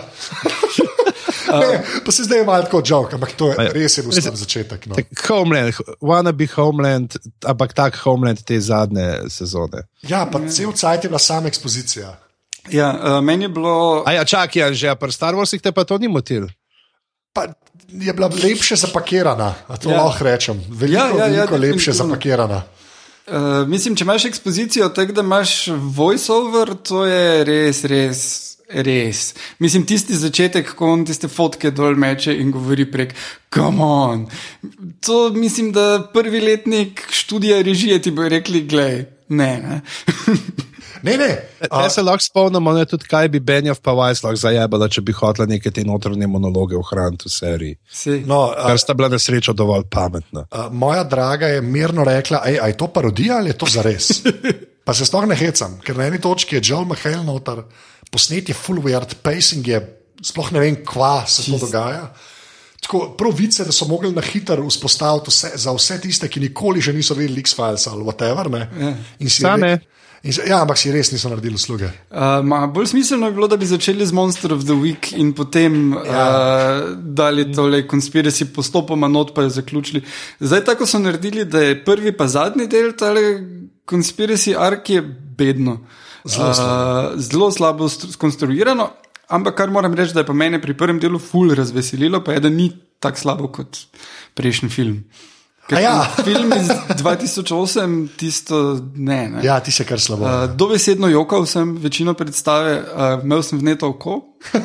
ne, 1.59 1.83
pa 2.05 2.11
se 2.11 2.23
zdaj 2.23 2.45
malo 2.45 2.65
kot 2.71 2.85
žog, 2.85 3.13
ampak 3.13 3.31
to 3.37 3.51
je 3.51 3.55
ja. 3.59 3.71
res 3.73 3.97
je 3.97 4.03
bil 4.03 4.11
začetek. 4.15 4.85
No. 4.85 4.95
Homeland, 5.27 5.73
wanna 6.01 6.31
be 6.31 6.47
Homeland, 6.55 7.15
ampak 7.45 7.73
tak 7.73 7.97
Homeland 8.03 8.43
te 8.45 8.59
zadnje 8.61 9.29
sezone. 9.29 9.85
Ja, 10.07 10.25
pa 10.25 10.39
cel 10.47 10.71
cajt 10.71 11.03
je 11.03 11.09
bila 11.09 11.19
sama 11.19 11.47
ekspozicija. 11.47 12.15
Ja, 12.69 12.93
uh, 12.93 13.23
meni 13.23 13.43
je 13.43 13.49
bilo. 13.49 14.03
A 14.05 14.13
ja, 14.13 14.25
čakaj, 14.25 14.61
ja, 14.61 14.73
že 14.73 14.95
pri 14.95 15.11
Star 15.11 15.35
Warsih 15.35 15.61
te 15.61 15.71
pa 15.71 15.83
to 15.83 15.97
ni 15.97 16.07
motil. 16.07 16.47
Pa 17.33 17.47
je 17.91 18.13
bila 18.13 18.29
lepše 18.43 18.75
zapakirana, 18.75 19.53
to 19.81 19.91
ja. 19.91 20.03
lahko 20.03 20.23
rečem. 20.23 20.61
Veliko, 20.69 20.97
ja, 20.97 21.07
ja, 21.07 21.25
ja 21.27 21.45
veliko 21.45 21.55
ja, 21.55 21.61
lepše 21.61 21.91
zapakirana. 21.91 22.63
Uh, 23.27 23.67
mislim, 23.67 23.95
če 23.95 24.03
imaš 24.03 24.25
ekspozicijo, 24.25 24.89
tako 24.89 25.13
da 25.13 25.21
imaš 25.21 25.67
voiceover, 25.95 26.75
to 26.83 27.05
je 27.05 27.43
res, 27.43 27.83
res 27.83 28.51
Res. 28.71 29.33
Mislim, 29.59 29.83
tisti 29.83 30.15
začetek, 30.15 30.69
ko 30.79 30.93
on 30.93 31.01
tiste 31.03 31.27
fotke 31.27 31.73
dol 31.75 31.97
meče 31.99 32.31
in 32.39 32.53
govori 32.55 32.85
prek, 32.87 33.11
come 33.51 33.83
on. 33.83 34.25
To 35.03 35.29
mislim, 35.35 35.73
da 35.75 35.99
prvi 36.13 36.39
letnik 36.39 37.03
študija 37.11 37.61
režije 37.67 38.01
ti 38.01 38.11
bo 38.15 38.29
rekli, 38.29 38.63
glej, 38.67 39.05
ne. 39.27 39.51
ne. 39.59 39.81
Ne, 41.03 41.17
ne. 41.17 41.29
Te 41.61 41.89
se 41.89 42.01
lahko 42.01 42.23
spomnimo, 42.23 42.73
ne, 42.73 42.85
tudi 42.89 43.07
kaj 43.09 43.29
bi 43.33 43.39
Benjav 43.43 43.79
pa 43.83 43.93
Vajs 43.97 44.23
lahko 44.23 44.39
zajebala, 44.43 44.89
če 44.91 45.03
bi 45.05 45.15
hotela 45.17 45.47
neke 45.49 45.71
te 45.73 45.83
notranje 45.87 46.27
monologe 46.29 46.77
ohraniti 46.77 47.29
v 47.29 47.33
seriji. 47.33 47.77
Sej. 47.89 48.19
No, 48.29 48.43
a, 48.51 48.71
Ker 48.71 48.81
sta 48.81 48.95
bila 48.97 49.09
na 49.11 49.19
srečo 49.21 49.55
dovolj 49.57 49.87
pametna. 49.91 50.45
a, 50.49 50.67
moja 50.69 51.03
draga 51.03 51.47
je 51.55 51.61
mirno 51.61 52.05
rekla, 52.07 52.43
a 52.45 52.67
je 52.67 52.77
to 52.77 52.87
parodija 52.93 53.37
ali 53.37 53.53
je 53.53 53.57
to 53.57 53.69
zares. 53.71 54.11
Pa 54.85 54.95
se 54.97 55.05
sploh 55.05 55.27
ne 55.29 55.35
hecam, 55.37 55.77
ker 55.85 55.97
na 55.97 56.07
eni 56.09 56.17
točki 56.21 56.55
je 56.57 56.61
Joel 56.65 56.87
McHale 56.89 57.21
noter, 57.23 57.61
posnet 58.11 58.49
je 58.49 58.55
full 58.57 58.81
weird, 58.81 59.13
pacing 59.21 59.67
je, 59.67 59.77
sploh 60.25 60.49
ne 60.55 60.63
vem, 60.63 60.79
kva 60.85 61.21
se 61.29 61.45
to 61.45 61.59
dogaja. 61.61 62.07
Tako, 62.81 63.11
prav 63.17 63.35
vice, 63.37 63.61
da 63.63 63.71
so 63.71 63.85
mogli 63.85 64.09
na 64.11 64.23
hitro 64.25 64.65
vzpostaviti 64.65 65.29
vse, 65.29 65.51
za 65.61 65.73
vse 65.77 65.99
tiste, 66.01 66.27
ki 66.27 66.41
nikoli 66.41 66.81
že 66.81 66.95
niso 66.97 67.13
videli 67.13 67.43
X-Files 67.45 67.85
ali 67.87 68.03
whatever. 68.03 68.49
Ne? 68.49 68.65
In 69.21 69.29
si 69.29 69.45
re-. 69.45 69.77
In, 70.21 70.35
ja, 70.45 70.59
ampak 70.61 70.77
si 70.77 70.91
res 70.93 71.09
niso 71.09 71.31
naredili 71.31 71.57
usluge. 71.57 71.87
Uh, 72.13 72.43
ma, 72.45 72.67
bolj 72.69 72.91
smiselno 72.91 73.25
je 73.31 73.33
bilo, 73.33 73.47
da 73.49 73.57
bi 73.57 73.65
začeli 73.65 74.05
z 74.05 74.13
Monster 74.13 74.53
of 74.53 74.67
the 74.69 74.75
Week 74.77 75.09
in 75.17 75.31
potem 75.33 75.95
ja. 75.97 76.25
uh, 76.27 76.91
dali 76.93 77.47
tole 77.49 77.81
konspiraci 77.89 78.51
postopoma 78.53 79.09
not, 79.09 79.33
pa 79.33 79.47
jo 79.47 79.55
zaključili. 79.57 80.03
Zdaj, 80.39 80.61
tako 80.69 80.85
so 80.85 81.01
naredili, 81.01 81.45
da 81.49 81.63
je 81.65 81.79
prvi 81.85 82.13
pa 82.17 82.29
zadnji 82.29 82.69
del 82.69 82.93
tale 82.93 83.23
konspiraci 83.89 84.53
ark 84.53 84.93
je 84.93 85.01
bedno. 85.37 85.79
Zelo 86.29 86.51
uh, 86.53 87.17
zelo 87.17 87.49
slabo 87.51 87.89
stru- 87.89 88.13
skonstruirano, 88.13 88.91
ampak 89.33 89.57
kar 89.57 89.73
moram 89.73 89.97
reči, 89.97 90.13
da 90.13 90.21
je 90.21 90.29
pa 90.29 90.37
mene 90.37 90.61
pri 90.61 90.77
prvem 90.77 91.01
delu 91.01 91.19
ful 91.19 91.49
razveselilo, 91.57 92.21
pa 92.21 92.37
je, 92.37 92.45
da 92.45 92.53
ni 92.53 92.69
tako 93.01 93.17
slabo 93.17 93.49
kot 93.49 93.87
prejšnji 94.37 94.69
film. 94.69 95.01
Ja. 95.79 96.07
Film 96.23 96.51
iz 96.57 96.67
2008, 96.99 98.07
tisto 98.17 98.81
ne. 98.95 99.29
ne. 99.29 99.39
Ja, 99.43 99.59
ti 99.59 99.71
se 99.71 99.85
kar 99.87 99.99
slabo. 99.99 100.25
Uh, 100.25 100.55
dobesedno 100.55 101.07
jokal 101.07 101.45
sem 101.45 101.77
večino 101.77 102.13
predstave, 102.13 102.81
uh, 102.81 103.23
imel 103.23 103.43
sem 103.43 103.59
vneto 103.59 103.89
oko, 103.93 104.17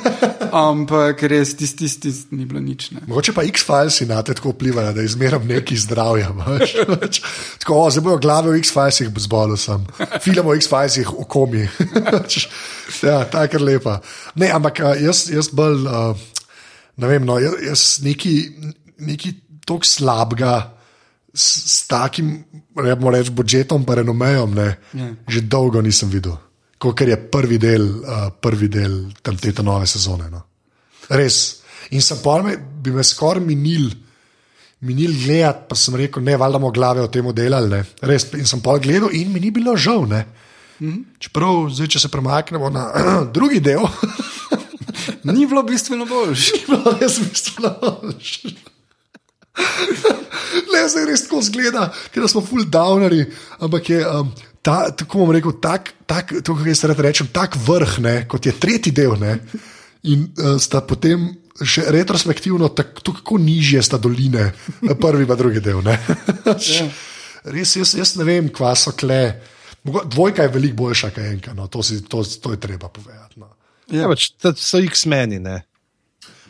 ampak 0.66 1.22
res 1.30 1.54
tisti, 1.56 1.84
tisti, 1.84 2.00
tis, 2.08 2.20
ni 2.30 2.46
bilo 2.48 2.60
nič. 2.60 2.90
Ne. 2.96 3.04
Mogoče 3.06 3.36
pa 3.36 3.44
X-Files 3.46 4.00
na 4.08 4.22
te 4.26 4.34
tako 4.34 4.54
vplivajo, 4.54 4.92
da 4.96 5.04
izmeram 5.06 5.46
neki 5.46 5.76
zdravja. 5.76 6.32
veš. 7.00 7.22
tako, 7.62 7.80
o, 7.84 7.90
zdaj 7.90 8.06
bojo 8.08 8.20
glave 8.22 8.54
v 8.54 8.62
X-Filesih 8.64 9.12
zbolel 9.28 9.60
sem, 9.60 9.86
film 10.24 10.50
o 10.50 10.54
X-Filesih 10.58 11.12
v 11.12 11.26
komi. 11.28 11.66
ja, 13.02 13.22
ta 13.30 13.46
je 13.46 13.52
kar 13.54 13.62
lepa. 13.62 14.00
Ne, 14.34 14.50
ampak 14.50 14.80
a, 14.80 14.96
jaz, 15.00 15.26
jaz 15.30 15.52
bolj, 15.54 15.86
uh, 15.86 16.16
ne 16.96 17.12
vem, 17.12 17.26
no, 17.28 17.38
jaz, 17.42 17.60
jaz 17.62 17.84
neki, 18.02 18.38
neki 18.98 19.36
tok 19.66 19.86
slabega. 19.86 20.75
S, 21.36 21.46
s 21.68 21.86
takim, 21.90 22.30
rečemo, 22.72 23.10
reč, 23.12 23.28
budžetom, 23.28 23.84
pa 23.84 23.98
renomejem, 24.00 24.54
ne, 24.56 24.68
Ja. 24.96 25.10
že 25.28 25.42
dolgo 25.44 25.82
nisem 25.84 26.08
videl, 26.08 26.38
kot 26.80 27.00
je 27.04 27.16
prvi 27.30 27.58
del, 27.60 27.84
uh, 28.00 28.30
prvi 28.40 28.68
del 28.72 28.94
tam 29.22 29.36
te 29.36 29.52
nove 29.62 29.84
sezone. 29.86 30.30
No. 30.32 30.40
Res. 31.12 31.60
In 31.92 32.00
sem 32.00 32.16
pa 32.24 32.40
me, 32.42 32.56
bi 32.56 32.90
me 32.90 33.04
skoraj 33.04 33.44
minil, 33.44 33.90
minil 34.80 35.12
gledati, 35.12 35.68
pa 35.68 35.76
sem 35.76 35.94
rekel, 35.94 36.24
ne, 36.24 36.38
valjda 36.40 36.58
bomo 36.58 36.72
glave 36.72 37.04
o 37.04 37.08
tem 37.12 37.28
delali. 37.36 37.68
Ne. 37.68 37.84
Res. 38.00 38.30
In 38.32 38.48
sem 38.48 38.64
pa 38.64 38.78
gledal, 38.80 39.12
in 39.12 39.28
mi 39.32 39.40
ni 39.40 39.52
bilo 39.52 39.76
žal. 39.76 40.08
Ne. 40.08 40.24
Čeprav, 41.20 41.68
zdaj, 41.72 41.92
če 41.94 42.00
se 42.00 42.08
premaknemo 42.12 42.68
na 42.72 42.88
drugi 43.36 43.60
del, 43.60 43.84
Ni 45.26 45.46
bilo 45.46 45.62
bistveno 45.62 46.06
boljše. 46.06 46.52
je 46.54 46.64
bilo 46.66 46.92
res 47.00 47.18
bistveno 47.20 47.70
boljše. 47.82 48.48
Le 50.72 50.82
zdaj 50.90 51.06
res 51.08 51.24
tako 51.26 51.40
zgleda, 51.44 51.88
ker 52.12 52.26
smo 52.30 52.42
full 52.44 52.68
downeri, 52.68 53.24
ampak 53.62 53.94
je. 53.94 54.02
Um, 54.04 54.34
Ta, 54.66 54.88
tako 54.90 55.20
bom 55.20 55.28
rekel, 55.30 55.52
tak, 55.62 55.92
tak, 56.10 56.32
to, 56.42 56.56
kako 56.56 56.66
jaz 56.66 56.80
rad 56.90 56.98
rečem, 56.98 57.28
tak 57.30 57.54
vrh, 57.54 57.92
ne, 58.02 58.14
kot 58.26 58.48
je 58.48 58.52
tretji 58.58 58.90
del, 58.90 59.12
ne, 59.14 59.36
in 60.10 60.24
uh, 60.42 60.56
sta 60.58 60.80
potem 60.82 61.28
še 61.62 61.84
retrospektivno 61.94 62.72
tako, 62.74 63.04
tako 63.12 63.38
nižje 63.38 63.84
sta 63.86 64.00
doline, 64.02 64.48
prvi 64.82 65.28
pa 65.30 65.36
drugi 65.38 65.62
del. 65.62 65.84
ne. 65.86 65.94
Res, 67.54 67.76
jaz, 67.78 67.94
jaz 67.94 68.16
ne 68.18 68.26
vem, 68.26 68.50
kva 68.50 68.74
so 68.74 68.90
kle. 68.98 69.20
Dvojka 69.86 70.48
je 70.48 70.50
veliko 70.50 70.80
boljša, 70.82 71.12
kot 71.14 71.22
enka, 71.30 71.54
no, 71.54 71.68
to, 71.70 71.86
si, 71.86 72.00
to, 72.10 72.24
to 72.26 72.56
je 72.56 72.58
treba 72.58 72.90
povedati. 72.90 73.38
No. 73.38 73.52
Ja, 73.94 74.10
pač, 74.10 74.32
to 74.42 74.50
so 74.58 74.82
X-meni, 74.82 75.38
ne. 75.38 75.60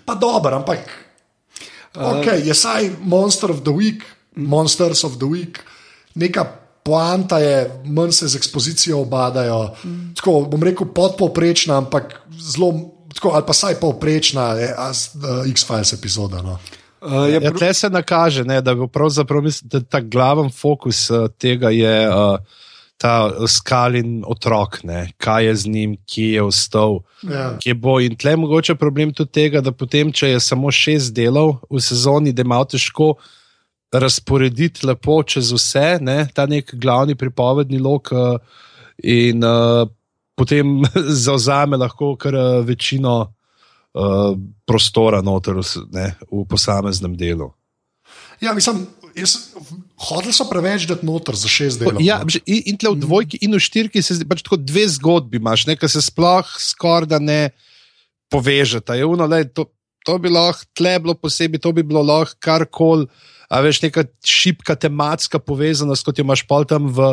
Pa 0.08 0.16
dobro, 0.16 0.56
ampak 0.56 0.88
okay, 1.96 2.46
je 2.46 2.54
saj 2.54 2.90
Monster 3.00 3.50
of 3.50 3.62
the 3.62 3.72
Week, 3.72 4.04
Monsters 4.36 5.04
of 5.04 5.16
the 5.18 5.26
Week, 5.26 5.60
neka 6.14 6.44
poanta 6.86 7.38
je, 7.38 7.82
manj 7.84 8.12
se 8.12 8.28
z 8.28 8.36
ekspozicijo 8.36 9.00
obadajo. 9.00 9.74
Mm. 9.84 10.14
Tako 10.14 10.40
bom 10.50 10.62
rekel, 10.62 10.86
podpovprečna, 10.94 11.76
ampak 11.76 12.20
zelo. 12.38 12.92
Tako, 13.14 13.30
ali 13.32 13.44
pa 13.46 13.52
saj 13.52 13.74
povprečna 13.80 14.52
je 14.60 14.74
uh, 14.76 15.50
X-Files 15.50 15.92
epizoda. 15.92 16.42
No. 16.42 16.58
Uh, 17.00 17.24
je 17.28 17.40
Ja, 17.42 17.52
tle 17.52 17.74
se 17.74 17.90
nakaže, 17.90 18.44
ne, 18.44 18.60
da 18.60 18.74
bo 18.74 18.86
pravzaprav 18.86 19.42
mislim, 19.42 19.68
da 19.72 19.80
ta 19.80 20.00
glaven 20.00 20.50
fokus 20.52 21.10
uh, 21.10 21.28
tega 21.38 21.70
je 21.70 22.08
uh, 22.08 22.36
ta 22.96 23.46
skalin 23.48 24.22
otrok, 24.24 24.80
ne, 24.84 25.10
kaj 25.20 25.44
je 25.44 25.54
z 25.56 25.72
njim, 25.72 25.96
kje 26.08 26.28
je 26.32 26.42
ostal. 26.42 27.00
Ja. 27.22 27.48
Kje 27.60 27.74
bo. 27.74 27.98
In 28.00 28.16
tle 28.16 28.32
je 28.32 28.40
mogoče 28.40 28.74
problem 28.80 29.12
tudi 29.14 29.32
tega, 29.36 29.60
da 29.60 29.72
potem, 29.72 30.12
če 30.12 30.32
je 30.34 30.40
samo 30.40 30.72
šest 30.72 31.12
delov 31.16 31.58
v 31.70 31.80
sezoni, 31.84 32.32
da 32.32 32.44
malo 32.44 32.64
težko 32.72 33.14
razporediti 33.92 34.86
lepo 34.86 35.20
čez 35.22 35.52
vse, 35.52 35.98
ne, 36.00 36.24
ta 36.34 36.46
nek 36.48 36.72
glavni 36.74 37.14
pripovedni 37.14 37.78
lok, 37.80 38.12
uh, 38.12 38.64
in 39.04 39.44
uh, 39.44 39.84
potem 40.36 40.82
zauzame 41.26 41.76
lahko 41.76 42.14
kar 42.16 42.34
uh, 42.34 42.64
večino 42.66 43.18
uh, 43.26 44.32
prostora 44.66 45.22
noter 45.22 45.60
ne, 45.92 46.10
v 46.32 46.44
posameznem 46.48 47.16
delu. 47.16 47.52
Ja, 48.40 48.52
mislim, 48.54 48.84
jaz, 49.16 49.36
hodili 49.96 50.32
so 50.32 50.44
preveč 50.48 50.86
dati 50.88 51.06
noter 51.06 51.36
za 51.36 51.48
šest 51.48 51.80
delov. 51.80 52.02
Ja, 52.04 52.20
in, 52.44 52.62
in 52.72 52.80
tle 52.80 52.92
v 52.92 53.00
dvojki 53.00 53.40
in 53.46 53.56
v 53.56 53.62
štirki 53.62 54.02
se 54.04 54.18
pač 54.28 54.44
tako 54.44 54.60
dve 54.60 54.84
zgodbi 54.92 55.40
imaš, 55.40 55.66
nekaj 55.70 55.88
se 55.88 56.04
sploh 56.04 56.50
skoraj 56.60 57.08
da 57.14 57.20
ne 57.22 57.40
povežeta. 58.32 58.96
Je 58.98 59.06
uno, 59.08 59.26
lej, 59.30 59.48
to, 59.56 59.68
to 60.04 60.18
bi 60.20 60.32
lahko 60.32 60.68
tle 60.76 60.98
bilo 61.00 61.16
posebej, 61.16 61.62
to 61.62 61.72
bi 61.72 61.86
bilo 61.86 62.04
lahko 62.04 62.36
karkoli. 62.40 63.08
A 63.46 63.60
veš, 63.62 63.78
neka 63.84 64.02
šipka 64.26 64.74
tematska 64.74 65.38
povezanost, 65.38 66.02
kot 66.02 66.18
jo 66.18 66.24
imaš 66.26 66.42
pol 66.50 66.64
tam 66.66 66.88
v 66.90 67.12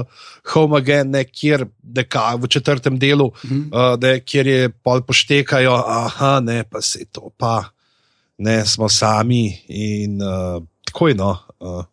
Home 0.49 0.79
Again, 0.79 1.11
ne, 1.13 1.21
kjer 1.29 1.67
neka, 1.85 2.31
v 2.41 2.49
četrtem 2.49 2.97
delu, 2.97 3.27
mm 3.29 3.49
-hmm. 3.49 3.67
uh, 3.69 3.99
ne, 4.01 4.17
kjer 4.19 4.47
je 4.47 4.69
pol 4.69 5.05
poštekajo, 5.05 5.75
aha, 5.85 6.39
ne, 6.41 6.63
pa 6.63 6.81
se 6.81 7.05
to 7.05 7.29
pa, 7.37 7.69
ne, 8.37 8.65
smo 8.65 8.89
sami 8.89 9.61
in 9.69 10.17
uh, 10.21 10.63
tako 10.89 11.07
je. 11.07 11.15
No, 11.15 11.37
uh, 11.59 11.85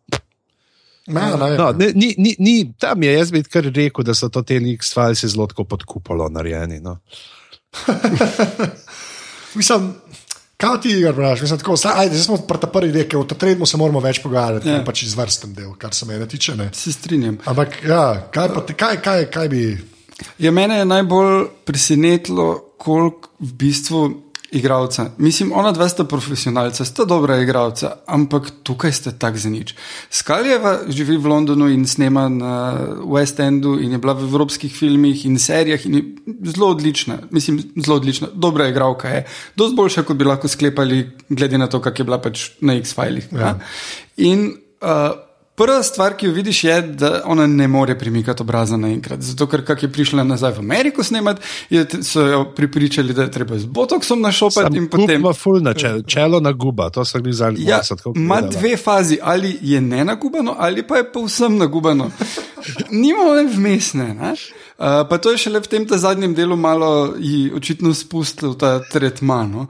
Ne, 1.11 1.27
ne, 1.33 1.51
No, 1.57 1.73
ne, 1.73 1.91
ni, 1.95 2.15
ni, 2.17 2.35
ni, 2.39 2.55
tam 2.75 3.03
je, 3.03 3.13
jaz 3.13 3.31
bi 3.31 3.43
kar 3.43 3.67
rekel, 3.67 4.05
da 4.05 4.15
so 4.15 4.29
to 4.29 4.43
te 4.43 4.57
X-Files 4.57 5.25
zelo 5.27 5.47
tako 5.47 5.65
pod 5.65 5.85
kupolo 5.85 6.29
narejeni. 6.29 6.81
No. 6.81 6.99
Mislim, 9.55 9.95
kaj 10.57 10.81
ti 10.81 11.01
ga 11.01 11.11
vprašaš? 11.11 11.41
Mislim, 11.41 11.59
tako, 11.59 11.77
zdaj, 11.77 11.93
ajde, 11.97 12.15
zdaj 12.15 12.25
smo 12.25 12.37
pri 12.39 12.59
ta 12.61 12.67
prvi 12.69 13.05
ker 13.05 13.19
v 13.19 13.27
tem 13.27 13.39
tretjem 13.39 13.67
se 13.67 13.77
moramo 13.77 14.01
več 14.01 14.23
pogovarjati, 14.23 14.69
Ja. 14.69 14.75
ja. 14.75 14.85
pač 14.85 15.03
izvrsten 15.03 15.55
del, 15.55 15.73
kar 15.75 15.95
se 15.95 16.07
mene 16.07 16.29
tiče. 16.29 16.57
Ne. 16.57 16.71
se 16.73 16.93
strinjam. 16.93 17.39
Ampak, 17.45 17.81
ja, 17.85 18.03
kaj, 18.31 18.49
pa, 18.49 18.61
ti- 18.61 18.75
kaj, 18.75 19.01
kaj, 19.01 19.25
kaj 19.27 19.49
bi. 19.49 19.65
Ja, 20.39 20.51
mene 20.53 20.79
je 20.79 20.85
najbolj 20.85 21.47
presenetilo, 21.65 22.51
koliko 22.79 23.29
v 23.41 23.53
bistvu 23.55 24.03
igralca. 24.53 25.11
Mislim, 25.19 25.53
ona 25.53 25.73
dva 25.73 25.89
sta 25.89 26.05
profesionalca, 26.05 26.85
sta 26.85 27.05
dobra 27.05 27.39
igralca, 27.41 27.93
ampak 28.07 28.51
tukaj 28.63 28.93
ste 28.93 29.13
tak 29.19 29.39
za 29.39 29.51
nič. 29.51 29.75
Skaljeva 30.11 30.79
živi 30.89 31.17
v 31.17 31.31
Londonu 31.31 31.69
in 31.71 31.87
snema 31.87 32.29
na 32.29 32.55
West 33.07 33.41
Endu 33.41 33.79
in 33.81 33.93
je 33.93 33.99
bila 33.99 34.13
v 34.13 34.27
evropskih 34.27 34.73
filmih 34.75 35.25
in 35.27 35.39
serijah 35.39 35.87
in 35.87 35.95
je 35.95 36.05
zelo 36.51 36.71
odlična. 36.75 37.19
Mislim, 37.31 37.63
zelo 37.77 37.97
odlična, 37.97 38.29
dobra 38.35 38.69
igralka 38.69 39.09
je. 39.09 39.25
Dosti 39.57 39.77
boljša, 39.77 40.03
kot 40.03 40.17
bi 40.17 40.25
lahko 40.25 40.49
sklepali, 40.49 41.11
glede 41.29 41.59
na 41.59 41.67
to, 41.67 41.81
kak 41.81 41.99
je 41.99 42.05
bila 42.05 42.19
pač 42.19 42.51
na 42.61 42.75
X-filih. 42.75 43.29
Ja. 43.33 43.59
In 44.17 44.51
uh, 44.83 45.30
prva 45.61 45.83
stvar, 45.83 46.17
ki 46.17 46.27
jo 46.27 46.33
vidiš, 46.33 46.65
je, 46.65 46.83
da 46.83 47.23
ona 47.25 47.47
ne 47.47 47.69
more 47.69 47.99
premikati 47.99 48.43
obraza 48.43 48.77
naenkrat. 48.77 49.21
Zato, 49.21 49.47
ker 49.47 49.65
kak 49.65 49.83
je 49.83 49.93
prišla 49.93 50.25
nazaj 50.25 50.55
v 50.57 50.65
Ameriko 50.65 51.05
snemati, 51.05 51.43
je, 51.71 51.85
so 52.03 52.25
jo 52.27 52.45
pripričali, 52.57 53.15
da 53.15 53.29
je 53.29 53.31
treba 53.31 53.59
z 53.59 53.69
botoksom 53.69 54.21
našopati 54.21 54.77
in 54.77 54.89
potem. 54.89 55.21
Ima 55.21 55.33
full 55.33 55.61
na 55.63 55.75
čelo, 55.75 56.03
čelo 56.03 56.41
na 56.41 56.53
guba, 56.53 56.91
to 56.91 57.05
so 57.05 57.21
bili 57.21 57.35
zadnji 57.37 57.65
Ja, 57.69 57.81
ima 58.15 58.41
dve 58.41 58.77
fazi, 58.77 59.19
ali 59.23 59.59
je 59.63 59.81
ne 59.81 60.05
nagubano, 60.05 60.55
ali 60.59 60.87
pa 60.87 60.97
je 60.97 61.13
povsem 61.13 61.59
nagubano. 61.59 62.11
Nima 62.91 63.23
one 63.31 63.45
vmesne. 63.55 64.15
Ne? 64.15 64.33
Uh, 64.33 65.09
pa 65.09 65.19
to 65.19 65.31
je 65.31 65.39
šele 65.39 65.61
v 65.61 65.69
tem 65.69 65.87
zadnjem 65.89 66.35
delu 66.35 66.57
malo 66.57 67.15
ji 67.19 67.53
očitno 67.57 67.95
spustil 67.95 68.55
ta 68.55 68.79
tretman. 68.81 69.51
No? 69.51 69.67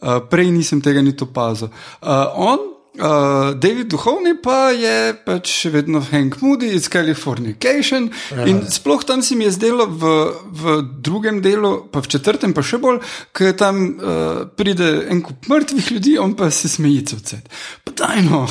Uh, 0.00 0.20
prej 0.30 0.50
nisem 0.50 0.80
tega 0.80 1.02
niti 1.02 1.24
opazil. 1.24 1.68
Uh, 2.02 2.08
on 2.36 2.73
Uh, 2.94 3.54
David 3.58 3.88
Duhovni 3.90 4.36
pa 4.38 4.70
je 4.70 5.14
pač 5.26 5.50
še 5.50 5.70
vedno 5.74 5.98
Hank 5.98 6.36
Moody 6.38 6.68
iz 6.76 6.86
Californication. 6.86 8.06
Ja. 8.30 8.44
In 8.46 8.60
sploh 8.70 9.02
tam 9.02 9.22
se 9.22 9.34
mi 9.34 9.48
je 9.48 9.54
zdelo 9.56 9.88
v, 9.90 10.12
v 10.46 10.74
drugem 11.02 11.40
delu, 11.42 11.88
pa 11.90 12.04
v 12.04 12.12
četrtem, 12.14 12.54
pa 12.54 12.62
še 12.62 12.78
bolj, 12.78 13.00
ker 13.34 13.50
tam 13.58 13.80
uh, 13.98 14.44
pride 14.46 15.08
en 15.10 15.24
kup 15.26 15.50
mrtvih 15.50 15.90
ljudi, 15.96 16.14
on 16.22 16.36
pa 16.38 16.52
se 16.54 16.70
smeji 16.70 17.02
vse. 17.18 17.40
Pa 17.82 17.96
dajno. 17.98 18.44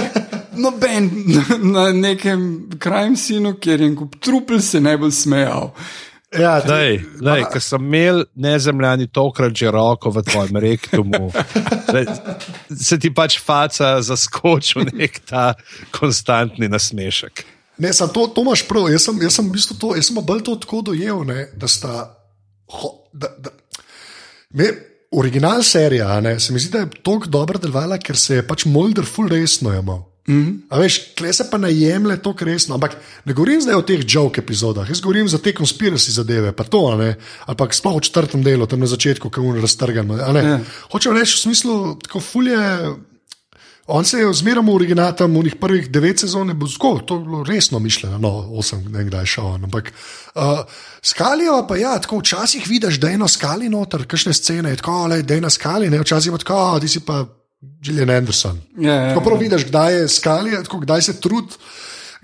Noben 0.64 1.10
na 1.62 1.92
nekem 1.94 2.74
krajem 2.82 3.14
sinu, 3.14 3.54
kjer 3.62 3.78
je 3.78 3.92
en 3.92 3.96
kup 4.02 4.18
trupel, 4.18 4.58
se 4.58 4.82
ne 4.82 4.96
bo 4.98 5.06
smejal. 5.14 5.70
Ja, 6.38 6.58
daj, 6.64 6.98
daj, 7.22 7.44
ker 7.52 7.62
sem 7.62 7.82
imel 7.84 8.24
nezemljani 8.34 9.06
tokrat 9.12 9.54
že 9.56 9.70
roko 9.70 10.10
v 10.10 10.22
tvojem 10.26 10.56
rektumu. 10.64 11.30
Se 12.88 12.98
ti 12.98 13.10
pač 13.14 13.38
faca 13.42 13.96
zaskočil 14.02 14.88
nek 14.92 15.20
ta 15.28 15.52
konstantni 15.94 16.68
nasmešek. 16.68 17.44
Ne, 17.78 17.92
sem 17.92 18.10
to, 18.14 18.26
to 18.30 18.42
imaš 18.46 18.62
prav. 18.68 18.88
Jaz 18.92 19.08
sem, 19.08 19.20
jaz 19.22 19.38
sem, 19.38 19.50
to, 19.78 19.94
jaz 19.98 20.10
sem 20.10 20.18
bolj 20.22 20.44
to 20.46 20.56
tako 20.62 20.82
dojel, 20.90 21.24
ne, 21.26 21.48
da 21.58 21.70
sta. 21.70 22.08
Ho, 22.74 22.90
da, 23.12 23.30
da, 23.38 23.50
me, 24.54 24.70
original 25.14 25.62
serija 25.62 26.20
ne, 26.20 26.38
se 26.40 26.52
mi 26.52 26.62
zdi, 26.62 26.70
da 26.72 26.84
je 26.84 26.90
tako 27.02 27.30
dobro 27.30 27.58
delovala, 27.58 27.98
ker 27.98 28.16
se 28.18 28.40
je 28.40 28.46
pač 28.46 28.66
Mulder 28.70 29.06
full 29.06 29.30
resno 29.30 29.74
imel. 29.74 30.02
Mm 30.28 30.34
-hmm. 30.34 30.80
Veš, 30.80 31.00
kle 31.16 31.32
se 31.32 31.50
pa 31.50 31.58
najemle 31.58 32.16
to 32.16 32.34
resno. 32.40 32.74
Ampak 32.74 32.96
ne 33.24 33.32
govorim 33.32 33.60
zdaj 33.60 33.74
o 33.74 33.82
teh 33.82 34.00
joke 34.08 34.40
epizodah, 34.40 34.88
jaz 34.88 35.00
govorim 35.00 35.28
za 35.28 35.38
te 35.38 35.54
konspiracije 35.54 36.12
zadeve, 36.12 36.52
pa 36.52 36.64
to, 36.64 36.96
ne, 36.96 37.16
ali 37.44 37.56
pa 37.56 37.68
sploh 37.70 37.96
v 37.96 38.00
četrtem 38.00 38.42
delu, 38.42 38.66
tam 38.66 38.80
na 38.80 38.86
začetku, 38.86 39.30
ko 39.30 39.40
je 39.40 39.60
raztrgano. 39.60 40.16
Ja. 40.16 40.60
Hočem 40.92 41.12
reči 41.12 41.36
v 41.36 41.40
smislu, 41.40 41.94
tako 41.94 42.20
fulje. 42.20 42.58
On 43.86 44.04
se 44.04 44.18
je 44.18 44.32
zmeraj 44.32 44.64
v 44.64 44.74
originalu, 44.74 45.14
v 45.20 45.44
njih 45.44 45.56
prvih 45.60 45.90
devet 45.90 46.18
sezon, 46.18 46.58
bo 46.58 46.66
zgo, 46.66 46.98
to 47.04 47.14
je 47.14 47.20
bilo 47.20 47.44
resno 47.44 47.78
mišljeno, 47.78 48.18
no, 48.18 48.30
osem, 48.58 48.84
ne 48.88 49.04
kdaj 49.04 49.26
šel. 49.26 49.54
Ampak 49.54 49.92
uh, 50.34 50.42
skalijo 51.02 51.66
pa 51.68 51.76
ja, 51.76 51.98
tako 51.98 52.18
včasih 52.18 52.68
vidiš, 52.68 53.00
da 53.00 53.08
je 53.08 53.14
eno 53.14 53.28
skali 53.28 53.68
noter, 53.68 54.06
kakšne 54.06 54.32
scene, 54.32 54.76
tako 54.76 55.08
da 55.22 55.34
je 55.34 55.40
na 55.40 55.50
skali, 55.50 55.90
ne, 55.90 56.00
včasih 56.00 56.32
pa 56.32 56.38
tako, 56.38 56.80
ti 56.80 56.88
si 56.88 57.00
pa. 57.00 57.26
Julian 57.84 58.10
Anderson. 58.10 58.60
Ja, 58.78 58.94
ja, 58.94 59.08
tako 59.12 59.24
prvo 59.28 59.36
ja. 59.36 59.44
vidiš, 59.46 59.66
kdaj 59.68 59.98
je 59.98 60.62
tako, 60.68 60.80
kdaj 60.84 61.02
se 61.02 61.16
trud. 61.20 61.56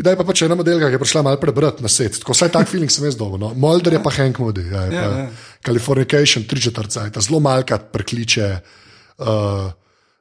Kdaj 0.01 0.17
pa 0.17 0.33
če 0.33 0.47
ena 0.49 0.57
modelka, 0.57 0.89
ki 0.89 0.97
je 0.97 1.03
prišla 1.03 1.23
malo 1.27 1.37
prebrati 1.41 1.85
na 1.85 1.91
svet. 1.93 2.23
Tako 2.23 2.33
vsaj 2.33 2.49
tak 2.55 2.71
feeling 2.71 2.89
sem 2.93 3.05
jaz 3.05 3.19
dobil. 3.21 3.37
No. 3.43 3.51
Molder 3.53 3.99
je 3.99 4.01
pa 4.01 4.13
Hank 4.17 4.39
Moody, 4.41 4.65
ja, 4.71 4.87
ja, 4.89 5.03
ja. 5.03 5.27
Californication, 5.67 6.47
tri 6.49 6.63
četrca, 6.65 7.05
zelo 7.21 7.43
malkrat 7.45 7.93
prekliče. 7.93 8.55
Uh, 9.21 9.69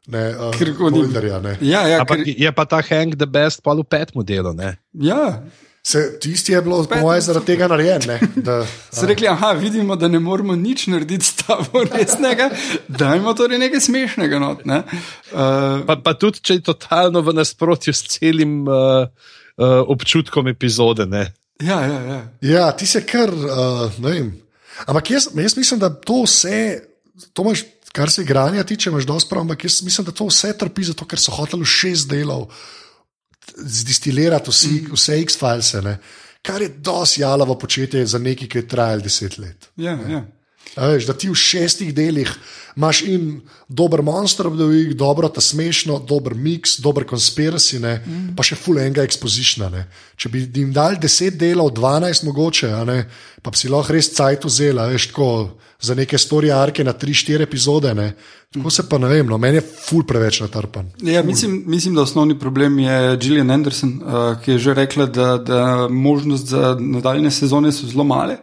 Ne, 0.09 0.34
uh, 0.34 0.89
Molderja, 0.89 1.38
ne. 1.39 1.51
Ja, 1.61 1.84
ja, 1.86 1.99
ker... 2.01 2.24
Je 2.26 2.49
pa 2.55 2.65
ta 2.65 2.80
Hank 2.82 3.13
the 3.13 3.28
best, 3.30 3.61
pa 3.61 3.76
v 3.78 3.86
pet 3.86 4.15
modelu. 4.17 4.55
Ja. 4.97 5.43
Se, 5.84 6.19
tisti 6.19 6.51
je 6.51 6.61
bilo, 6.61 6.84
po 6.84 6.97
mojem, 6.99 7.21
zaradi 7.21 7.45
tega 7.45 7.67
narejen. 7.67 8.01
Se 8.91 9.07
rekli, 9.09 9.27
aha, 9.27 9.51
vidimo, 9.51 9.95
da 9.95 10.07
ne 10.07 10.19
moramo 10.19 10.55
nič 10.55 10.88
narediti 10.88 11.25
s 11.25 11.34
tabo 11.39 11.84
resnega, 11.93 12.49
da 12.88 13.15
imamo 13.15 13.34
torej 13.34 13.59
nekaj 13.59 13.82
smešnega. 13.88 14.39
Not, 14.39 14.65
ne? 14.65 14.84
uh, 15.32 15.86
pa, 15.88 15.95
pa 16.03 16.13
tudi, 16.13 16.43
če 16.43 16.59
je 16.59 16.65
totalno 16.67 17.23
v 17.25 17.34
nasprotju 17.39 17.93
s 17.95 18.11
celim 18.11 18.67
uh, 18.67 19.07
uh, 19.07 19.80
občutkom 19.88 20.51
epizode. 20.51 21.07
Ne? 21.07 21.30
Ja, 21.63 21.80
ja, 21.82 21.99
ja. 22.11 22.19
ja, 22.41 22.69
ti 22.71 22.88
se 22.88 23.05
kar, 23.07 23.32
uh, 23.32 23.99
ne 24.03 24.11
vem. 24.11 24.30
Ampak 24.86 25.11
jaz, 25.11 25.30
jaz 25.36 25.57
mislim, 25.57 25.80
da 25.80 25.89
to 25.89 26.21
vse, 26.23 26.59
to 27.34 27.43
imaš, 27.47 27.63
kar 27.95 28.11
se 28.11 28.21
igranja 28.21 28.63
tiče, 28.63 28.91
imaš 28.91 29.07
dosti 29.07 29.30
prav, 29.32 29.47
ampak 29.47 29.63
jaz 29.63 29.82
mislim, 29.84 30.05
da 30.05 30.11
to 30.11 30.27
vse 30.27 30.53
trpi 30.57 30.91
zato, 30.91 31.07
ker 31.07 31.19
so 31.19 31.36
hoteli 31.36 31.65
šest 31.67 32.11
delov 32.11 32.51
zdistilirati 33.58 34.52
vsi, 34.52 34.72
mm. 34.82 34.93
vse 34.93 35.20
X-files, 35.22 35.74
kar 36.41 36.62
je 36.62 36.70
dosti 36.70 37.22
jalavo 37.22 37.58
početje 37.60 38.06
za 38.06 38.20
nekaj, 38.20 38.47
ki 38.47 38.58
je 38.58 38.68
trajalo 38.68 39.02
deset 39.02 39.38
let. 39.38 39.70
Ja, 39.76 39.97
ja. 40.10 40.26
Veš, 40.78 41.08
da 41.10 41.14
ti 41.18 41.30
v 41.30 41.36
šestih 41.36 41.93
delih 41.95 42.30
imaš 42.80 43.01
in 43.01 43.41
dober 43.67 44.01
monster, 44.01 44.47
da 44.49 44.63
je 44.71 44.93
dobro, 44.93 45.27
ta 45.30 45.41
smešno, 45.41 45.99
dober 46.07 46.34
mix, 46.34 46.80
dober 46.80 47.03
konspiracy, 47.03 47.80
mm. 47.80 48.36
pa 48.38 48.45
še 48.45 48.55
full 48.55 48.80
enga 48.80 49.03
exposition. 49.03 49.67
Če 50.15 50.32
bi 50.32 50.45
jim 50.47 50.71
dal 50.73 50.95
deset 51.01 51.36
delov, 51.39 51.73
dvanajst 51.75 52.23
mogoče, 52.30 52.71
pa 53.43 53.51
bi 53.51 53.59
si 53.59 53.71
lahko 53.71 53.95
res 53.95 54.13
cajt 54.15 54.47
vzela, 54.47 54.88
veš, 54.93 55.11
tako 55.11 55.32
za 55.80 55.95
neke 55.95 56.17
storije 56.19 56.55
arke 56.55 56.84
na 56.84 56.93
tri, 56.95 57.13
štiri 57.15 57.43
epizode. 57.43 57.93
Ne? 57.95 58.13
Tako 58.55 58.71
se 58.71 58.84
pa 58.89 58.97
ne 58.99 59.11
vem, 59.11 59.27
no, 59.27 59.38
meni 59.39 59.59
je 59.59 59.67
full 59.67 60.07
preveč 60.07 60.41
natrpan. 60.43 60.89
Ja, 61.03 61.23
mislim, 61.23 61.61
mislim, 61.67 61.95
da 61.95 62.07
osnovni 62.07 62.39
problem 62.39 62.80
je 62.80 63.17
Gillian 63.19 63.51
Anderson, 63.51 63.93
uh, 63.99 64.34
ki 64.43 64.55
je 64.55 64.65
že 64.65 64.73
rekla, 64.73 65.05
da, 65.05 65.30
da 65.38 65.61
možnost 65.91 66.51
za 66.51 66.75
nadaljne 66.80 67.32
sezone 67.32 67.71
so 67.75 67.88
zelo 67.88 68.07
male 68.07 68.39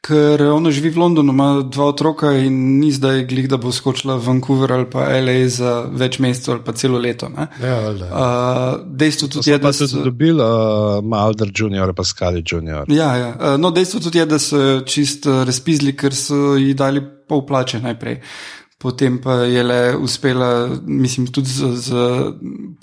ker 0.00 0.42
ona 0.48 0.70
živi 0.72 0.90
v 0.94 1.00
Londonu, 1.02 1.32
ima 1.32 1.48
dva 1.62 1.90
otroka 1.92 2.32
in 2.40 2.80
ni 2.80 2.88
zdaj 2.92 3.26
glih, 3.28 3.48
da 3.52 3.58
bo 3.60 3.72
skočila 3.80 4.18
v 4.20 4.26
Vancouver 4.26 4.76
ali 4.76 4.86
pa 4.92 5.08
LA 5.08 5.38
za 5.48 5.72
več 5.88 6.20
mesecev 6.22 6.54
ali 6.54 6.64
pa 6.66 6.76
celo 6.76 7.00
leto. 7.00 7.30
Ja, 7.64 7.78
uh, 7.90 8.84
dejstvo 8.84 9.28
tudi 9.32 9.50
je, 9.50 9.58
da 9.58 9.72
so 9.72 9.88
se 9.88 10.04
dobili 10.04 10.44
uh, 10.44 11.00
Malder 11.04 11.50
Junior, 11.54 11.94
pa 11.96 12.04
Skali 12.04 12.44
Junior. 12.46 12.84
Ja, 12.92 13.10
ja. 13.16 13.34
Uh, 13.34 13.56
no, 13.60 13.72
dejstvo 13.74 14.04
tudi 14.04 14.22
je, 14.22 14.28
da 14.28 14.38
so 14.38 14.62
čist 14.86 15.26
uh, 15.26 15.42
razpizli, 15.48 15.96
ker 15.96 16.16
so 16.16 16.54
ji 16.60 16.74
dali 16.78 17.02
pol 17.30 17.46
plače 17.46 17.80
najprej. 17.82 18.20
Uh, 18.20 18.59
potem 18.80 19.18
pa 19.20 19.32
je 19.44 19.62
le 19.62 19.96
uspela, 19.96 20.68
mislim, 20.86 21.26
tudi 21.26 21.48
z. 21.48 21.64
z 21.72 21.92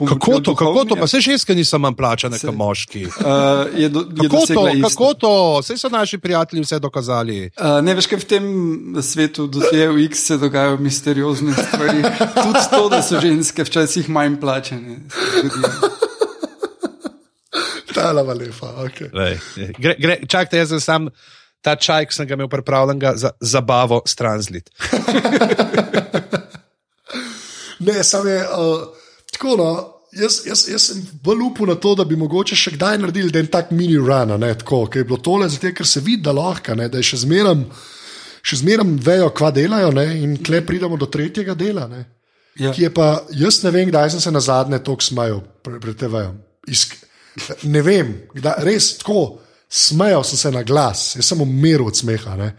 kako 0.09 0.39
to, 0.39 0.55
kako 0.55 0.85
to, 0.85 0.95
pa 0.95 1.07
se 1.07 1.19
ženske 1.19 1.55
niso 1.55 1.79
manj 1.81 1.95
plačane, 1.97 2.39
kot 2.39 2.53
moški. 2.55 3.05
Uh, 3.05 3.11
je 3.81 3.89
do, 3.89 3.99
je 3.99 4.29
kako, 4.29 4.45
to, 4.45 4.65
kako 4.83 5.13
to, 5.13 5.31
vse 5.61 5.77
so 5.77 5.89
naši 5.89 6.17
prijatelji 6.17 6.61
vse 6.61 6.79
dokazali. 6.79 7.49
Uh, 7.57 7.81
ne 7.81 7.95
veš, 7.97 8.09
kaj 8.11 8.21
v 8.21 8.27
tem 8.29 8.45
svetu, 9.01 9.47
da 9.47 9.65
se 9.65 9.87
v 9.87 10.03
X 10.05 10.21
se 10.29 10.37
dogajajo 10.37 10.77
misteriozne 10.77 11.53
stvari. 11.53 12.03
tudi 12.45 12.63
to, 12.69 12.83
da 12.93 13.01
so 13.01 13.21
ženske 13.21 13.65
včasih 13.65 14.09
manj 14.09 14.37
plačane. 14.37 14.99
Ta 17.93 18.11
lava 18.13 18.37
lepa, 18.37 18.69
ok. 18.85 19.01
Čakajte, 20.29 20.61
jaz 20.61 20.77
sem 20.77 20.79
sam 20.85 21.09
ta 21.67 21.75
čaj, 21.75 22.07
ki 22.07 22.15
sem 22.15 22.29
ga 22.29 22.37
imel 22.37 22.47
pripravljen 22.51 23.03
za 23.19 23.33
zabavo, 23.43 24.01
stranzlit. 24.07 24.71
ne, 27.87 28.03
samo 28.03 28.29
je 28.29 28.41
uh, 28.41 28.87
tako. 29.33 29.55
No, 29.59 29.69
jaz, 30.15 30.39
jaz, 30.47 30.63
jaz 30.71 30.87
sem 30.89 31.03
bolj 31.23 31.43
upal 31.49 31.73
na 31.73 31.75
to, 31.75 31.93
da 31.99 32.05
bi 32.07 32.15
mogoče 32.19 32.55
še 32.55 32.77
kdaj 32.77 33.01
naredili 33.03 33.35
en 33.39 33.49
tak 33.51 33.73
mini 33.75 33.97
run, 33.99 34.37
ne, 34.39 34.53
tako, 34.61 34.85
ki 34.91 35.03
je 35.03 35.09
bilo 35.09 35.19
tole, 35.23 35.49
zato, 35.51 35.71
ker 35.75 35.87
se 35.87 36.03
vidi, 36.03 36.23
da 36.27 36.35
lahko, 36.35 36.77
ne, 36.79 36.87
da 36.91 37.01
je 37.01 37.11
še 37.11 37.23
zmeraj. 37.25 37.65
Še 38.47 38.61
zmeraj 38.61 38.87
vejo, 39.03 39.31
kva 39.35 39.49
delajo, 39.51 39.89
ne? 39.91 40.05
in 40.23 40.37
klej 40.39 40.61
pridemo 40.63 40.95
do 40.95 41.09
tretjega 41.11 41.51
dela. 41.57 41.83
Ne? 41.91 42.05
Ja. 42.61 42.71
Pa, 42.95 43.07
jaz 43.35 43.59
ne 43.65 43.73
vem, 43.75 43.89
kdaj 43.89 44.13
sem 44.13 44.23
se 44.23 44.31
na 44.31 44.39
zadnje 44.39 44.79
tako 44.85 45.03
smajal 45.03 45.41
pred 45.65 45.97
TV-jem. 45.99 46.37
Ne 47.67 47.81
vem, 47.83 48.13
kdaj, 48.37 48.63
res 48.63 48.93
tako 49.01 49.25
smejal 49.69 50.23
sem 50.23 50.37
se 50.37 50.51
na 50.51 50.63
glas, 50.63 51.15
jaz 51.15 51.25
sem 51.25 51.41
umiral 51.41 51.87
od 51.87 51.95
smeha. 51.95 52.35
Ne? 52.35 52.51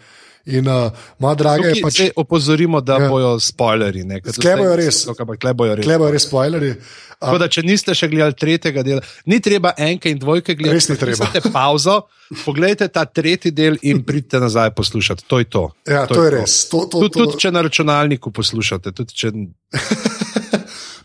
In, 0.49 0.69
uh, 0.69 0.93
moja 1.21 1.35
draga, 1.37 1.69
je 1.69 1.83
pač. 1.85 2.01
Opozorimo, 2.17 2.81
da 2.81 2.97
ja. 2.97 3.09
bojo 3.09 3.35
spoilerji. 3.41 4.07
Klebajo 4.41 4.77
res. 4.81 5.03
Klebajo 5.41 5.75
res. 5.77 5.85
Klebajo 5.85 6.13
res 6.15 6.25
spoilerji. 6.25 6.71
Uh, 7.19 7.35
da, 7.41 7.51
če 7.53 7.65
niste 7.67 7.93
še 7.99 8.09
gledali 8.09 8.37
tretjega 8.39 8.85
dela, 8.87 9.03
ni 9.29 9.41
treba 9.45 9.75
enke 9.77 10.09
in 10.13 10.21
dvojke 10.23 10.55
gledati. 10.57 10.79
Res 10.79 10.89
ni 10.89 10.97
treba. 10.97 11.27
Pustite 11.27 11.53
pauzo, 11.53 11.99
pogledajte 12.47 12.89
ta 12.95 13.05
tretji 13.05 13.53
del 13.53 13.77
in 13.91 14.01
pridite 14.07 14.41
nazaj 14.41 14.73
poslušati. 14.79 15.27
To 15.29 15.43
je 15.43 15.51
to. 15.53 15.65
Ja, 15.85 16.07
to, 16.07 16.17
to 16.17 16.25
je, 16.25 16.31
je 16.31 16.35
res. 16.39 16.59
To. 16.73 16.85
To, 16.87 17.05
to, 17.05 17.11
to, 17.11 17.27
tudi, 17.27 17.43
če 17.45 17.53
na 17.53 17.67
računalniku 17.69 18.33
poslušate. 18.33 18.95
Če... 19.13 19.35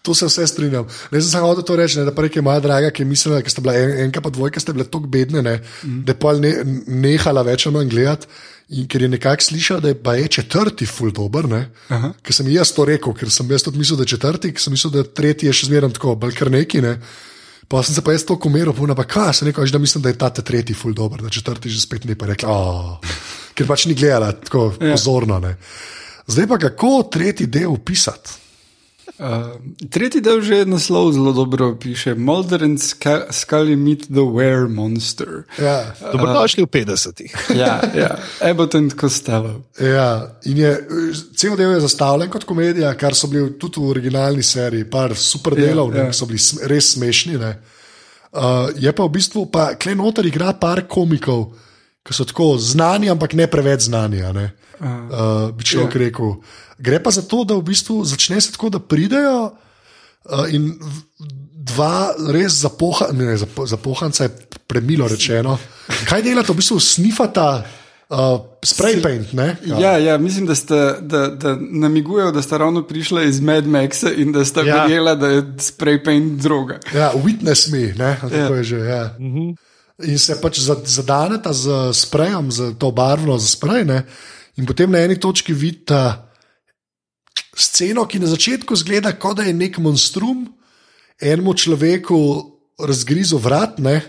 To 0.04 0.12
se 0.14 0.28
vse 0.28 0.48
strinjam. 0.48 0.88
Ne 1.12 1.22
sem 1.22 1.32
samo 1.32 1.54
to 1.64 1.76
reči, 1.80 1.96
ne, 2.00 2.04
da 2.06 2.12
pa 2.12 2.26
reke 2.26 2.42
moja 2.44 2.60
draga, 2.60 2.90
ki 2.92 3.06
je 3.06 3.08
mislila, 3.08 3.38
da 3.40 3.50
ste 3.50 3.62
bile 3.64 3.76
en, 3.80 3.92
enka 4.06 4.20
pa 4.22 4.30
dvojka, 4.36 4.60
ste 4.60 4.74
bile 4.76 4.84
tako 4.84 5.08
bedne, 5.08 5.42
ne, 5.42 5.54
mm. 5.64 6.02
da 6.04 6.12
je 6.12 6.20
pa 6.20 6.34
ne, 6.36 6.52
nehala 6.92 7.44
več 7.48 7.64
ali 7.70 7.78
manj 7.78 7.94
gledati. 7.94 8.28
In 8.76 8.88
ker 8.92 9.06
je 9.06 9.10
nekako 9.14 9.46
slišal, 9.48 9.80
da 9.84 9.94
je, 9.94 10.00
je 10.20 10.28
četrti 10.40 10.88
ful 10.90 11.12
dober, 11.16 11.48
ker 12.24 12.36
sem 12.36 12.50
jaz 12.52 12.74
to 12.76 12.84
rekel, 12.88 13.16
ker 13.16 13.32
sem 13.32 13.48
jaz 13.52 13.64
tudi 13.64 13.80
mislil, 13.80 14.00
da 14.00 14.04
je 14.04 14.12
četrti, 14.16 14.52
ker 14.52 14.66
sem 14.66 14.76
mislil, 14.76 14.92
da 14.92 15.04
je 15.04 15.10
tretji 15.22 15.56
še 15.56 15.72
zmeraj 15.72 15.96
tako, 15.96 16.18
bolj 16.20 16.36
kar 16.36 16.52
neki. 16.52 16.84
Ne. 16.84 16.98
Pa 17.72 17.84
sem 17.84 17.96
se 17.96 18.04
pa 18.04 18.12
jaz 18.12 18.28
to 18.28 18.36
komeril, 18.36 18.76
pa 18.76 19.08
kaj 19.08 19.34
se 19.40 19.48
nekaj, 19.48 19.72
da 19.72 19.80
mislim, 19.80 20.04
da 20.04 20.12
je 20.12 20.20
ta 20.20 20.32
tretji 20.36 20.76
ful 20.76 20.96
dober, 20.96 21.24
da 21.24 21.32
četrti 21.32 21.72
že 21.72 21.80
spet 21.80 22.04
ne 22.10 22.20
pa 22.20 22.28
rekla, 22.34 22.52
oh, 22.52 23.16
ker 23.56 23.68
pač 23.68 23.88
ni 23.88 23.96
gledala 23.96 24.34
tako 24.36 24.74
ja. 24.74 24.92
pozorno. 24.92 25.40
Ne. 25.40 25.56
Zdaj 26.28 26.48
pa 26.48 26.60
kako 26.68 26.96
tretji 27.12 27.48
del 27.48 27.72
opisati? 27.72 28.43
Uh, 29.14 29.62
tretji 29.94 30.22
del 30.26 30.42
že 30.42 30.66
naslov 30.66 31.14
zelo 31.14 31.34
dobro 31.38 31.76
piše: 31.78 32.16
Mulder 32.18 32.64
and 32.64 32.82
Sca- 32.82 33.30
Scully 33.30 33.76
meet 33.78 34.10
the 34.10 34.26
Were 34.26 34.66
Monster. 34.68 35.46
Ja. 35.62 35.94
Dobrodošli 36.12 36.66
v 36.66 36.68
50-ih. 36.68 37.32
Ja, 37.62 37.78
ja. 37.94 38.18
Abbott 38.42 38.76
and 38.76 38.98
Costello. 38.98 39.62
Ja, 39.78 40.34
in 40.50 40.58
je, 40.58 40.74
cel 41.38 41.54
del 41.56 41.78
je 41.78 41.86
zastavljen 41.86 42.30
kot 42.34 42.44
komedija, 42.44 42.90
kar 42.98 43.14
so 43.14 43.30
bili 43.30 43.54
tudi 43.62 43.80
v 43.80 43.94
originalni 43.94 44.44
seriji, 44.44 44.90
par 44.90 45.14
super 45.16 45.54
delov, 45.56 45.94
ja. 45.94 46.02
ja, 46.02 46.10
ja. 46.10 46.14
so 46.14 46.26
bili 46.26 46.42
sm 46.42 46.66
res 46.66 46.96
smešni. 46.98 47.38
ne. 47.38 47.54
Uh, 48.34 48.74
je 48.82 48.90
pa 48.90 49.06
v 49.06 49.14
bistvu, 49.14 49.46
pa 49.54 49.76
klej 49.78 49.94
noter 49.96 50.26
igra 50.26 50.56
par 50.58 50.88
komikov, 50.90 51.54
ki 52.04 52.14
so 52.14 52.26
tako 52.28 52.58
znani, 52.60 53.10
ampak 53.10 53.34
ne 53.34 53.48
preveč 53.48 53.88
znani. 53.88 54.24
a 54.24 54.32
ne. 54.32 54.52
Uh, 54.84 55.52
bi 55.56 55.64
človek 55.64 55.96
ja. 55.96 56.00
rekel. 56.00 56.36
Gre 56.78 57.00
pa 57.04 57.12
za 57.12 57.22
to, 57.22 57.44
da 57.48 57.56
v 57.56 57.64
bistvu 57.64 58.04
začne 58.06 58.42
se 58.42 58.52
tako, 58.52 58.70
da 58.70 58.80
pridejo 58.80 59.54
uh, 59.54 60.48
in 60.52 60.74
dva 61.64 62.12
res 62.36 62.60
zapoha, 62.60 63.08
ne, 63.16 63.38
zapo, 63.38 63.64
zapohanca, 63.66 64.28
je 64.28 64.36
premilo 64.68 65.08
rečeno. 65.08 65.56
Kaj 66.10 66.22
delate, 66.22 66.52
v 66.52 66.60
bistvu 66.60 66.80
snifata 66.84 67.64
uh, 67.64 68.44
spray 68.60 69.00
paint? 69.00 69.32
Ne? 69.32 69.56
Ja, 69.64 69.96
ja, 69.98 70.18
mislim, 70.18 70.46
da, 70.46 70.56
sta, 70.56 71.00
da, 71.00 71.28
da 71.28 71.56
namigujejo, 71.56 72.32
da 72.36 72.42
sta 72.42 72.58
ravno 72.58 72.84
prišla 72.84 73.24
iz 73.24 73.40
Mad 73.40 73.64
Maxa 73.68 74.12
in 74.12 74.32
da 74.36 74.44
sta 74.46 74.62
Ja. 74.62 74.68
ja. 74.68 74.82
verjela, 74.84 75.16
da 75.16 75.28
je 75.28 75.42
spray 75.64 76.04
paint 76.04 76.42
droga. 76.42 76.80
Ja, 76.92 77.14
witness 77.16 77.72
me, 77.72 77.94
ne, 77.96 78.18
tako 78.22 78.36
Ja. 78.36 78.56
je 78.60 78.64
že. 78.64 78.78
Ja. 78.78 79.16
In 80.04 80.20
se 80.20 80.36
pač 80.42 80.60
za- 80.60 80.82
zadaneta 80.84 81.54
z 81.54 81.94
sprejem, 81.94 82.52
z 82.52 82.74
to 82.76 82.92
barvno, 82.92 83.38
za 83.40 83.48
sprej. 83.48 83.86
Ne? 83.86 84.04
In 84.58 84.66
potem 84.66 84.92
na 84.92 85.00
eni 85.00 85.16
točki 85.16 85.54
vidita 85.54 86.30
sceno, 87.56 88.06
ki 88.06 88.20
na 88.20 88.28
začetku 88.28 88.76
zgleda, 88.76 89.14
kot 89.14 89.38
da 89.38 89.44
je 89.44 89.54
nek 89.54 89.78
monstrum 89.78 90.48
enemu 91.22 91.54
človeku 91.54 92.18
razgrizel 92.80 93.40
vrat. 93.40 93.80
Ne? 93.80 94.02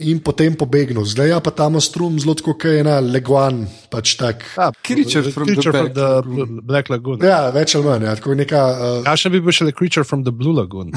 In 0.00 0.16
potem 0.24 0.56
pobegnil. 0.56 1.04
Zdaj 1.04 1.28
je 1.28 1.40
pa 1.44 1.50
ta 1.52 1.68
monstrum 1.68 2.16
zelo 2.16 2.32
kot 2.34 2.64
ena 2.64 3.00
leguan, 3.04 3.68
pač 3.92 4.16
tak. 4.16 4.44
Ah, 4.56 4.72
Creature 4.82 5.28
from 5.28 5.44
the 5.46 5.60
Creature 5.60 5.72
Black 5.72 5.84
from 5.84 5.92
the 5.92 6.08
Lagoon. 6.08 6.60
Black 6.64 6.86
Lagoon. 6.88 7.18
Ja, 7.20 7.50
več 7.52 7.76
ali 7.76 7.84
manj. 7.84 8.08
Ja, 8.08 8.16
tako 8.16 8.32
neka, 8.34 8.60
uh, 8.64 9.02
Kakšen 9.04 9.32
bi 9.36 9.44
bil 9.44 9.52
še 9.52 9.68
le 9.68 9.76
Creature 9.76 10.04
from 10.08 10.24
the 10.24 10.32
Blue 10.32 10.56
Lagoon? 10.56 10.88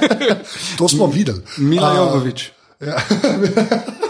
to 0.80 0.88
smo 0.88 1.12
videli. 1.12 1.44
Mila 1.60 1.92
A, 1.92 2.24
Jovovič. 3.22 4.02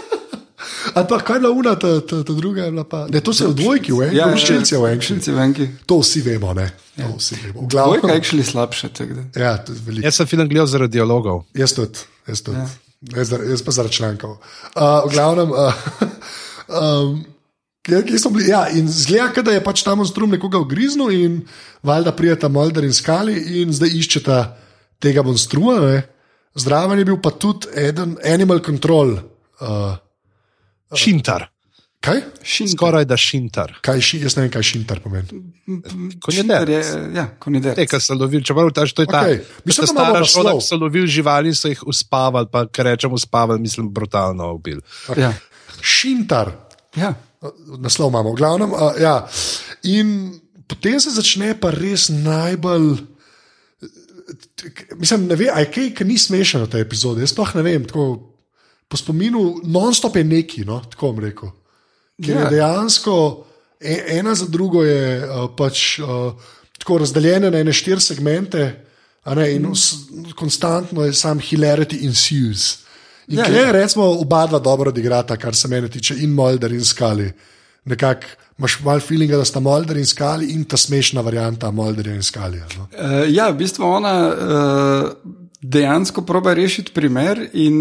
Ali 0.93 1.07
pa 1.09 1.19
kaj 1.19 1.35
je 1.35 1.39
bila 1.39 1.51
una, 1.51 1.75
ta, 1.79 2.01
ta, 2.01 2.23
ta 2.23 2.33
druga 2.33 2.63
je 2.63 2.71
bila 2.71 2.83
pa. 2.83 3.07
Ne, 3.09 3.21
to 3.21 3.33
se 3.33 3.43
je 3.43 3.47
v 3.47 3.53
dvojki, 3.53 3.91
v 3.91 4.01
enem, 4.07 4.15
ja, 4.15 4.27
šilce 4.37 4.77
v 4.77 4.85
enem. 4.91 5.01
Šilci 5.01 5.31
v 5.31 5.39
enki. 5.39 5.67
To 5.89 5.99
vsi 6.03 6.21
vemo, 6.21 6.53
ne. 6.53 6.67
To 6.97 7.15
vsi 7.17 7.37
vemo. 7.43 7.65
V 7.65 7.67
Dvojka 7.71 8.11
je 8.11 8.19
actually 8.19 8.45
slabše. 8.45 8.89
ja. 9.35 9.57
Jaz 10.03 10.15
sem 10.15 10.27
film 10.27 10.47
gledal 10.49 10.67
zaradi 10.67 10.99
dialogov. 10.99 11.45
Jaz 11.57 11.73
tudi, 11.73 12.05
jaz 12.27 12.43
tudi. 12.45 12.61
Ja. 12.61 12.69
Jaz, 13.17 13.33
jaz 13.49 13.65
pa 13.65 13.71
zaradi 13.71 13.95
člankov. 13.95 14.37
Uh, 14.75 15.01
v 15.07 15.13
glavnem, 15.15 15.49
uh, 15.51 15.73
um, 16.79 17.25
kje, 17.81 18.19
smo 18.19 18.31
bili? 18.37 18.51
Ja, 18.51 18.67
in 18.69 18.85
zgleda, 18.87 19.41
da 19.41 19.57
je 19.57 19.63
pač 19.63 19.81
tam 19.83 20.03
monstrum 20.03 20.29
nekoga 20.29 20.61
ugriznil 20.61 21.09
in 21.11 21.41
valjda 21.83 22.13
prijeta 22.13 22.47
Mulder 22.53 22.85
in 22.85 22.93
Skali 22.93 23.61
in 23.63 23.73
zdaj 23.73 23.97
iščeta 23.97 24.37
tega 25.01 25.25
monstruma. 25.25 25.79
Ne? 25.81 26.12
Zraven 26.55 26.99
je 26.99 27.05
bil 27.05 27.17
pa 27.21 27.31
tudi 27.31 27.67
eden 27.75 28.17
Animal 28.33 28.59
Control. 28.65 29.17
Uh, 29.61 29.95
Šintar. 30.93 31.47
kaj? 32.03 32.21
Šinter. 32.43 32.75
Skoraj 32.75 33.05
da 33.05 33.17
šintar. 33.17 33.73
kaj 33.81 34.01
ši, 34.01 34.19
jaz 34.25 34.35
ne 34.35 34.43
vem, 34.43 34.51
kaj 34.51 34.63
šintar 34.63 34.99
pomeni. 34.99 35.27
Je, 36.27 36.43
ja, 37.15 37.25
Te, 37.25 37.37
konjederec. 37.39 37.89
ki 37.89 37.99
so 37.99 38.17
lovili, 38.19 38.43
čeprav 38.43 38.69
ta, 38.75 38.85
to 38.85 39.01
je 39.01 39.07
ta, 39.07 39.23
to 39.23 39.37
Mislim, 39.65 39.87
imamo 39.89 40.09
stara 40.09 40.25
šola, 40.25 40.53
ki 40.59 40.65
so 40.67 40.77
lovili 40.77 41.07
živali 41.07 41.55
so 41.55 41.71
jih 41.71 41.83
uspavali, 41.87 42.51
pa 42.51 42.65
ker 42.67 42.85
rečemo 42.91 43.15
uspavali, 43.15 43.61
mislim, 43.61 43.89
brutalno 43.93 44.51
ubili. 44.53 44.81
Ja. 45.17 45.33
Šintar. 45.81 46.51
Ja. 46.95 47.13
naslov 47.79 48.09
imamo, 48.09 48.31
v 48.31 48.35
glavnem. 48.35 48.71
Uh, 48.71 48.93
ja. 49.01 49.27
In 49.83 50.39
potem 50.67 50.99
se 50.99 51.11
začne 51.11 51.55
pa 51.59 51.71
res 51.71 52.09
najbolj. 52.09 53.12
Mislim, 54.99 55.27
ne 55.27 55.35
vem, 55.35 55.49
aj 55.53 55.71
kaj, 55.71 55.89
ki 55.97 56.05
ni 56.05 56.17
smešno 56.17 56.65
v 56.65 56.69
tej 56.71 56.81
epizodi. 56.85 57.21
Jaz 57.21 57.33
sploh 57.33 57.55
ne 57.55 57.63
vem, 57.65 57.85
tako, 57.85 58.05
po 58.87 58.97
spominu, 58.97 59.61
non-stop 59.63 60.15
je 60.17 60.23
neki, 60.23 60.65
no, 60.65 60.81
tako 60.91 61.11
bom 61.13 61.23
rekel. 61.25 61.51
Ker 62.21 62.35
Ja. 62.35 62.41
je 62.43 62.49
dejansko 62.49 63.15
e- 63.81 64.03
ena 64.19 64.35
za 64.35 64.45
drugo 64.45 64.83
je 64.83 65.23
uh, 65.25 65.49
pač 65.57 65.99
uh, 65.99 66.33
tako 66.79 66.97
razdeljena 66.97 67.49
na 67.49 67.59
ene 67.59 67.73
štiri 67.73 68.01
segmente, 68.01 68.85
ne, 69.25 69.45
in 69.55 69.65
vs, 69.71 69.93
konstantno 70.35 71.05
je 71.05 71.13
sam 71.13 71.39
hilarity 71.39 72.03
ensues. 72.05 72.83
In 73.27 73.39
Ja, 73.39 73.47
ja. 73.47 73.65
ja. 73.65 73.71
recimo 73.71 74.05
oba 74.19 74.45
dva 74.47 74.59
dobro 74.59 74.89
odigrata, 74.91 75.37
kar 75.37 75.55
se 75.55 75.67
mene 75.67 75.87
tiče, 75.89 76.15
in 76.19 76.33
Mulder 76.33 76.71
in 76.71 76.85
Skali. 76.85 77.31
Nekako 77.85 78.27
imaš 78.57 78.79
malo 78.83 78.99
feelinga, 78.99 79.37
da 79.37 79.45
sta 79.45 79.59
Mulder 79.59 79.97
in 79.97 80.05
Skali 80.05 80.51
in 80.53 80.63
ta 80.63 80.77
smešna 80.77 81.21
varianta 81.21 81.71
Mulderja 81.71 82.15
in 82.15 82.23
Skali. 82.23 82.61
No? 82.77 82.87
Uh, 82.91 83.23
ja, 83.29 83.49
v 83.49 83.57
bistvu 83.57 83.85
ona 83.85 84.13
uh, 84.27 85.09
dejansko 85.63 86.21
proba 86.21 86.53
rešiti 86.53 86.91
primer 86.91 87.39
in 87.53 87.75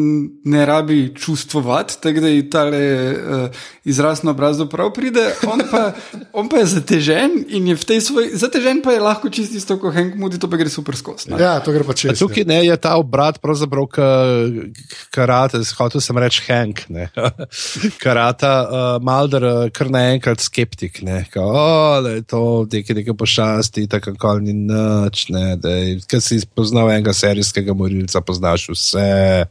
ne 0.44 0.66
rabi 0.66 1.14
čustvovati, 1.18 2.02
tako 2.02 2.20
da 2.20 2.28
ji 2.28 2.50
ta 2.50 2.64
uh, 2.68 3.48
izraz 3.84 4.22
na 4.22 4.30
obrazu 4.30 4.66
prav 4.66 4.92
pride. 4.92 5.34
On 5.46 5.60
pa, 5.70 5.92
on 6.38 6.48
pa 6.48 6.56
je 6.56 6.66
zatežen 6.66 7.30
in 7.48 7.66
je 7.66 7.74
v 7.74 7.84
tej 7.84 8.00
svoji, 8.00 8.30
zatežen 8.38 8.82
pa 8.82 8.92
je 8.92 9.00
lahko 9.00 9.30
čisto 9.30 9.56
isto, 9.56 9.78
kot 9.78 9.94
Hank 9.94 10.14
Moody, 10.14 10.38
to 10.38 10.50
pa 10.50 10.56
gre 10.56 10.70
super 10.70 10.96
skozi. 10.96 11.30
ne. 11.30 11.42
Ja, 11.42 11.58
to 11.60 11.72
gre 11.72 11.84
pa 11.84 11.94
čez. 11.94 12.18
Tukaj 12.18 12.46
ne, 12.46 12.60
je 12.66 12.76
ta 12.76 12.94
obrat 12.96 13.40
pravzaprav 13.42 13.86
ka- 13.90 14.70
karate, 15.10 15.58
hotel 15.78 16.00
sem 16.00 16.18
reči 16.18 16.42
Hank. 16.48 16.86
ne. 16.88 17.10
Karata, 18.02 18.52
uh, 18.62 19.02
Malder, 19.02 19.44
uh, 19.44 19.70
kar 19.74 19.90
naenkrat 19.90 20.40
skeptik. 20.40 21.02
Ne, 21.02 21.24
ka, 21.30 21.42
o, 21.42 22.00
da 22.02 22.14
je 22.14 22.22
to 22.22 22.42
nekaj, 22.72 22.96
nekaj 23.02 23.18
pošasti, 23.18 23.88
tako 23.90 24.14
kot 24.14 24.42
ni 24.42 24.54
nič. 24.54 25.26
Ne, 25.34 25.56
da 25.56 25.74
je, 25.74 25.98
ker 26.06 26.22
si 26.22 26.38
poznal 26.54 26.90
enega 26.92 27.14
serijskega 27.16 27.71
morilca, 27.74 28.20
poznaš 28.20 28.68
vse. 28.68 29.44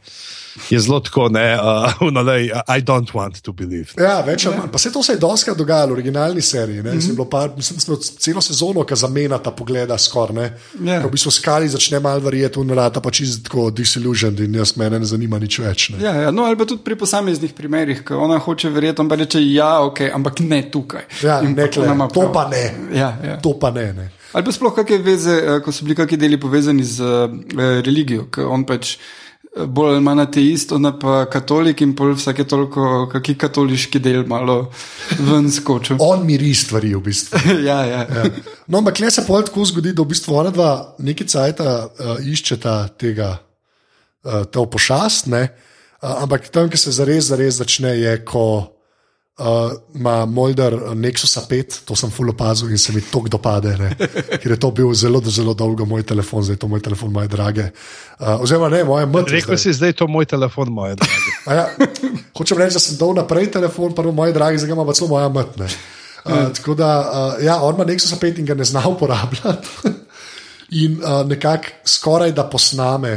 Je 0.70 0.80
zelo 0.80 1.00
tako, 1.00 1.28
ne, 1.28 1.54
uh, 1.56 2.02
unalej, 2.08 2.50
I 2.68 2.82
don't 2.82 3.12
want 3.12 3.40
to 3.40 3.52
believe. 3.52 3.96
Ja, 3.96 4.20
več 4.20 4.46
ali 4.46 4.56
manj. 4.56 4.68
Pa 4.72 4.78
se 4.78 4.92
to 4.92 5.02
se 5.02 5.12
je 5.12 5.18
doskrat 5.18 5.56
dogajalo 5.56 5.94
v 5.94 5.98
originalni 5.98 6.42
seriji. 6.42 6.82
Mm 6.82 6.86
-hmm. 6.86 7.28
par, 7.30 7.50
mislim, 7.56 7.76
da 7.76 7.80
smo 7.80 7.96
celo 7.96 8.40
sezono, 8.40 8.84
ki 8.84 8.96
zamena 8.96 9.38
ta 9.38 9.50
pogleda 9.50 9.98
skoraj. 9.98 10.44
Ja. 10.44 10.52
Yeah. 10.80 11.06
V 11.06 11.10
bistvu 11.10 11.30
skali 11.30 11.68
začne 11.68 12.00
malo 12.00 12.20
verjeti 12.20 12.60
v 12.60 12.64
narata, 12.64 13.00
pa 13.00 13.10
čisto 13.10 13.48
tako 13.48 13.70
disillusioned 13.70 14.40
in 14.40 14.54
jaz 14.54 14.76
mene 14.76 14.98
ne 14.98 15.04
zanima 15.04 15.38
nič 15.38 15.58
več. 15.58 15.88
Ne. 15.88 16.04
Ja, 16.04 16.14
ja, 16.14 16.30
no, 16.30 16.44
ali 16.44 16.56
pa 16.56 16.64
tudi 16.64 16.82
pri 16.84 16.96
posameznih 16.96 17.52
primerih, 17.52 18.04
ko 18.04 18.18
ona 18.18 18.38
hoče 18.38 18.68
verjeti, 18.68 19.08
pa 19.08 19.14
reče: 19.14 19.52
Ja, 19.52 19.80
ok, 19.80 20.00
ampak 20.14 20.40
ne 20.40 20.70
tukaj. 20.70 21.02
Ja, 21.22 21.40
In 21.40 21.54
ne, 21.54 21.70
pa 21.98 22.08
to 22.08 22.32
pa 22.32 22.48
ne. 22.48 22.74
Ja, 22.94 23.18
ja. 23.24 23.40
To 23.40 23.58
pa 23.58 23.70
ne. 23.70 23.92
ne. 23.92 24.10
Ali 24.32 24.44
pa 24.44 24.52
sploh 24.52 24.72
kakšne 24.72 25.04
veze, 25.04 25.34
eh, 25.36 25.58
ko 25.60 25.72
so 25.72 25.84
bili 25.84 25.96
kakšni 25.96 26.20
deli 26.20 26.40
povezani 26.40 26.84
z 26.84 27.04
eh, 27.04 27.82
religijo, 27.84 28.28
ker 28.32 28.48
on 28.48 28.64
pač 28.64 28.96
eh, 28.96 29.66
bolj 29.68 29.92
ali 29.92 30.04
manj 30.04 30.24
ateist, 30.24 30.72
ona 30.72 30.94
pa 30.96 31.26
katolik 31.28 31.82
in 31.84 31.92
pol 31.96 32.14
vsake 32.16 32.46
toliko, 32.48 33.06
kakšen 33.12 33.38
katoliški 33.44 34.00
del 34.00 34.24
malo 34.28 34.70
ven 35.20 35.50
skočil. 35.52 36.00
On 36.00 36.24
miri 36.24 36.54
stvari 36.56 36.94
v 36.96 37.02
bistvu. 37.04 37.42
ja, 37.68 37.82
ja. 37.84 38.02
Ja. 38.08 38.24
No, 38.66 38.80
ampak 38.80 39.02
le 39.04 39.12
se 39.12 39.26
pol 39.28 39.44
tako 39.44 39.68
zgodi, 39.68 39.92
da 39.92 40.06
v 40.06 40.14
bistvu 40.14 40.40
ona 40.40 40.54
dva 40.54 40.72
nekaj 40.98 41.28
cajta 41.28 41.68
uh, 41.84 42.16
iščeta 42.24 42.76
tega, 42.96 43.34
uh, 44.24 44.44
to 44.48 44.64
pošast, 44.64 45.28
ne? 45.28 45.44
uh, 46.00 46.22
ampak 46.24 46.48
tam, 46.48 46.72
ki 46.72 46.80
se 46.80 46.94
zares, 46.96 47.28
zares 47.28 47.60
začne, 47.60 47.92
je, 48.00 48.16
ko 48.24 48.72
uh, 49.38 49.72
ima 49.94 50.26
Molder 50.26 50.74
Nexus 50.94 51.36
5, 51.48 51.84
to 51.84 51.96
sem 51.96 52.10
full 52.10 52.30
opazil 52.30 52.70
in 52.70 52.78
se 52.78 52.92
mi 52.92 53.00
tok 53.00 53.28
dopade, 53.28 53.76
ne? 53.78 53.94
ker 54.40 54.50
je 54.50 54.58
to 54.60 54.70
bil 54.70 54.92
zelo, 54.94 55.22
zelo 55.24 55.54
dolgo 55.54 55.86
moj 55.88 56.02
telefon, 56.02 56.44
zdaj 56.44 56.54
je 56.54 56.62
to 56.64 56.68
moj 56.68 56.82
telefon, 56.84 57.12
moje 57.12 57.28
drage. 57.28 57.70
Uh, 58.18 58.42
oziroma, 58.42 58.68
ne, 58.68 58.84
moje 58.84 59.06
mrtve. 59.06 59.40
Rekel 59.40 59.58
si, 59.58 59.72
zdaj 59.72 59.94
je 59.94 59.98
to 60.02 60.08
moj 60.08 60.28
telefon, 60.28 60.72
moje 60.72 60.96
drage. 61.00 61.34
A 61.48 61.54
Ja, 61.54 61.66
hočem 62.36 62.58
reči, 62.58 62.76
da 62.76 62.82
sem 62.82 63.00
dal 63.00 63.16
naprej 63.16 63.50
telefon, 63.52 63.96
prvo 63.96 64.12
moje 64.12 64.36
dragi, 64.36 64.60
zdaj 64.62 64.76
ima 64.76 64.86
pa 64.86 64.96
celo 64.96 65.12
moja 65.14 65.28
mrtva. 65.32 65.68
Uh, 66.22 66.52
tako 66.54 66.74
da, 66.78 66.90
uh, 67.00 67.44
ja, 67.44 67.58
on 67.62 67.74
ima 67.74 67.88
Nexus 67.88 68.14
5 68.14 68.38
in 68.38 68.46
ga 68.46 68.54
ne 68.54 68.64
zna 68.64 68.84
uporabljati. 68.88 69.68
in 70.82 71.00
uh, 71.02 71.26
nekako 71.28 71.82
skoraj 71.84 72.32
da 72.32 72.46
posname 72.48 73.12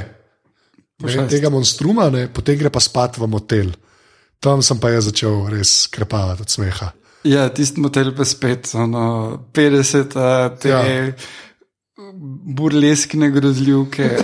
ne, 1.00 1.28
tega 1.30 1.50
monstruma, 1.50 2.10
ne, 2.10 2.28
potem 2.34 2.58
gre 2.60 2.72
pa 2.72 2.80
spat 2.80 3.20
v 3.20 3.28
motel. 3.28 3.72
Tam 4.46 4.62
sem 4.62 4.78
pa 4.78 4.92
jaz 4.94 5.08
začel 5.10 5.48
res 5.50 5.88
krepavati 5.90 6.46
od 6.46 6.54
smeha. 6.54 6.92
ja 7.26 7.48
tisti 7.50 7.82
motel 7.82 8.12
pa 8.14 8.26
spet, 8.26 8.70
ono, 8.78 9.06
50, 9.54 10.14
a, 10.14 10.50
te 10.62 10.70
ja. 10.70 10.82
burleskne 12.58 13.32
grozljivke. 13.34 14.10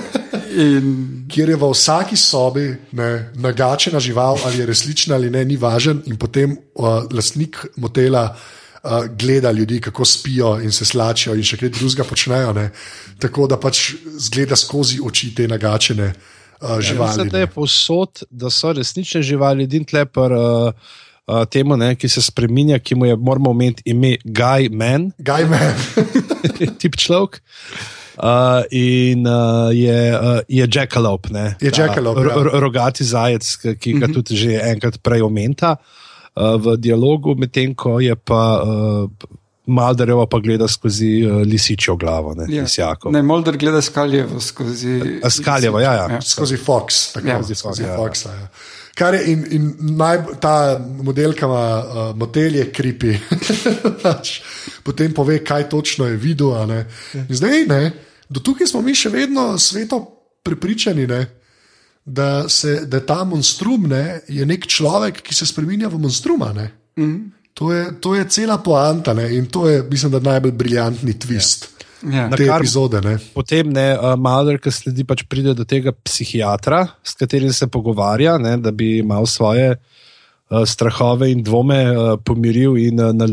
In 0.51 0.89
Kjer 1.31 1.49
je 1.53 1.55
v 1.55 1.69
vsaki 1.71 2.17
sobi 2.19 2.65
ne, 2.99 3.31
nagačena 3.39 4.01
žival, 4.03 4.37
ali 4.45 4.59
je 4.59 4.65
resnična 4.67 5.15
ali 5.15 5.29
ne, 5.31 5.45
ni 5.47 5.55
važen, 5.57 6.03
in 6.11 6.19
potem 6.19 6.53
uh, 6.53 7.07
lastnik 7.07 7.57
motela 7.79 8.25
uh, 8.35 9.07
gleda 9.07 9.51
ljudi, 9.51 9.79
kako 9.81 10.05
spijo 10.05 10.57
in 10.61 10.75
se 10.75 10.85
slačijo 10.85 11.37
in 11.39 11.47
še 11.47 11.57
kaj 11.57 11.71
drugega 11.79 12.03
počnejo. 12.03 12.51
Ne? 12.53 12.67
Tako 13.17 13.47
da 13.47 13.57
pač 13.57 13.93
zgleda 14.27 14.59
skozi 14.59 14.99
oči 14.99 15.31
te 15.35 15.47
nagačene 15.47 16.11
uh, 16.11 16.40
živali. 16.81 17.09
Mislim, 17.09 17.29
da 17.29 17.39
je 17.39 17.47
povsod, 17.47 18.23
da 18.29 18.49
so 18.49 18.73
resnične 18.73 19.21
živali, 19.21 19.67
in 19.71 19.85
tlepar 19.85 20.31
uh, 20.31 20.73
uh, 21.27 21.45
temu, 21.45 21.77
ne, 21.77 21.95
ki 21.95 22.09
se 22.09 22.21
spremenja, 22.21 22.79
ki 22.79 22.95
mu 22.95 23.05
je 23.05 23.15
moramo 23.15 23.51
imeti 23.51 23.83
ime 23.85 24.17
Guy 24.25 24.69
Man, 24.69 25.11
Gajmen. 25.17 25.73
tip 26.79 26.95
človek. 26.95 27.41
Uh, 28.17 28.61
in 28.71 29.25
uh, 29.25 29.71
je, 29.73 30.13
uh, 30.13 30.39
je 30.47 30.67
Jackalope, 30.67 31.29
ne, 31.31 31.55
Je 31.61 31.71
ta 31.71 31.81
jackalope, 31.81 32.21
ro- 32.21 32.29
ja. 32.29 32.43
ro- 32.43 32.59
rogati 32.59 33.03
zajec, 33.03 33.57
ki- 33.79 33.93
ga 33.93 34.07
tudi 34.07 34.35
že 34.35 34.59
enkrat 34.61 34.99
prej 35.01 35.21
omenta 35.21 35.77
uh, 35.79 36.55
v 36.59 36.75
dialogu, 36.77 37.33
medtem 37.35 37.73
ko 37.73 37.99
je 37.99 38.13
pa 38.15 38.61
uh, 38.61 39.07
Maldareva 39.65 40.25
pa 40.25 40.39
gleda 40.39 40.67
skozi 40.67 41.21
uh, 41.21 41.41
lisičjo 41.43 41.95
glavo, 41.95 42.33
ne, 42.33 42.45
Ja. 42.49 42.63
lisjako. 42.63 43.11
Ne, 43.11 43.21
Molder 43.21 43.57
gleda 43.57 43.81
skaljevo 43.81 44.39
skozi. 44.39 45.19
A, 45.23 45.29
Skaljevo, 45.29 45.79
ja, 45.79 45.93
ja. 45.93 46.21
Skozi 46.21 46.57
Fox. 46.57 47.13
Tako, 47.13 47.27
Ja, 47.27 47.37
skozi 47.37 47.55
skozi, 47.55 47.83
ja. 47.83 47.95
Foxa. 47.97 48.29
Ja. 48.31 48.47
Kar 48.95 49.13
je 49.13 49.21
in, 49.27 49.45
in 49.51 49.67
naj, 49.95 50.17
ta 50.39 50.55
modelka 51.03 51.45
ima 51.45 51.61
uh, 51.79 52.17
motel, 52.17 52.55
je 52.55 52.71
kripi. 52.71 53.13
Potem 54.83 55.13
pove, 55.13 55.43
kaj 55.43 55.69
točno 55.69 56.05
je 56.05 56.15
videl. 56.17 56.53
a 56.53 56.65
ne. 56.65 56.85
In 57.13 57.25
Zdaj, 57.29 57.65
ne, 57.67 57.91
do 58.29 58.39
tukaj 58.39 58.67
smo 58.67 58.81
mi 58.81 58.95
še 58.95 59.09
vedno 59.09 59.57
sveto 59.57 60.01
prepričani, 60.43 61.07
ne, 61.07 61.21
da, 62.05 62.49
se, 62.49 62.81
da 62.85 62.99
ta 62.99 63.23
monstrum 63.23 63.83
ne, 63.83 64.21
je 64.27 64.45
nek 64.45 64.67
človek, 64.67 65.21
ki 65.21 65.35
se 65.35 65.45
spremenja 65.45 65.87
v 65.87 65.99
monstruma. 65.99 66.53
Ne. 66.53 66.71
To, 67.53 67.71
je, 67.71 67.99
to 67.99 68.15
je 68.15 68.23
cela 68.25 68.57
poanta 68.57 69.13
ne, 69.13 69.27
in 69.35 69.45
to 69.45 69.69
je, 69.69 69.83
mislim, 69.83 70.11
da 70.11 70.19
najbolj 70.21 70.51
briljantni 70.53 71.13
twist 71.15 71.67
Ja. 72.03 72.29
te 72.29 72.47
kar- 72.47 72.57
epizode. 72.57 72.97
Ne. 73.01 73.17
Potem 73.33 73.69
ne, 73.69 73.91
uh, 73.93 74.15
Malder, 74.17 74.57
ki 74.57 74.71
sledi, 74.71 75.03
pač 75.03 75.21
pride 75.23 75.53
do 75.53 75.61
tega 75.63 75.91
psihiatra, 75.93 76.87
s 77.03 77.13
katerim 77.13 77.53
se 77.53 77.67
pogovarja, 77.67 78.37
ne, 78.37 78.55
da 78.57 78.71
bi 78.71 78.97
imel 78.97 79.25
svoje 79.25 79.75
uh, 79.75 80.63
strahove 80.65 81.29
in 81.29 81.43
dvome 81.43 81.77
uh, 81.91 82.15
pomiril. 82.17 82.73
In, 82.79 82.97
uh, 82.99 83.11
na, 83.13 83.27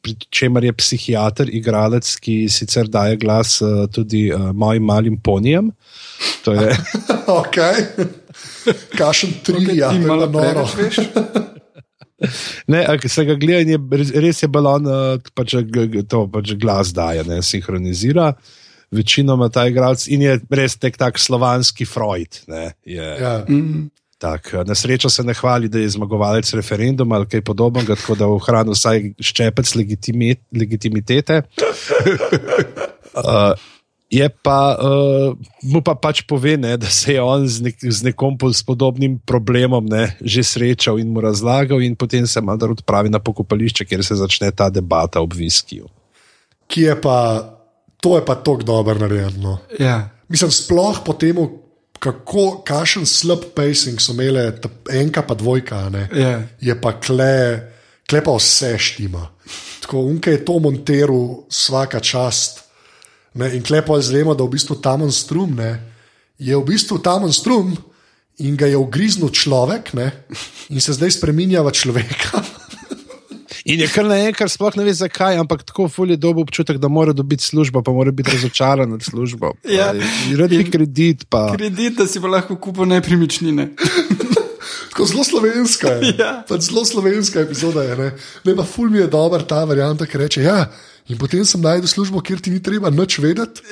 pri 0.00 0.16
čemer 0.30 0.64
je 0.64 0.72
psihiater, 0.72 1.48
igralec, 1.50 2.08
ki 2.16 2.48
sicer 2.48 2.88
daje 2.88 3.16
glas 3.16 3.58
uh, 3.60 3.84
tudi 3.88 4.26
uh, 4.28 4.50
mojim 4.52 4.84
malim 4.84 5.20
ponijem. 5.20 5.68
To 6.44 6.52
je, 6.52 6.72
Okay. 7.28 7.84
Kašen 8.96 9.36
tri, 9.44 9.76
ja, 9.76 9.92
malo 9.92 10.26
noro. 10.28 10.64
preveč 10.74 10.98
veš. 10.98 11.08
ne, 12.68 12.84
se 13.08 13.24
ga 13.24 13.34
gleda 13.34 13.60
in 13.64 13.68
je 13.74 13.78
res- 13.78 14.12
je 14.42 14.48
balon, 14.48 14.86
uh, 14.86 15.18
pač, 15.34 15.54
g- 15.64 16.02
to 16.08 16.26
pač 16.28 16.52
glas 16.54 16.92
daje, 16.92 17.24
ne, 17.24 17.42
sinhronizira. 17.42 18.32
Večinoma 18.94 19.48
ta 19.50 19.64
igralec 19.66 20.06
in 20.06 20.22
je 20.22 20.40
res 20.50 20.76
tek 20.78 20.96
tak 20.96 21.18
slovanski 21.18 21.84
Freud. 21.88 22.44
Ne, 22.46 22.72
je, 22.86 23.02
Ja. 23.20 23.44
Tak, 24.18 24.54
na 24.64 24.72
srečo 24.74 25.10
se 25.10 25.20
ne 25.26 25.34
hvali, 25.34 25.68
da 25.68 25.78
je 25.82 25.88
zmagovalec 25.90 26.48
referenduma 26.54 27.16
ali 27.18 27.26
kaj 27.28 27.42
podobnega, 27.44 27.96
tako 27.98 28.14
da 28.16 28.26
ohrani 28.30 28.72
vsaj 28.72 29.10
ščepec 29.20 29.74
legitimi, 29.76 30.30
legitimitete. 30.54 31.42
Uh, 33.14 33.52
je 34.10 34.28
pa, 34.28 34.76
uh, 34.78 35.34
mu 35.62 35.80
pa 35.82 35.94
pač 35.98 36.22
pove, 36.28 36.56
ne, 36.60 36.76
da 36.76 36.86
se 36.86 37.16
je 37.16 37.22
on 37.22 37.48
z, 37.48 37.64
nek, 37.64 37.76
z 37.82 38.04
nekom 38.10 38.36
s 38.52 38.62
podobnim 38.62 39.18
problemom 39.18 39.86
ne, 39.86 40.14
že 40.20 40.44
srečal 40.44 41.00
in 41.00 41.10
mu 41.10 41.20
razlagal, 41.24 41.82
in 41.82 41.96
potem 41.96 42.26
se 42.26 42.40
Madar 42.40 42.70
odpravi 42.70 43.10
na 43.10 43.18
pokopališče, 43.18 43.84
kjer 43.84 44.04
se 44.04 44.14
začne 44.14 44.50
ta 44.52 44.70
debata 44.70 45.20
ob 45.20 45.34
viskiju. 45.34 45.88
Ki 46.70 46.86
je 46.88 46.94
pa, 47.00 47.42
to 48.00 48.16
je 48.16 48.24
pa 48.24 48.34
tako 48.34 48.62
dobro 48.62 48.94
narejeno. 48.98 49.58
Ja. 49.80 50.10
Mislim, 50.28 50.50
sploh 50.50 51.02
po 51.04 51.12
tem, 51.12 51.36
kako 51.98 52.62
kašen 52.66 53.06
slab 53.06 53.50
pacing 53.56 54.00
so 54.00 54.12
imele 54.12 54.50
ta 54.60 54.68
enka 54.92 55.22
pa 55.22 55.34
dvojka, 55.34 55.88
ne, 55.88 56.08
Ja. 56.12 56.42
je 56.60 56.74
pa 56.80 56.92
kle, 57.00 57.72
kle 58.08 58.20
pa 58.24 58.36
vse 58.36 58.76
štima. 58.78 59.28
Tako 59.84 60.00
unke 60.08 60.30
je 60.30 60.44
to 60.44 60.58
monteru 60.58 61.44
vsaka 61.50 62.00
čast. 62.00 62.63
Ne, 63.34 63.50
in 63.56 63.62
klepo 63.66 63.98
izvemo, 63.98 64.34
da 64.34 64.44
v 64.44 64.54
bistvu 64.54 64.78
ta 64.82 64.96
monstrum 64.96 65.56
ne, 65.58 65.72
je 66.38 66.56
v 66.56 66.64
bistvu 66.64 67.00
ta 67.02 67.18
monstrum 67.18 67.74
in 68.38 68.56
ga 68.58 68.66
je 68.66 68.78
ugriznil 68.78 69.30
človek 69.30 69.92
ne, 69.94 70.10
in 70.70 70.80
se 70.80 70.94
zdaj 70.94 71.18
spremenja 71.18 71.62
v 71.62 71.74
človeka. 71.74 72.42
In 73.64 73.80
je 73.80 73.86
kar 73.88 74.04
naenkrat, 74.04 74.52
sploh 74.52 74.74
ne 74.76 74.84
ve 74.84 74.92
zakaj, 74.92 75.38
ampak 75.40 75.62
tako 75.64 75.86
fulje 75.88 76.18
dobo 76.20 76.42
občutek, 76.44 76.76
da 76.76 76.88
mora 76.92 77.14
dobiti 77.16 77.44
službo, 77.44 77.80
pa 77.82 77.94
mora 77.96 78.12
biti 78.12 78.34
razočaran 78.34 78.90
nad 78.90 79.02
službo. 79.02 79.54
Ja. 79.64 79.86
Radi 80.36 80.58
In- 80.60 80.70
kredit, 80.70 81.24
pa. 81.32 81.46
Kredit, 81.56 81.96
da 81.96 82.04
si 82.06 82.20
pa 82.20 82.28
lahko 82.28 82.58
kupil 82.60 82.84
nepremičnine. 82.92 83.70
Tako 84.90 85.06
zelo 85.06 85.24
slovenska 85.24 85.88
je. 85.96 86.12
Ja. 86.18 86.44
Pač 86.48 86.68
zelo 86.68 86.84
slovenska 86.84 87.40
epizoda 87.40 87.82
je. 87.82 87.96
Ne, 87.96 88.10
ne 88.44 88.56
pa 88.56 88.68
ful 88.68 88.92
mi 88.92 89.00
je 89.00 89.08
dober 89.08 89.42
ta 89.48 89.64
varianta, 89.64 90.06
ki 90.06 90.18
reče: 90.18 90.42
Ja, 90.44 90.68
in 91.08 91.20
potem 91.20 91.44
sem 91.44 91.60
najdel 91.60 91.88
službo, 91.90 92.22
kjer 92.24 92.40
ti 92.40 92.52
ni 92.54 92.62
treba 92.62 92.90
nič 92.90 93.18
vedeti. 93.22 93.64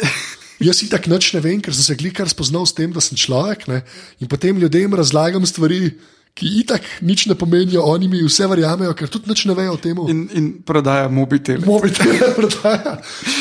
Jaz 0.62 0.78
si 0.78 0.89
tako 0.91 1.11
nič 1.11 1.33
ne 1.35 1.41
vem, 1.43 1.59
ker 1.59 1.74
sem 1.74 1.83
se 1.83 1.99
glikar 1.99 2.28
spoznal 2.30 2.66
s 2.68 2.76
tem, 2.76 2.93
da 2.95 3.03
sem 3.03 3.18
človek. 3.18 3.66
Ne? 3.66 3.83
In 4.22 4.30
potem 4.30 4.59
ljudem 4.59 4.95
razlagam 4.95 5.43
stvari, 5.49 5.97
ki 6.33 6.49
itak 6.62 6.87
nič 7.05 7.26
ne 7.28 7.35
pomenijo, 7.37 7.83
oni 7.85 8.09
mi 8.09 8.22
vse 8.24 8.47
verjamejo, 8.49 8.95
ker 8.97 9.11
tudi 9.12 9.28
nič 9.28 9.45
ne 9.51 9.57
vejo 9.57 9.74
o 9.76 9.80
tem. 9.80 9.99
In, 10.09 10.20
in 10.33 10.47
prodaja 10.64 11.11
mobitel. 11.12 11.61
Mobitele 11.66 12.30
prodaja. 12.39 13.01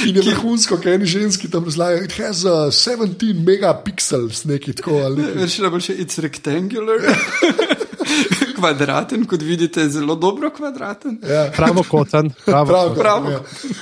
In 0.10 0.18
je 0.20 0.26
vrhunsko, 0.28 0.80
kaj 0.82 1.00
eni 1.00 1.08
ženski 1.08 1.48
tam 1.52 1.68
razlagajo. 1.70 2.04
It 2.10 2.18
has 2.20 2.44
uh, 2.44 2.68
17 2.74 3.38
megapixels, 3.48 4.44
neki 4.50 4.76
tako 4.82 5.00
ali 5.06 5.24
nekaj. 5.24 5.40
Veš, 5.46 5.62
najboljše 5.68 5.94
je 5.94 6.04
it's 6.04 6.20
rectangular. 6.20 7.00
kvadraten, 8.58 9.26
kot 9.26 9.42
vidite, 9.42 9.90
zelo 9.90 10.16
dobro 10.16 10.50
kvadraten. 10.50 11.20
Ja. 11.30 11.52
Pravokoten. 11.56 12.32
Pravo 12.46 12.66
Prav, 12.66 12.96
Pravo. 12.96 13.30
Ja. 13.30 13.42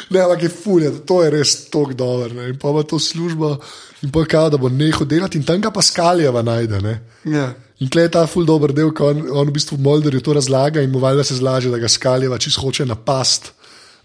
Ne, 0.10 0.20
ampak 0.20 0.44
je 0.44 0.50
fulje, 0.50 0.92
to 1.06 1.24
je 1.24 1.30
res 1.30 1.70
tako 1.70 1.94
dobro. 1.94 2.34
ne. 2.34 2.50
In 2.50 2.60
pa 2.60 2.70
ima 2.70 2.84
to 2.84 3.00
službo, 3.00 3.58
in 4.02 4.12
pa 4.12 4.26
kao, 4.26 4.50
da 4.50 4.58
bo 4.58 4.70
nehal 4.70 5.06
delati, 5.06 5.38
in 5.38 5.44
tam 5.44 5.62
ga 5.62 5.72
pa 5.72 5.82
skaljeva 5.82 6.42
najde. 6.42 6.82
Ne. 6.82 7.00
Ja. 7.24 7.54
In 7.80 7.90
tle 7.90 8.02
je 8.02 8.12
ta 8.12 8.26
ful 8.28 8.46
dober 8.46 8.74
del, 8.76 8.92
ko 8.92 9.14
on, 9.14 9.24
on 9.32 9.48
v 9.48 9.56
bistvu 9.56 9.78
Molderju 9.80 10.20
to 10.22 10.36
razlaga 10.36 10.82
in 10.82 10.92
mu 10.92 11.00
valjda 11.00 11.24
se 11.24 11.40
zlaže, 11.40 11.72
da 11.72 11.80
ga 11.80 11.88
skaljeva 11.88 12.38
čist 12.38 12.60
hoče 12.60 12.86
napast. 12.86 13.54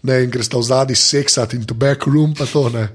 Ne, 0.05 0.21
in 0.23 0.31
gre 0.31 0.43
sta 0.43 0.57
v 0.57 0.63
zadnji 0.63 0.95
seksat 0.95 1.53
in 1.53 1.65
to 1.65 1.73
back 1.73 2.07
room, 2.07 2.33
pa 2.37 2.45
to 2.45 2.69
ne. 2.69 2.87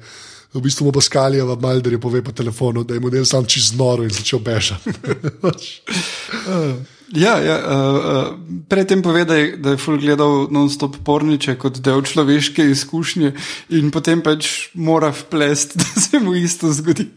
V 0.55 0.63
bistvu 0.63 0.87
mu 0.87 0.93
bo 0.95 1.01
skaljeva, 1.01 1.57
Molder 1.61 1.93
je 1.93 2.01
pove 2.01 2.23
po 2.25 2.33
telefonu, 2.33 2.85
da 2.85 2.95
je 2.95 3.01
model 3.01 3.25
sam 3.25 3.47
čist 3.47 3.77
noro 3.79 4.03
in 4.03 4.11
začel 4.11 4.41
bežati. 4.43 4.91
Ja, 7.11 7.39
ja, 7.43 7.57
uh, 7.59 7.97
uh, 7.97 8.39
predtem 8.69 9.03
pove, 9.03 9.25
da 9.27 9.35
je, 9.35 9.77
ful 9.83 9.97
gledal 9.99 10.45
non-stop 10.55 11.01
porniče 11.05 11.57
kot 11.59 11.81
del 11.83 12.05
človeške 12.07 12.63
izkušnje 12.71 13.33
in 13.75 13.91
potem 13.91 14.23
pač 14.23 14.71
mora 14.79 15.11
vplest, 15.11 15.75
da 15.81 15.89
se 16.01 16.21
mu 16.23 16.37
isto 16.39 16.71
zgodi. 16.73 17.09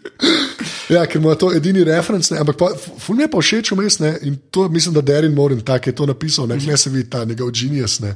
Ja, 0.89 1.05
ker 1.05 1.21
mu 1.21 1.29
je 1.29 1.37
to 1.43 1.51
edini 1.53 1.85
referenc, 1.85 2.31
ne, 2.33 2.41
ampak 2.41 2.57
pa, 2.57 2.71
ful 2.73 3.19
mi 3.19 3.27
je 3.27 3.29
pa 3.35 3.43
všeč 3.45 3.71
vmes, 3.75 3.99
in 4.25 4.39
to 4.49 4.65
mislim, 4.69 4.97
da 4.97 5.05
Derin 5.05 5.35
Morin 5.37 5.61
tak 5.61 5.87
je 5.87 5.95
to 5.95 6.09
napisal, 6.09 6.49
ne, 6.49 6.57
ne 6.57 6.77
se 6.77 6.89
vidi 6.89 7.09
ta 7.09 7.21
njegov 7.25 7.53
genius, 7.53 7.99
ne, 8.01 8.15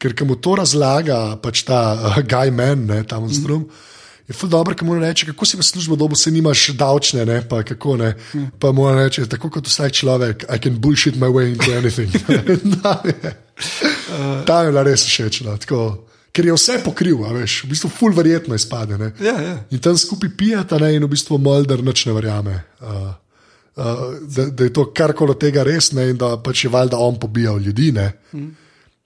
ker 0.00 0.16
mu 0.24 0.40
to 0.40 0.56
razlaga 0.56 1.36
pač 1.42 1.66
ta 1.68 1.82
uh, 2.00 2.20
guy 2.24 2.48
man, 2.48 2.88
ne, 2.88 3.04
ta 3.04 3.20
monstrum. 3.20 3.68
Mm. 3.68 3.99
Je 4.30 4.34
ful 4.38 4.46
dobro, 4.48 4.74
ki 4.78 4.84
mu 4.86 4.94
reče, 4.94 5.26
kako 5.26 5.42
si 5.46 5.56
v 5.58 5.62
službo 5.66 5.96
dobo, 5.98 6.14
se 6.14 6.30
nimaš 6.30 6.68
davčne, 6.78 7.24
ne, 7.26 7.40
pa 7.42 7.64
kako 7.66 7.96
ne. 7.98 8.12
Pa 8.62 8.70
mu 8.72 8.86
reče, 8.94 9.26
tako 9.26 9.50
kot 9.50 9.66
vsak 9.66 9.90
človek, 9.92 10.44
I 10.46 10.58
can 10.62 10.78
bullshit 10.78 11.16
my 11.18 11.26
way 11.26 11.50
into 11.50 11.72
anything. 11.74 12.06
Ta 14.46 14.62
je- 14.62 14.70
bila 14.70 14.82
res 14.86 15.02
všeč. 15.02 15.42
No, 15.42 15.58
tako. 15.58 16.06
Ker 16.30 16.46
je 16.46 16.54
vse 16.54 16.78
pokril, 16.84 17.18
veš, 17.18 17.64
v 17.66 17.74
bistvu 17.74 17.90
ful 17.90 18.14
verjetno 18.14 18.54
izpade. 18.54 18.94
Ne. 18.98 19.10
Ja, 19.18 19.34
ja. 19.34 19.56
In 19.74 19.82
tam 19.82 19.98
skupaj 19.98 20.30
pijata 20.38 20.78
ne, 20.78 20.94
in 20.94 21.02
v 21.02 21.10
bistvu 21.10 21.38
Molder 21.42 21.82
nič 21.82 22.06
ne 22.06 22.14
verjame. 22.14 22.54
Uh, 22.78 23.10
uh, 23.74 24.14
da, 24.30 24.46
da 24.46 24.64
je 24.64 24.70
to 24.72 24.86
karkoli 24.94 25.34
od 25.34 25.40
tega 25.42 25.66
res 25.66 25.90
ne, 25.92 26.12
in 26.14 26.20
da 26.20 26.36
pač 26.38 26.64
je 26.64 26.70
valjda 26.70 27.02
on 27.02 27.18
pobijal 27.18 27.58
ljudi. 27.58 27.90
Ne. 27.98 28.12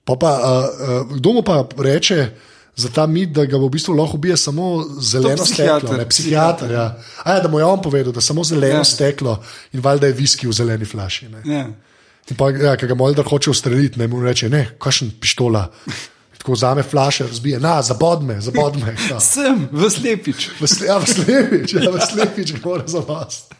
Pa 0.04 0.20
pa, 0.20 0.32
uh, 0.36 0.68
uh, 0.68 1.16
kdo 1.16 1.32
mu 1.32 1.40
pa 1.42 1.64
reče 1.80 2.28
za 2.76 2.88
ta 2.88 3.06
mit, 3.06 3.30
da 3.30 3.44
ga 3.44 3.56
v 3.56 3.68
bistvu 3.68 3.92
lahko 3.92 4.16
ubije 4.16 4.36
samo 4.36 4.64
zeleno 5.00 5.36
psihiater. 5.38 5.80
steklo? 5.80 5.96
Ne, 5.96 6.08
psihiater, 6.08 6.70
ja. 6.70 6.86
A, 7.18 7.32
ja, 7.32 7.40
da 7.40 7.48
mu 7.48 7.58
je 7.58 7.64
on 7.64 7.78
povedal, 7.80 8.12
da 8.12 8.20
samo 8.20 8.44
zeleno 8.44 8.76
Ja. 8.76 8.84
steklo 8.84 9.38
in 9.72 9.80
valjda 9.80 10.06
je 10.06 10.12
viski 10.14 10.46
v 10.46 10.52
zeleni 10.52 10.84
flaši. 10.84 11.28
Ne. 11.28 11.42
ja. 11.46 11.66
In 12.24 12.36
pa, 12.36 12.50
ja, 12.50 12.76
ki 12.76 12.86
ga 12.86 12.94
Molder 12.94 13.24
hoče 13.24 13.50
ustreliti, 13.50 13.98
ne 13.98 14.06
mu 14.06 14.22
reče, 14.22 14.48
ne, 14.48 14.70
kakšen 14.78 15.10
pištola. 15.20 15.66
Tako 16.38 16.52
vzame 16.52 16.82
flaše, 16.82 17.24
razbije, 17.24 17.60
na, 17.60 17.82
zabod 17.82 18.22
me, 18.22 18.40
zabod 18.40 18.76
me. 18.76 18.96
Ja. 19.10 19.20
Sem 19.32 19.68
v 19.72 19.90
slepič, 19.90 20.50
V 20.60 20.66
sle- 20.66 20.86
Ja, 20.86 20.98
v 20.98 21.06
slepič, 21.06 21.74
ja, 21.74 21.90
v 21.90 22.00
slepič 22.02 22.54
mora 22.64 22.84
zavasti. 22.86 23.54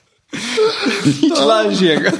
nič 1.05 1.39
lažjega. 1.39 2.11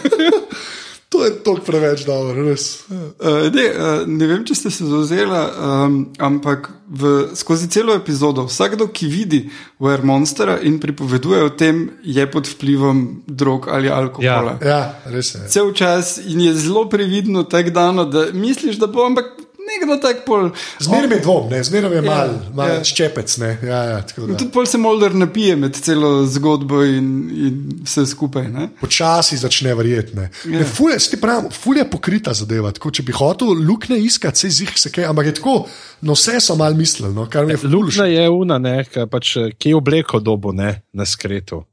To 1.15 1.25
je 1.25 1.31
toliko 1.47 1.63
preveč 1.67 2.03
dobro, 2.03 2.43
res. 2.43 2.83
Uh, 2.91 3.47
ne, 3.55 3.65
uh, 3.71 4.01
ne 4.11 4.27
vem, 4.27 4.41
če 4.43 4.57
ste 4.59 4.71
se 4.75 4.87
zauzeli, 4.89 5.31
um, 5.31 6.01
ampak 6.19 6.67
v, 6.91 7.13
skozi 7.39 7.69
celo 7.71 7.95
epizodo 7.95 8.49
vsakdo, 8.49 8.89
ki 8.91 9.07
vidi 9.13 9.41
Were 9.79 10.03
Monstera 10.03 10.57
in 10.67 10.81
pripoveduje 10.83 11.45
o 11.47 11.53
tem, 11.55 11.85
je 12.03 12.27
pod 12.27 12.51
vplivom 12.51 13.05
drog 13.31 13.71
ali 13.71 13.93
alkohola. 13.95 14.57
Ja, 14.59 14.81
res 15.07 15.37
je. 15.37 15.47
Cel 15.55 15.71
čas 15.79 16.17
in 16.19 16.43
je 16.49 16.57
zelo 16.59 16.89
previdno 16.91 17.47
tako 17.47 17.71
dano, 17.79 18.09
da 18.11 18.27
misliš, 18.35 18.83
da 18.83 18.91
bo, 18.91 19.07
ampak 19.07 19.44
nekdo 19.75 19.97
tak 19.99 20.25
pol. 20.25 20.51
Zmeraj 20.79 21.11
je 21.11 21.21
dvom, 21.21 21.51
ne, 21.51 21.63
zmeraj 21.63 21.95
je 21.95 22.03
mal, 22.03 22.29
Ja, 22.29 22.53
mal 22.53 22.69
ja. 22.69 22.85
ščepec. 22.85 23.37
Ne. 23.39 23.51
Ja, 23.63 23.81
ja. 23.85 23.99
Tudi 24.07 24.49
pol 24.49 24.67
se 24.67 24.79
Molder 24.79 25.15
napije 25.15 25.57
med 25.57 25.77
celo 25.77 26.27
zgodbo 26.27 26.83
in, 26.83 27.09
in 27.31 27.59
vse 27.83 28.07
skupaj. 28.07 28.49
Ne? 28.49 28.69
Počasi 28.81 29.37
začne 29.37 29.75
verjeti. 29.75 30.17
Ne. 30.17 30.31
Ja. 30.45 30.59
Ne, 30.59 30.65
ful, 30.65 30.91
je- 30.91 31.21
pravim, 31.21 31.51
ful 31.51 31.77
je 31.77 31.85
pokrita 31.85 32.35
zadeva. 32.35 32.73
Tako, 32.73 32.91
če 32.91 33.03
bi 33.03 33.13
hotel 33.13 33.55
lukne 33.61 33.99
iskati, 33.99 34.39
se 34.39 34.49
zih 34.51 34.73
se 34.77 34.91
kaj, 34.91 35.05
ampak 35.05 35.27
je 35.27 35.35
tako, 35.35 35.67
no 36.01 36.13
vse 36.13 36.41
so 36.41 36.55
mal 36.55 36.75
mislili, 36.75 37.15
no, 37.15 37.27
kar 37.27 37.47
mi 37.47 37.53
je 37.53 37.57
ful 37.57 37.71
Lukna 37.71 38.07
je 38.07 38.29
una, 38.31 38.59
ne, 38.59 38.85
pač, 39.11 39.35
ki 39.59 39.69
je 39.69 39.77
obleko 39.77 40.21
dobo 40.21 40.53
ne, 40.53 40.83
na 40.93 41.05
skretu. 41.05 41.65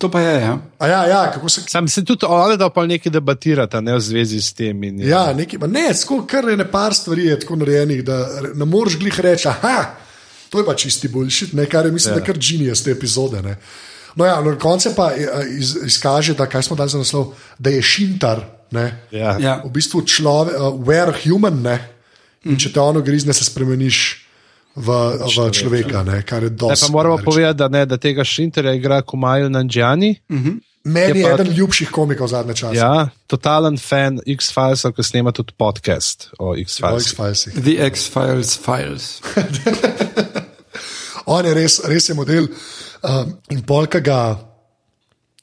To 0.00 0.08
pa 0.08 0.20
je. 0.20 0.40
Ja. 0.40 0.58
A 0.78 0.86
ja, 0.88 1.06
ja, 1.06 1.32
kako 1.32 1.48
se. 1.48 1.62
Sam 1.68 1.88
se 1.88 2.04
tudi 2.04 2.26
oni 2.28 2.56
da 2.56 2.70
pa 2.70 2.86
nekaj 2.86 3.12
debatirata 3.12 3.80
ne, 3.80 3.94
v 3.94 4.00
zvezi 4.00 4.40
s 4.40 4.52
tem. 4.56 4.84
In, 4.84 5.00
Ja, 5.04 5.34
nekaj, 5.36 5.58
ma 5.60 5.66
ne, 5.68 5.90
tako 5.92 6.22
kar 6.26 6.48
je 6.48 6.56
nepar 6.56 6.94
stvari 6.94 7.26
je 7.26 7.40
tako 7.40 7.56
narejenih, 7.60 8.04
da 8.04 8.28
ne 8.54 8.64
moreš 8.64 8.96
glih 8.98 9.20
reči, 9.20 9.48
aha, 9.48 9.84
to 10.48 10.58
je 10.58 10.66
pa 10.66 10.74
čisti 10.74 11.08
boljšit, 11.08 11.52
ne, 11.52 11.66
kar 11.66 11.86
je 11.86 11.92
mislim, 11.92 12.14
ja. 12.14 12.18
da 12.18 12.24
kar 12.24 12.38
genijus 12.40 12.82
te 12.82 12.90
epizode. 12.90 13.42
Ne. 13.42 13.58
No 14.16 14.24
ja, 14.24 14.40
no, 14.40 14.50
na 14.50 14.58
koncu 14.58 14.94
pa 14.96 15.12
eh, 15.12 15.28
iz, 15.58 15.76
izkaže, 15.86 16.34
da 16.34 16.48
kaj 16.48 16.62
smo 16.62 16.76
dali 16.76 16.90
za 16.90 16.98
naslov, 16.98 17.34
da 17.58 17.70
je 17.70 17.82
šintar. 17.82 18.40
Ne. 18.70 19.06
Ja. 19.10 19.36
Ja. 19.40 19.62
v 19.64 19.70
bistvu 19.74 20.06
človek, 20.06 20.54
uh, 20.56 20.80
were 20.86 21.12
human, 21.24 21.62
ne? 21.62 21.78
in 22.44 22.56
če 22.56 22.72
te 22.72 22.80
ono 22.80 23.02
grizne, 23.04 23.34
se 23.36 23.44
spremeniš 23.44 24.19
v, 24.76 24.88
v 25.18 25.50
človeka, 25.50 26.02
ne? 26.02 26.22
kar 26.22 26.42
je 26.42 26.50
Ne, 26.50 26.56
dosti. 26.56 26.86
pa 26.86 26.92
moramo 26.92 27.18
povedati, 27.18 27.58
da, 27.58 27.68
ne, 27.68 27.86
da 27.86 27.96
tega 27.96 28.24
Šinterja 28.24 28.72
igra 28.72 29.02
Kumail 29.02 29.48
Nanjani. 29.48 30.16
Meni 30.84 31.10
je 31.10 31.16
je 31.16 31.24
pa- 31.24 31.34
eden 31.34 31.52
ljubših 31.52 31.90
komikov 31.90 32.28
zadnje 32.28 32.54
čase. 32.54 32.76
Ja, 32.76 33.08
totalen 33.26 33.76
fan 33.78 34.20
X-Filesov, 34.26 34.92
ki 34.92 35.02
snema 35.02 35.28
tudi 35.30 35.52
podcast 35.52 36.30
o. 36.38 36.54
X-Filesih. 36.56 37.52
The 37.54 37.76
X-Files 37.86 38.56
files. 38.56 39.20
On 41.26 41.44
je 41.44 41.54
res, 41.54 41.80
res 41.84 42.08
je 42.08 42.14
model. 42.14 42.48
Um, 43.02 43.36
in 43.48 43.62
polka 43.62 44.00
ga. 44.00 44.49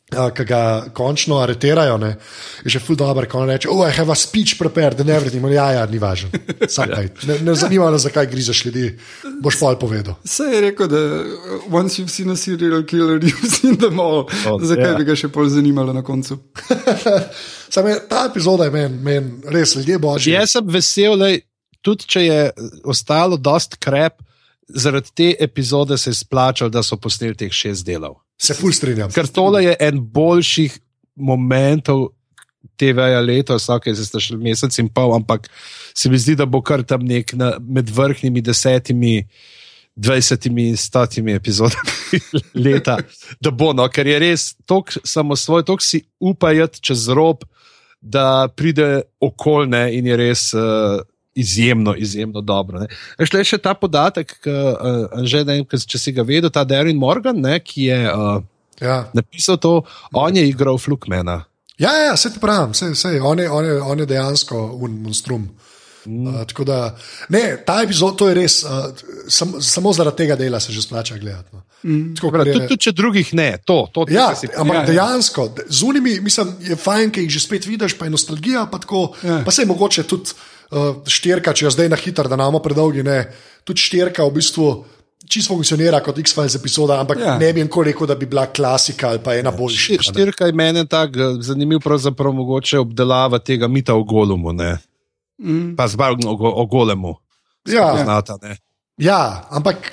Uh, 0.07 0.29
Ki 0.31 0.45
ga 0.47 0.85
končno 0.95 1.41
aretirajo, 1.43 1.97
ne, 1.99 2.13
je 2.63 2.71
že 2.71 2.79
ful 2.79 2.95
dobro, 2.95 3.27
ko 3.27 3.41
on 3.41 3.49
reče: 3.49 3.67
Oh, 3.67 3.83
I 3.83 3.91
have 3.91 4.11
a 4.11 4.15
speech 4.15 4.55
prepared, 4.57 5.01
and 5.01 5.09
everything. 5.09 5.43
On, 5.43 5.51
Ja, 5.51 5.65
ja, 5.71 5.85
ni 5.85 5.99
važno. 5.99 6.29
Sakaj. 6.69 7.09
Ne, 7.27 7.39
ne 7.43 7.55
zanima 7.55 7.89
me, 7.91 7.97
zakaj 7.99 8.27
grižeš 8.31 8.65
ljudi. 8.65 8.85
Boš 9.43 9.57
pol 9.59 9.75
povedal. 9.79 10.15
Vse 10.23 10.43
je 10.43 10.61
rekel, 10.61 10.87
da 10.87 11.01
uh, 11.01 11.65
once 11.67 11.99
you've 11.99 12.13
seen 12.13 12.31
a 12.31 12.35
serial 12.39 12.85
killer, 12.87 13.19
you've 13.27 13.51
seen 13.51 13.75
them 13.75 13.99
all. 13.99 14.29
Oh, 14.47 14.61
Zakaj 14.63 14.91
ja. 14.91 14.95
bi 14.95 15.03
ga 15.09 15.15
še 15.15 15.27
bolj 15.27 15.49
zanimalo 15.57 15.91
na 15.93 16.05
koncu? 16.07 16.37
Sam 17.73 17.89
je, 17.91 17.97
ta 18.07 18.29
epizoda 18.29 18.69
je 18.69 18.71
meni 18.71 19.01
men, 19.03 19.27
res 19.51 19.75
ljudje 19.75 19.97
božji. 19.99 20.37
Jaz 20.37 20.55
sem 20.55 20.69
vesel, 20.71 21.17
da 21.19 21.33
tudi 21.83 22.07
če 22.07 22.23
je 22.23 22.39
ostalo 22.87 23.35
dost 23.35 23.75
krep, 23.83 24.23
zaradi 24.67 25.11
te 25.13 25.29
epizode 25.43 25.97
se 25.99 26.15
je 26.15 26.21
splačalo, 26.21 26.71
da 26.71 26.83
so 26.83 26.95
posneli 26.95 27.35
teh 27.35 27.51
šest 27.51 27.83
delov. 27.85 28.21
Se 28.37 28.53
ful 28.57 28.73
strinjam. 28.73 29.11
Ker 29.13 29.29
tole 29.33 29.63
je 29.65 29.75
en 29.87 29.99
boljših 30.13 30.77
momentov 31.15 32.09
TV-ja 32.77 33.21
letos, 33.25 33.69
ok, 33.73 33.89
zdaj 33.95 34.05
ste 34.05 34.21
šli 34.21 34.37
mesec 34.41 34.75
in 34.81 34.89
pol, 34.93 35.15
ampak 35.15 35.47
se 35.97 36.11
mi 36.13 36.19
zdi, 36.21 36.35
da 36.37 36.45
bo 36.45 36.61
kar 36.61 36.83
tam 36.85 37.05
nek 37.07 37.33
na, 37.37 37.55
med 37.61 37.89
vrhnjimi 37.89 38.43
desetimi. 38.45 39.21
20 39.97 40.45
in 40.45 40.75
100 40.77 41.35
epizodami 41.35 42.19
leta, 42.65 42.99
da 43.41 43.49
bo, 43.49 43.71
no, 43.73 43.87
ker 43.89 44.05
je 44.05 44.19
res 44.21 44.43
tako 44.69 45.01
samosvoj, 45.01 45.63
tako 45.65 45.81
si 45.81 46.03
upajati 46.21 46.81
čez 46.85 47.07
rob, 47.09 47.41
da 47.97 48.45
pride 48.53 49.01
okolne 49.19 49.87
in 49.97 50.05
je 50.05 50.17
res 50.17 50.43
uh, 50.53 51.01
izjemno, 51.37 51.93
izjemno 51.95 52.41
dobro. 52.41 52.79
ne. 52.79 52.87
Veš, 53.15 53.31
le 53.31 53.43
še 53.43 53.57
ta 53.59 53.73
podatek, 53.73 54.33
ki, 54.39 54.49
uh, 54.49 55.23
že 55.23 55.43
ne 55.43 55.53
vem, 55.55 55.65
če 55.85 55.97
si 55.97 56.11
ga 56.11 56.23
vedel, 56.23 56.49
ta 56.49 56.63
Darren 56.63 56.97
Morgan, 56.97 57.37
ne, 57.39 57.59
ki 57.59 57.83
je 57.85 57.99
uh, 58.07 58.41
Ja. 58.77 59.07
napisal 59.11 59.57
to, 59.57 59.81
on 60.13 60.35
je 60.35 60.43
igral 60.45 60.77
Flukmana. 60.77 61.43
Ja, 61.77 61.89
ja, 61.99 62.13
se 62.15 62.29
ti 62.29 62.37
pravim, 62.37 62.73
se, 62.73 62.91
se, 62.95 63.15
on, 63.19 63.39
je, 63.39 63.47
on, 63.47 63.65
je, 63.65 63.81
on 63.83 63.99
je 63.99 64.05
dejansko 64.07 64.57
un 64.77 64.99
monstrum. 64.99 65.47
Mm. 66.05 66.27
Uh, 66.27 66.43
tako 66.45 66.63
da, 66.63 66.95
ne, 67.27 67.41
ta 67.59 67.81
epizod, 67.81 68.15
to 68.15 68.29
je 68.29 68.35
res, 68.35 68.61
uh, 68.61 68.85
sam, 69.27 69.57
samo 69.59 69.91
zaradi 69.91 70.17
tega 70.17 70.35
dela 70.35 70.59
se 70.59 70.71
že 70.71 70.81
splača 70.81 71.17
gledati. 71.17 71.49
No. 71.51 71.63
Mm. 71.83 72.13
Tako, 72.15 72.31
Tudi, 72.33 72.49
je, 72.51 72.61
tudi 72.63 72.77
če 72.79 72.93
drugih 72.93 73.33
ne, 73.33 73.57
to, 73.59 73.87
to 73.91 74.05
ja, 74.07 74.29
si- 74.33 74.47
ampak 74.47 74.75
Ja, 74.75 74.79
ja, 74.79 74.85
ja. 74.85 74.91
dejansko, 74.93 75.47
de- 75.49 75.65
z 75.67 75.83
unimi, 75.83 76.19
mislim, 76.21 76.53
je 76.61 76.77
fajn, 76.77 77.11
ki 77.11 77.21
jih 77.21 77.29
že 77.31 77.41
spet 77.41 77.65
vidiš, 77.65 77.93
pa 77.93 78.05
je 78.05 78.11
nostalgija, 78.11 78.67
pa, 78.67 78.79
tako, 78.79 79.01
Ja. 79.19 79.31
ja. 79.31 79.41
pa 79.41 79.51
se 79.51 79.61
je 79.61 79.67
mogoče 79.67 80.03
tudi 80.05 80.37
uh, 80.71 81.01
štirka, 81.07 81.53
če 81.53 81.65
jo 81.65 81.71
zdaj 81.71 81.89
na 81.89 81.95
hitro, 81.99 82.27
da 82.27 82.35
namo 82.35 82.59
predolgi, 82.59 83.03
ne, 83.03 83.25
tudi 83.63 83.81
štirka 83.81 84.23
v 84.23 84.37
bistvu. 84.39 84.69
Čisto 85.27 85.51
funkcionira 85.51 85.99
kot 85.99 86.15
X-Files 86.21 86.55
epizoda, 86.55 87.01
ampak 87.01 87.19
Ja. 87.19 87.33
ne 87.37 87.49
bi 87.53 87.59
nikoli 87.59 87.91
rekel, 87.91 88.07
da 88.07 88.15
bi 88.15 88.25
bila 88.25 88.45
klasika 88.47 89.09
ali 89.09 89.19
pa 89.19 89.35
ena 89.35 89.51
boljša. 89.51 89.79
Štir- 89.99 90.05
Štirka 90.07 90.45
je 90.47 90.53
meni 90.55 90.85
tako 90.87 91.19
eh, 91.19 91.41
zanimiv, 91.43 91.81
pravzaprav 91.83 92.31
mogoče 92.31 92.79
obdelava 92.79 93.39
tega 93.39 93.67
mita 93.67 93.93
o 93.95 94.03
golumu, 94.03 94.53
ne. 94.53 94.77
Mm. 95.37 95.75
pa 95.75 95.85
zbar 95.87 96.15
o, 96.25 96.33
o 96.33 96.65
golemu. 96.65 97.15
Ja. 97.67 97.97
Znata, 98.03 98.37
ne. 98.41 98.55
Ja, 98.97 99.45
ampak 99.51 99.91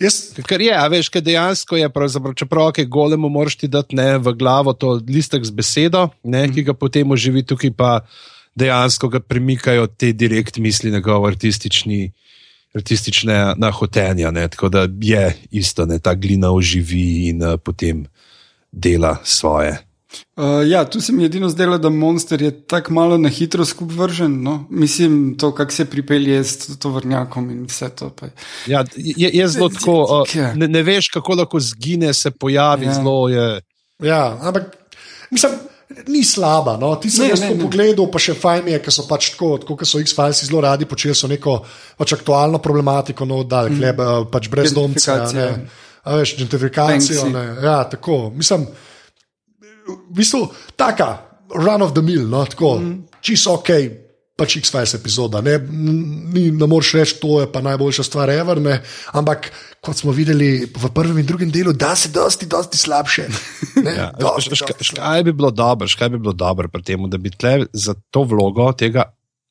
jaz. 0.00 0.32
Ker 0.42 0.60
je, 0.60 0.72
a 0.74 0.88
veš, 0.88 1.06
kaj 1.12 1.22
dejansko 1.22 1.76
je, 1.76 1.90
čeprav 2.34 2.72
je 2.76 2.84
golemu, 2.86 3.28
moraš 3.28 3.56
ti 3.56 3.68
dati 3.68 3.94
ne, 3.96 4.18
v 4.18 4.32
glavo 4.34 4.72
to 4.72 4.98
listek 5.06 5.44
z 5.44 5.50
besedo, 5.54 6.08
ne, 6.24 6.48
ki 6.50 6.64
ga 6.66 6.74
potem 6.74 7.10
oživi, 7.10 7.44
tukaj 7.46 7.70
pa 7.76 8.00
dejansko 8.54 9.08
ga 9.08 9.20
premikajo 9.20 9.86
te 9.86 10.12
direkt 10.12 10.58
misli, 10.58 10.90
njegov 10.90 11.26
artistični. 11.26 12.12
Artistične 12.72 13.52
nahotenja, 13.60 14.30
ne, 14.30 14.46
tako 14.48 14.70
da 14.72 14.86
je 15.00 15.34
isto, 15.50 15.84
da 15.84 15.98
ta 15.98 16.14
glina 16.14 16.48
oživi 16.56 17.28
in 17.28 17.42
uh, 17.44 17.58
potem 17.60 18.06
dela 18.72 19.18
svoje. 19.24 19.76
Uh, 20.36 20.44
ja, 20.66 20.84
tu 20.84 21.00
se 21.00 21.12
mi 21.12 21.24
edino 21.24 21.48
zdelo, 21.48 21.78
da 21.78 21.90
monster 21.90 22.42
je 22.42 22.50
tako 22.66 22.92
malo 22.92 23.18
na 23.18 23.28
hitro 23.28 23.64
skup 23.64 23.92
vržen. 23.92 24.42
No? 24.42 24.66
Mislim, 24.70 25.34
to, 25.38 25.54
kako 25.54 25.72
se 25.72 25.84
pripelje 25.84 26.44
s 26.44 26.78
to 26.78 26.90
vrnjakom 26.90 27.50
in 27.50 27.64
vse 27.66 27.88
to. 27.88 28.10
Pa. 28.10 28.26
Ja, 28.66 28.84
je, 28.96 29.30
je 29.32 29.48
zelo 29.48 29.68
tako, 29.68 30.24
uh, 30.24 30.56
ne, 30.56 30.68
ne 30.68 30.82
veš, 30.82 31.08
kako 31.08 31.34
lahko 31.34 31.60
zgine, 31.60 32.14
se 32.14 32.30
pojavi, 32.30 32.84
Ja. 32.86 32.90
ja. 32.90 32.94
zelo 32.94 33.28
je. 33.28 33.60
Ja, 34.02 34.38
ampak 34.40 34.76
mislim, 35.30 35.52
ni 36.08 36.24
slaba. 36.24 36.76
No? 36.80 36.94
Ti 36.96 37.10
si 37.10 37.28
jaz 37.28 37.42
ne. 37.44 37.52
pogledal, 37.60 38.08
pa 38.12 38.20
še 38.22 38.34
fajn 38.38 38.70
je, 38.74 38.80
ker 38.84 38.94
so 38.94 39.06
pač 39.08 39.32
tako, 39.34 39.56
kot 39.66 39.84
so 39.88 40.00
X-Files 40.02 40.44
zelo 40.46 40.62
radi 40.64 40.88
počeli, 40.88 41.16
so 41.16 41.30
neko 41.30 41.58
pač 41.98 42.16
aktualno 42.18 42.60
problematiko, 42.62 43.26
no, 43.28 43.42
da 43.48 43.64
mm. 43.66 43.80
kleb, 43.80 44.04
pač 44.32 44.50
brezdomce. 44.52 45.18
ne. 45.38 45.48
A 46.02 46.18
veš, 46.18 46.34
gentrifikacijo. 46.40 47.28
Ne. 47.30 47.44
Ja, 47.62 47.82
tako. 47.86 48.32
Mislim, 48.34 48.66
v 49.86 49.98
bistvu 50.18 50.48
taka, 50.76 51.12
run 51.54 51.82
of 51.86 51.94
the 51.94 52.02
mill, 52.02 52.26
no, 52.28 52.42
tako, 52.46 52.78
mm. 52.82 53.20
čisto 53.22 53.60
ok. 53.60 53.70
Pač 54.42 54.56
X-Files 54.56 54.94
epizoda. 54.94 55.40
Ne, 55.40 55.54
ni, 56.28 56.50
ne 56.52 56.66
moreš 56.66 56.92
reči, 56.94 57.16
to 57.16 57.38
je 57.38 57.46
pa 57.46 57.62
najboljša 57.62 58.02
stvar, 58.02 58.30
ever, 58.32 58.58
ne. 58.58 58.80
ampak 59.12 59.52
kot 59.80 59.96
smo 59.96 60.10
videli 60.10 60.48
v 60.66 60.90
prvem 60.90 61.16
in 61.16 61.26
drugem 61.26 61.50
delu, 61.50 61.72
da 61.72 61.94
se 61.94 62.10
dosti, 62.10 62.46
dosti 62.46 62.78
slabše. 62.78 63.24
Ne, 63.78 63.94
Ja, 64.00 64.10
dosti, 64.12 64.50
dosti 64.50 64.84
šk- 64.84 64.98
Kaj 64.98 65.22
bi 65.22 65.32
bilo 65.32 65.50
dobro, 65.52 65.86
škaj 65.86 66.08
bi 66.08 66.18
bilo 66.18 66.32
dobro 66.34 66.68
pri 66.68 66.82
tem, 66.82 67.06
da 67.06 67.18
bi 67.18 67.30
tle 67.30 67.52
za 67.72 67.94
to 68.10 68.22
vlogo 68.24 68.72
tega 68.74 69.08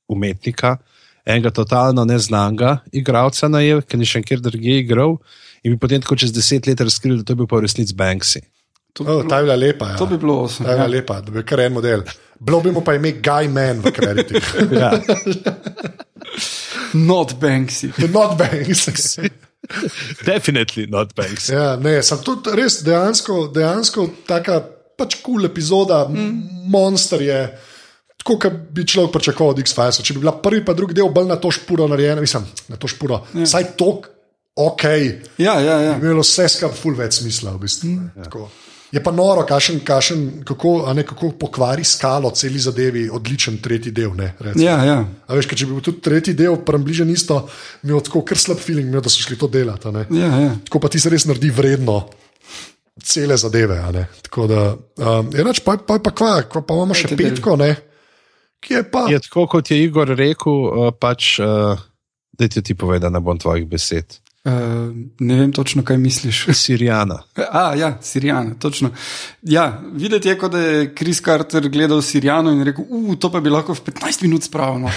umetnika, 0.07 0.77
enega 1.25 1.51
totalno 1.51 2.03
neznanega 2.03 2.77
igralca 2.91 3.47
najel, 3.47 3.81
ki 3.81 3.97
ni 3.97 4.05
še 4.05 4.19
nikjer 4.19 4.39
drugje 4.41 4.79
igral, 4.79 5.17
in 5.61 5.71
bi 5.71 5.79
potem 5.79 6.01
tako 6.01 6.17
čez 6.17 6.31
deset 6.31 6.65
let 6.65 6.81
razkrili, 6.81 7.19
da 7.19 7.23
to 7.23 7.33
je 7.33 7.37
bil 7.37 7.47
pa 7.47 7.59
v 7.59 7.67
resnici 7.67 7.95
Banksy. 7.95 8.41
To, 8.91 9.03
Oh, 9.03 9.21
bi 9.21 9.29
ta 9.29 9.37
je 9.37 9.45
bilo, 9.45 9.45
bila 9.45 9.55
lepa. 9.57 9.85
Ja. 9.87 9.95
to 9.95 10.05
bi 10.05 10.17
bilo 10.17 10.41
osem. 10.41 10.65
Ta 10.65 10.71
je 10.71 10.77
bila 10.77 10.87
Ja. 10.87 10.91
lepa, 10.91 11.21
da 11.21 11.27
bi 11.27 11.37
bil 11.37 11.45
kar 11.45 11.61
en 11.61 11.71
model. 11.71 12.01
Bilo 12.41 12.59
bi 12.61 12.71
mu 12.73 12.81
pa 12.81 12.95
ime 12.97 13.11
Guy 13.21 13.47
Man 13.47 13.83
v 13.85 13.93
kreditih. 13.93 14.55
Ja. 14.81 14.91
Not 16.93 17.35
Banksy. 17.39 17.91
Not 18.11 18.37
Banks. 18.37 18.87
Definitely 20.25 20.87
not 20.87 21.13
Banksy. 21.15 21.53
ja, 21.53 21.75
ne, 21.79 22.01
sem 22.03 22.19
tudi 22.25 22.51
res 22.57 22.81
dejansko, 22.83 23.45
dejansko 23.53 24.07
taka 24.27 24.59
pač 24.97 25.19
kul 25.21 25.37
cool 25.41 25.49
epizoda, 25.49 26.03
mm. 26.09 26.65
monster 26.71 27.21
je. 27.23 27.37
Tako, 28.21 28.37
kot 28.37 28.57
bi 28.73 28.85
človek 28.85 29.15
pričakoval 29.15 29.55
od 29.55 29.61
X-Files. 29.63 30.01
Če 30.05 30.13
bi 30.13 30.23
bila 30.25 30.35
prvi 30.41 30.65
pa 30.65 30.75
drugi 30.77 30.97
del 30.97 31.09
bolj 31.13 31.29
na 31.31 31.39
to 31.41 31.49
špuro 31.53 31.87
narejena, 31.89 32.21
mislim, 32.21 32.45
na 32.69 32.77
to 32.77 32.89
špuro, 32.91 33.21
ja. 33.33 33.47
saj 33.49 33.71
to, 33.79 33.95
ok, 34.61 34.83
Ja, 35.41 35.55
ja, 35.59 35.79
ja. 35.81 35.95
bi 35.97 36.05
imelo 36.09 36.25
vse 36.25 36.49
skupaj 36.51 36.77
ful 36.77 36.97
več 36.97 37.21
smisla. 37.21 37.55
V 37.55 37.63
bistvu, 37.63 37.95
mm. 37.95 38.70
Je 38.91 38.99
pa 39.03 39.11
noro, 39.11 39.45
kašen, 39.47 39.79
kašen, 39.87 40.23
kako, 40.47 40.83
a 40.87 40.93
ne, 40.93 41.05
kako 41.07 41.31
pokvari 41.39 41.83
skalo 41.83 42.31
celi 42.35 42.59
zadevi, 42.59 43.05
odličen 43.09 43.61
tretji 43.63 43.91
del. 43.95 44.11
Ne, 44.17 44.33
recimo. 44.39 44.65
Ja, 44.65 44.83
ja. 44.83 44.97
A 45.27 45.37
veš, 45.37 45.47
ker 45.47 45.59
če 45.59 45.67
bi 45.69 45.77
bil 45.77 45.85
tudi 45.85 46.03
tretji 46.03 46.33
del, 46.35 46.57
približno 46.65 47.07
isto, 47.11 47.45
mi 47.83 47.95
je 47.95 48.01
tako 48.09 48.25
kar 48.27 48.39
slab 48.39 48.59
feeling, 48.59 48.89
imel, 48.91 49.03
da 49.03 49.13
so 49.13 49.23
šli 49.23 49.37
to 49.39 49.47
delati. 49.47 49.87
a 49.87 49.95
ne. 49.95 50.05
ja, 50.11 50.31
ja. 50.43 50.57
Tako 50.67 50.83
pa 50.83 50.91
ti 50.91 50.99
se 50.99 51.09
res 51.09 51.25
naredi 51.29 51.53
vredno 51.55 52.01
cele 53.03 53.37
zadeve. 53.37 53.79
a 53.79 53.91
ne. 53.95 54.07
Tako 54.27 54.47
da, 54.47 54.65
um, 54.75 55.31
enač, 55.39 55.63
pa, 55.63 55.77
pa, 55.77 55.99
pa, 56.03 56.11
kva, 56.11 56.33
kva, 56.43 56.61
pa 56.61 56.75
imamo 56.75 56.97
še 56.97 57.15
petko, 57.15 57.55
ne, 57.55 57.71
ki 58.59 58.73
je 58.73 58.83
pa. 58.91 59.05
Je 59.11 59.21
tako, 59.23 59.47
kot 59.55 59.71
je 59.71 59.79
Igor 59.83 60.11
rekel, 60.17 60.67
uh, 60.67 60.91
pač, 60.91 61.37
uh, 61.39 61.79
da 62.35 62.47
ti 62.51 62.61
ti 62.61 62.75
povem, 62.75 62.99
da 62.99 63.09
ne 63.09 63.23
bom 63.23 63.39
tvojih 63.39 63.69
besed. 63.71 64.19
Uh, 64.41 64.89
ne 65.19 65.35
vem 65.35 65.51
točno, 65.53 65.83
kaj 65.85 65.97
misliš. 65.97 66.45
Sirijana. 66.63 67.19
A, 67.51 67.75
ja, 67.75 67.97
Sirijana, 68.01 68.55
točno. 68.59 68.89
Ja, 69.41 69.81
videti 69.93 70.27
je, 70.27 70.37
kot 70.37 70.51
da 70.51 70.59
je 70.59 70.95
Kris 70.95 71.21
Carter 71.21 71.69
gledal 71.69 72.01
Sirijano 72.01 72.51
in 72.51 72.63
rekel: 72.63 72.85
Uf, 72.89 73.19
to 73.19 73.31
pa 73.31 73.39
bi 73.39 73.53
lahko 73.53 73.73
v 73.73 73.83
15 73.91 74.25
minut 74.25 74.43
spravil. 74.43 74.81
No. 74.81 74.89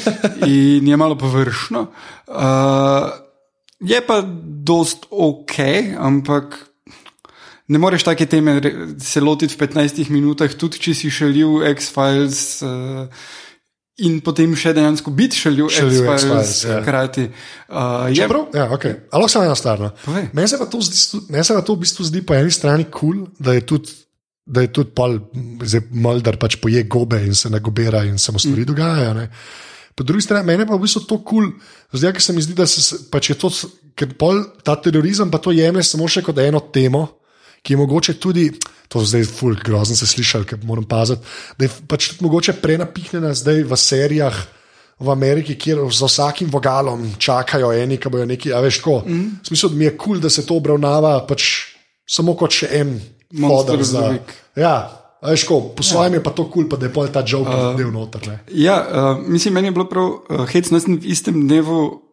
in 0.46 0.88
je 0.88 0.96
malo 0.96 1.18
površno. 1.18 1.86
Uh, 2.26 3.10
je 3.80 4.00
pa 4.06 4.22
dost 4.64 5.06
ok, 5.10 5.58
ampak. 5.98 6.62
Ne 7.68 7.78
moreš 7.82 8.04
take 8.06 8.28
teme 8.30 8.60
se 9.02 9.20
lotiti 9.20 9.54
v 9.54 9.58
15 9.58 10.10
minutah, 10.10 10.52
tudi 10.54 10.78
če 10.78 10.92
si 10.94 11.10
šelil 11.10 11.64
X-Files 11.66 12.62
uh, 12.62 13.08
in 14.04 14.18
potem 14.24 14.52
še 14.58 14.74
dejansko 14.76 15.12
biti 15.16 15.38
Šalil 15.40 15.70
X-Files 15.70 16.56
ja. 16.66 16.80
hkrati. 16.82 17.28
Uh, 17.68 18.08
je 18.10 18.20
Čeprav, 18.20 18.48
ja, 18.56 18.66
okay. 18.74 18.98
Lahko 19.12 19.30
samo 19.32 19.46
ena 19.48 19.56
stvar. 19.56 19.86
No. 19.86 19.92
Meni 20.36 20.48
se 20.50 20.58
pa 20.60 20.66
to 20.68 20.80
zdi, 20.84 21.22
meni 21.32 21.44
se 21.48 21.56
pa 21.56 21.62
to 21.64 21.76
v 21.76 21.84
bistvu 21.84 22.08
zdi 22.10 22.20
po 22.26 22.36
eni 22.36 22.52
strani 22.52 22.88
kul, 22.90 23.22
cool, 23.22 23.22
da 23.40 23.56
je 23.56 23.64
tudi. 23.68 24.02
Da 24.46 24.62
je 24.62 24.68
tudi 24.70 24.92
pol, 24.94 25.16
zdaj 25.58 25.80
Moldar 25.98 26.36
pač 26.38 26.54
poje 26.62 26.84
gobe 26.86 27.18
in 27.26 27.32
se 27.34 27.50
nagobera 27.50 28.04
in 28.06 28.14
se 28.14 28.30
mu 28.30 28.38
stvari 28.38 28.62
mm. 28.62 28.68
dogajajo. 28.68 29.14
Ne. 29.16 29.24
Po 29.98 30.04
drugi 30.06 30.22
strani, 30.22 30.46
meni 30.46 30.62
pa 30.68 30.76
v 30.76 30.84
bistvu 30.84 31.02
to 31.02 31.18
kul, 31.18 31.48
cool, 31.50 31.96
zdaj, 31.98 32.12
ker 32.14 32.22
se 32.22 32.34
mi 32.36 32.44
zdi, 32.44 32.54
da 32.54 32.62
se 32.70 33.00
pač 33.10 33.32
je 33.32 33.36
to, 33.40 33.50
ker 33.98 34.12
pol 34.14 34.44
ta 34.62 34.76
terorizem 34.78 35.32
pa 35.34 35.40
to 35.42 35.50
jemlje 35.50 35.82
samo 35.88 36.06
še 36.06 36.22
kot 36.22 36.38
eno 36.44 36.62
temo, 36.70 37.02
ki 37.66 37.74
je 37.74 37.78
mogoče 37.80 38.14
tudi, 38.22 38.50
to 38.88 39.02
zdaj 39.02 39.24
ful, 39.26 39.56
grozno 39.64 39.96
se 39.98 40.06
slišal, 40.06 40.44
ker 40.46 40.62
moram 40.62 40.84
paziti, 40.86 41.26
da 41.58 41.66
je 41.66 41.72
pač 41.90 42.12
tudi 42.12 42.28
mogoče 42.28 42.54
prenapihnjena 42.62 43.32
zdaj 43.34 43.64
v 43.66 43.78
serijah 43.80 44.36
v 44.98 45.10
Ameriki, 45.12 45.58
kjer 45.58 45.82
za 45.92 46.06
vsakim 46.06 46.48
vogalom 46.52 47.02
čakajo 47.18 47.72
eni, 47.74 47.98
ki 48.00 48.12
bojo 48.12 48.26
neki, 48.26 48.52
a 48.54 48.62
veš, 48.64 48.78
tako. 48.80 49.02
Mm. 49.06 49.42
Smisel, 49.44 49.74
da 49.74 49.76
mi 49.76 49.84
je 49.84 49.96
kul, 49.96 50.04
cool, 50.04 50.22
da 50.22 50.30
se 50.30 50.46
to 50.46 50.56
obravnava 50.56 51.18
pač 51.28 51.50
samo 52.06 52.36
kot 52.38 52.54
še 52.54 52.70
en 52.78 52.94
the 53.26 53.82
za. 53.82 54.06
Ja, 54.56 54.76
a 55.20 55.34
veš, 55.34 55.44
ko, 55.44 55.60
po 55.76 55.82
svojem 55.82 56.14
ja. 56.14 56.20
je 56.20 56.24
pa 56.24 56.30
to 56.30 56.46
kul, 56.46 56.62
cool, 56.62 56.70
pa 56.70 56.78
da 56.80 56.86
je 56.86 56.94
pol 56.94 57.10
ta 57.12 57.24
joke 57.26 57.50
uh, 57.50 57.74
del 57.76 57.90
noter. 57.92 58.24
Ne. 58.30 58.38
Ja, 58.54 58.78
uh, 58.80 59.28
mislim, 59.28 59.54
meni 59.54 59.68
je 59.68 59.76
bilo 59.76 59.88
prav 59.90 60.06
uh, 60.06 60.46
hecno, 60.48 60.78
jaz 60.78 60.86
sem 60.86 60.96
v 60.96 61.12
istem 61.12 61.42
dnevu 61.44 62.06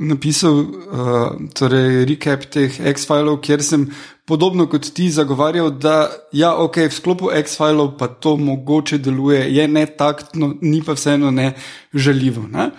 napisal 0.00 0.62
uh, 0.64 1.36
torej 1.52 2.06
recap 2.08 2.46
teh 2.48 2.72
X-filov, 2.94 3.42
kjer 3.44 3.60
sem 3.60 3.90
podobno 4.30 4.68
kot 4.70 4.92
ti 4.94 5.08
zagovarjal, 5.10 5.72
da 5.82 5.96
ja, 6.32 6.54
ok, 6.54 6.84
v 6.86 6.94
sklopu 6.94 7.32
X-filov 7.42 7.96
pa 7.98 8.08
to 8.08 8.36
mogoče 8.38 9.00
deluje, 9.02 9.42
je 9.50 9.66
ne 9.68 9.82
taktno, 9.86 10.54
ni 10.62 10.82
pa 10.86 10.94
vseeno 10.94 11.32
ne 11.34 11.52
žaljivo. 11.94 12.46
Ne? 12.46 12.70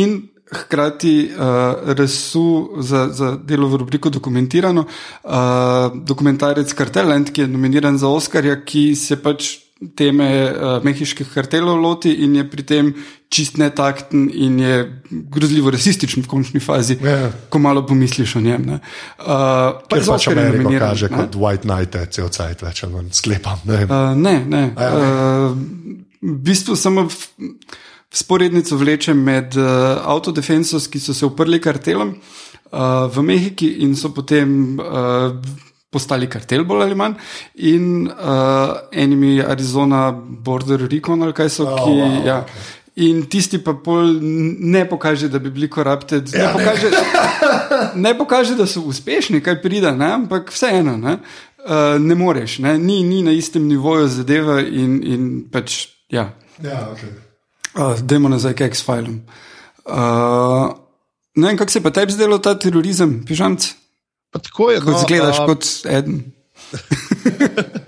In 0.00 0.16
hkrati 0.46 1.14
uh, 1.30 1.92
resu 1.98 2.78
za, 2.78 3.08
za 3.12 3.34
delo 3.36 3.68
v 3.68 3.82
rubriku 3.82 4.10
Dokumentirano, 4.10 4.86
uh, 4.86 5.92
dokumentarec 5.94 6.72
Karteland, 6.72 7.32
ki 7.34 7.44
je 7.44 7.48
nominiran 7.50 7.98
za 7.98 8.08
Oscarja, 8.08 8.60
ki 8.64 8.94
se 8.96 9.18
pač 9.22 9.65
teme 9.96 10.26
uh, 10.48 10.78
mehiških 10.84 11.28
kartelov 11.34 11.76
loti 11.76 12.14
in 12.24 12.36
je 12.38 12.44
pri 12.48 12.62
tem 12.64 12.86
čist 13.28 13.58
netakten 13.60 14.30
in 14.32 14.58
je 14.62 14.76
grozljivo 15.34 15.70
rasističen 15.70 16.22
v 16.24 16.30
končni 16.30 16.60
fazi, 16.60 16.96
Ja. 17.04 17.28
ko 17.52 17.58
malo 17.58 17.82
pomisliš 17.86 18.36
o 18.36 18.40
njem. 18.40 18.62
ne. 18.66 18.78
Uh, 19.18 19.26
pa 19.84 19.98
Ker 19.98 20.00
je 20.00 20.06
pač 20.06 20.26
nominiran, 20.32 20.88
kaže 20.88 21.10
ne. 21.10 21.16
kot 21.18 21.34
White 21.36 21.68
Knight, 21.68 21.96
cel 22.10 22.28
cajt 22.32 22.62
več 22.64 22.84
sklepam. 23.12 23.60
Ne. 23.68 23.84
Uh, 23.84 24.14
ne, 24.16 24.36
ne. 24.48 24.62
ja, 24.78 24.90
ne. 24.94 25.04
Uh, 25.04 25.56
v 26.22 26.38
bistvu 26.40 26.76
samo 26.76 27.04
v, 27.04 27.52
sporednico 28.16 28.76
vleče 28.80 29.12
med 29.14 29.56
uh, 29.60 30.00
Autodefensos, 30.08 30.88
ki 30.88 31.00
so 31.00 31.12
se 31.14 31.26
uprli 31.26 31.60
kartelom 31.60 32.14
uh, 32.16 33.12
v 33.12 33.22
Mehiki 33.22 33.74
in 33.84 33.92
so 33.96 34.08
potem 34.14 34.78
uh, 34.80 35.36
postali 35.96 36.28
kartel, 36.30 36.64
bolj 36.68 36.84
ali 36.86 36.98
manj, 36.98 37.16
in 37.64 37.86
uh, 38.06 38.76
enimi 38.92 39.38
Arizona 39.42 40.10
Border 40.12 40.84
Recon 40.92 41.24
ali 41.24 41.32
kaj 41.36 41.50
so, 41.56 41.64
Oh, 41.66 41.78
ki. 41.80 41.96
wow, 41.96 42.26
ja, 42.28 42.40
In 42.96 43.26
tisti 43.28 43.58
pa 43.60 43.74
pol 43.76 44.14
ne 44.64 44.86
pokaže, 44.88 45.28
da 45.28 45.36
bi 45.38 45.50
bili 45.52 45.66
corrupted, 45.68 46.30
Ja, 46.32 46.46
ne, 46.46 46.52
pokaže, 46.56 46.88
ne 47.94 48.12
pokaže, 48.16 48.54
da 48.56 48.64
so 48.66 48.80
uspešni, 48.88 49.42
kaj 49.44 49.58
pride, 49.60 49.90
ne? 49.92 50.08
ampak 50.14 50.48
vseeno. 50.48 50.94
Ne? 50.96 51.18
Uh, 51.60 51.98
ne 52.00 52.16
moreš, 52.16 52.54
ne? 52.64 52.72
Ni, 52.80 53.02
ni 53.04 53.20
na 53.22 53.34
istem 53.36 53.66
nivoju 53.68 54.08
zadeva 54.08 54.62
in, 54.64 54.96
in 55.04 55.28
pač, 55.52 55.90
ja, 56.08 56.30
Ja, 56.64 56.86
okay. 56.94 57.12
uh, 57.76 58.00
dajmo 58.00 58.32
nazaj 58.32 58.56
k 58.56 58.70
X-filom. 58.72 59.20
Uh, 59.84 60.72
ne 61.36 61.50
vem, 61.50 61.56
kako 61.60 61.70
se 61.76 61.82
pa 61.84 61.92
tebi 61.92 62.16
zdelo 62.16 62.38
ta 62.40 62.56
terorizem, 62.56 63.18
pižamc, 63.28 63.66
Pa 64.36 64.44
tako 64.44 64.70
je, 64.74 64.80
ko 64.84 64.92
no, 64.92 65.00
izgledaš 65.00 65.40
a, 65.40 65.46
kot 65.48 65.68
eden. 65.88 66.20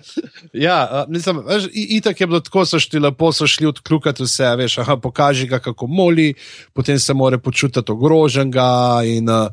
Ja, 0.53 1.05
mislim, 1.09 1.43
veš, 1.47 1.65
itak 1.73 2.21
je 2.21 2.27
bilo 2.27 2.41
tako, 2.41 2.65
so 2.67 2.79
šli 2.81 3.01
lepo, 3.01 3.33
so 3.33 3.47
šli 3.47 3.67
odkljukati 3.67 4.23
vse, 4.25 4.47
a 4.47 4.55
veš, 4.59 4.79
aha, 4.83 4.97
pokaži 4.97 5.47
ga, 5.47 5.59
kako 5.59 5.87
moli, 5.87 6.35
potem 6.73 6.99
se 6.99 7.15
mora 7.15 7.39
počutiti 7.39 7.93
ogroženega 7.93 9.03
in 9.05 9.29
uh, 9.29 9.49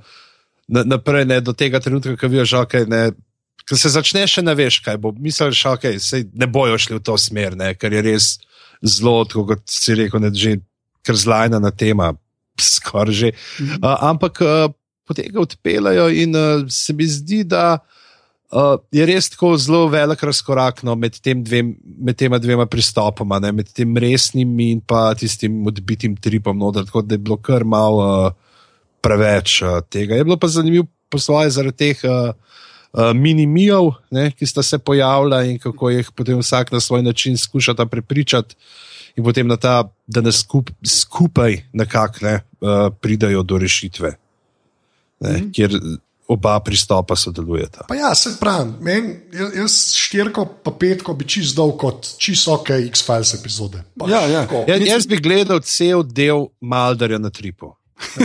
na, 0.67 0.83
naprej 0.83 1.25
ne, 1.25 1.41
do 1.41 1.53
tega 1.53 1.79
trenutka, 1.79 2.15
ko 2.17 2.31
vidiš, 2.31 2.55
okay, 2.63 2.87
ne. 2.89 3.11
Ko 3.69 3.77
se 3.77 3.89
začne, 3.89 4.27
še 4.29 4.43
ne 4.45 4.53
veš, 4.55 4.79
kaj 4.85 4.97
bo. 5.01 5.11
Misliš, 5.11 5.63
da 5.65 5.73
okay, 5.73 5.99
saj 6.01 6.27
ne 6.37 6.47
bojo 6.47 6.77
šli 6.77 6.99
v 6.99 7.03
to 7.05 7.17
smer, 7.17 7.57
ne, 7.57 7.73
ker 7.77 7.93
je 7.93 8.03
res 8.05 8.31
zelo, 8.85 9.25
kot 9.25 9.65
si 9.69 9.97
rekel, 9.97 10.21
ne, 10.21 10.33
že 10.33 10.59
kar 11.05 11.17
zlajna 11.17 11.61
tema, 11.73 12.13
skoraj 12.61 13.13
že. 13.13 13.33
Uh, 13.81 13.93
ampak 14.05 14.41
uh, 14.41 14.69
potem 15.07 15.31
ga 15.31 15.41
odpeljajo 15.43 16.09
in 16.09 16.35
uh, 16.35 16.65
se 16.69 16.93
mi 16.93 17.07
zdi, 17.07 17.43
da 17.43 17.77
uh, 18.51 18.75
je 18.91 19.05
res 19.05 19.29
tako 19.33 19.53
zelo 19.61 19.85
velik 19.91 20.23
razkorak 20.23 20.83
no, 20.83 20.95
med, 20.99 21.19
tem 21.23 21.43
dvem, 21.45 21.75
med 21.81 22.17
tema 22.19 22.39
dvema 22.41 22.65
pristopoma, 22.65 23.39
ne, 23.39 23.51
med 23.51 23.69
tem 23.73 23.97
resnim 23.97 24.59
in 24.65 24.81
pa 24.81 25.13
tistim 25.17 25.61
odbitim 25.67 26.17
tripom. 26.17 26.57
No, 26.57 26.71
da, 26.75 26.85
tako 26.85 27.05
da 27.05 27.15
je 27.15 27.23
bilo 27.25 27.37
kar 27.37 27.63
malo 27.63 28.07
uh, 28.07 28.31
preveč 29.05 29.61
uh, 29.61 29.79
tega. 29.89 30.17
Je 30.17 30.25
bilo 30.27 30.39
pa 30.41 30.49
zanimivo 30.51 30.87
poslovati 31.09 31.57
zaradi 31.59 31.77
teh. 31.85 32.03
Uh, 32.03 32.33
Uh, 32.95 33.09
minimijev, 33.11 33.89
ki 34.39 34.47
sta 34.47 34.63
se 34.63 34.77
pojavila 34.79 35.41
in 35.43 35.57
kako 35.59 35.89
jih 35.91 36.13
potem 36.15 36.37
vsak 36.39 36.69
na 36.71 36.79
svoj 36.79 37.01
način 37.03 37.35
skušata 37.37 37.85
prepričati, 37.91 38.55
in 39.15 39.23
potem 39.23 39.47
na 39.47 39.57
ta, 39.57 39.89
da 40.07 40.21
nas 40.21 40.39
skup, 40.43 40.69
skupaj 40.87 41.57
nekako 41.73 42.25
ne, 42.25 42.35
uh, 42.61 42.93
pridajo 43.01 43.43
do 43.43 43.57
rešitve, 43.57 44.13
ne, 45.19 45.37
mm. 45.37 45.51
kjer 45.53 45.79
oba 46.27 46.59
pristopa 46.59 47.15
sodelujeta. 47.15 47.85
Pa 47.87 47.95
ja, 47.95 48.15
se 48.15 48.31
pravi, 48.39 48.71
men, 48.81 49.11
jaz, 49.55 49.93
štirko 49.93 50.45
pa 50.63 50.71
petko 50.71 51.13
bi 51.13 51.27
čist 51.29 51.55
dal 51.57 51.75
kot 51.77 52.15
čist 52.17 52.47
ok 52.49 52.69
X-Files 52.89 53.33
epizode. 53.39 53.83
Pa, 53.99 54.09
Ja, 54.09 54.25
ja. 54.27 54.41
tako. 54.47 54.65
Ja, 54.67 54.75
jaz 54.81 55.05
bi 55.07 55.19
gledal 55.21 55.61
cel 55.61 56.03
del 56.03 56.47
Maldarja 56.61 57.21
na 57.21 57.29
tripu. 57.29 57.75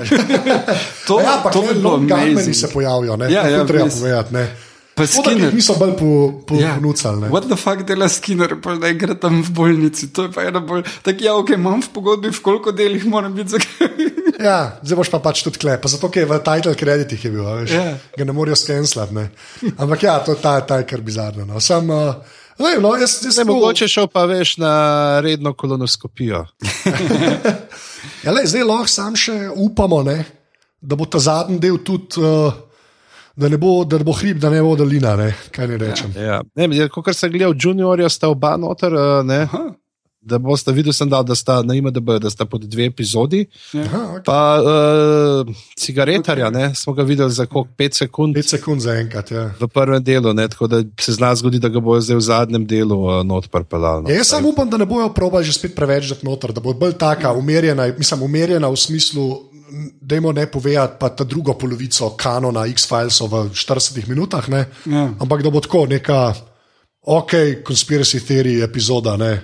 To, 1.06 1.20
Ja, 1.20 1.40
pa 1.44 1.50
to 1.50 1.62
bi 1.62 1.74
bilo 1.74 1.94
amazing. 1.94 2.54
se 2.54 2.68
pojavijo, 2.72 3.16
ne? 3.16 3.32
Ja, 3.32 3.42
To 3.42 3.48
ja, 3.48 3.66
treba 3.66 3.88
povedati. 3.88 4.34
Pa 5.00 5.06
Skinner. 5.08 5.54
niso 5.54 5.74
bolj 5.74 5.94
po- 5.94 6.08
po- 6.44 6.54
Ja. 6.56 6.74
ponucali. 6.74 7.20
ne. 7.20 7.28
What 7.28 7.46
the 7.46 7.56
fuck 7.56 7.82
dela 7.82 8.08
Skinner, 8.08 8.56
pa 8.56 8.74
da 8.76 8.92
gre 8.92 9.14
tam 9.16 9.40
v 9.40 9.50
bolnici. 9.50 10.08
To 10.08 10.22
je 10.22 10.30
pa 10.30 10.42
ena 10.44 10.60
bolj. 10.60 10.84
Tako 11.00 11.20
ja, 11.20 11.34
ok, 11.34 11.50
imam 11.50 11.80
v 11.80 11.88
pogodbi, 11.88 12.28
v 12.28 12.40
koliko 12.40 12.72
delih 12.72 13.04
moram 13.06 13.32
biti 13.32 13.50
zakaj. 13.50 13.88
Ja, 14.40 14.80
zdaj 14.80 14.96
boš 14.96 15.10
pa 15.10 15.18
pač 15.20 15.42
tudi 15.42 15.58
klep, 15.58 15.84
zato 15.84 16.08
ker 16.08 16.22
je 16.22 16.26
v 16.26 16.38
title 16.40 16.72
kreditih 16.74 17.20
je 17.20 17.30
bil, 17.30 17.44
a 17.44 17.54
veš, 17.54 17.70
Ja. 17.70 17.92
ga 18.10 18.24
ne 18.24 18.32
morejo 18.32 18.56
skenslati. 18.56 19.12
Ne? 19.12 19.28
Ampak 19.76 20.02
ja, 20.02 20.16
to 20.18 20.32
ta, 20.34 20.60
ta 20.62 20.78
je 20.78 20.86
kar 20.86 21.00
bizarno. 21.00 21.44
No. 21.44 21.60
Sam, 21.60 21.90
uh, 21.90 22.14
ne, 22.58 22.78
no, 22.78 22.94
jaz, 22.94 23.20
jaz 23.20 23.36
Ne, 23.36 23.44
tako- 23.44 23.52
mogoče 23.52 23.84
šel 23.86 24.08
pa 24.08 24.24
veš 24.24 24.56
na 24.56 24.72
redno 25.20 25.52
kolonoskopijo. 25.52 26.46
Ja, 28.20 28.32
lej, 28.32 28.46
zdaj 28.46 28.64
lahko 28.64 28.88
sam 28.88 29.14
še 29.14 29.34
upamo, 29.50 30.02
ne, 30.02 30.24
da 30.80 30.96
bo 30.96 31.04
ta 31.04 31.18
zadnji 31.18 31.58
del 31.58 31.78
tudi, 31.78 32.16
uh, 32.16 32.52
da, 33.36 33.48
ne 33.48 33.58
bo, 33.58 33.84
da 33.84 33.98
ne 33.98 34.04
bo 34.04 34.12
hrib, 34.12 34.38
da 34.42 34.50
ne 34.50 34.62
bo 34.62 34.76
dolina. 34.76 35.16
Ne, 35.16 35.32
kaj 35.54 35.68
ne 35.70 35.78
rečem. 35.80 36.14
Ja. 36.16 36.40
Ne, 36.56 36.88
kot 36.92 37.12
sem 37.16 37.32
gledal, 37.32 37.54
juniorja 37.58 38.08
sta 38.08 38.30
oba 38.32 38.56
noter, 38.60 38.94
uh, 38.94 39.20
ne, 39.26 39.44
Aha. 39.48 39.68
Da 40.20 40.38
boste 40.38 40.72
videli, 40.72 40.92
sem 40.92 41.08
dal, 41.08 41.24
da 41.24 41.34
sta 41.34 41.62
na 41.62 41.74
IMDB, 41.74 42.10
da 42.20 42.30
sta 42.30 42.44
pod 42.44 42.64
dve 42.68 42.84
epizodi. 42.90 43.46
Aha, 43.74 44.00
okay. 44.14 44.24
Pa 44.24 44.40
uh, 44.60 45.54
cigaretarja, 45.78 46.50
ne, 46.50 46.74
smo 46.74 46.92
ga 46.92 47.02
videli 47.02 47.32
za 47.32 47.46
koliko 47.46 47.70
5 47.78 47.98
sekund. 47.98 48.36
5 48.36 48.42
sekund 48.42 48.80
za 48.80 48.94
enkrat. 49.00 49.30
Ja. 49.30 49.50
V 49.60 49.68
prvem 49.68 50.02
delu, 50.04 50.32
ne, 50.32 50.48
tako 50.48 50.66
da 50.66 50.82
se 51.00 51.12
zna 51.12 51.34
zgoditi, 51.34 51.62
da 51.62 51.68
ga 51.68 51.80
bojo 51.80 52.00
zdaj 52.00 52.16
v 52.16 52.20
zadnjem 52.20 52.66
delu 52.66 52.98
uh, 53.00 53.22
not 53.26 53.48
pripeljali. 53.50 54.02
No. 54.02 54.10
Ja, 54.10 54.16
jaz 54.16 54.26
samo 54.28 54.48
upam, 54.48 54.70
da 54.70 54.76
ne 54.76 54.86
bojo 54.86 55.08
probali 55.14 55.44
že 55.44 55.52
spet 55.56 55.74
preveč 55.74 56.08
dati 56.12 56.26
noter, 56.26 56.52
da 56.52 56.60
bo 56.60 56.74
bolj 56.74 56.92
taka 57.00 57.32
umirjena, 57.32 57.88
mislim, 57.98 58.22
umirjena 58.22 58.68
v 58.68 58.76
smislu, 58.76 59.24
da 60.00 60.14
jim 60.14 60.28
ne 60.34 60.46
povedati 60.50 60.96
pa 61.00 61.08
ta 61.08 61.24
drugo 61.24 61.54
polovico 61.54 62.10
kanona 62.18 62.66
X-Filesov 62.66 63.28
v 63.30 63.42
40 63.54 64.08
minutah, 64.08 64.48
ne, 64.48 64.66
Ja. 64.86 65.08
ampak 65.20 65.42
da 65.42 65.50
bo 65.50 65.60
tako 65.60 65.86
neka, 65.86 66.34
ok, 67.02 67.32
conspiracy 67.64 68.20
theory 68.20 68.60
epizoda, 68.64 69.16
ne. 69.16 69.40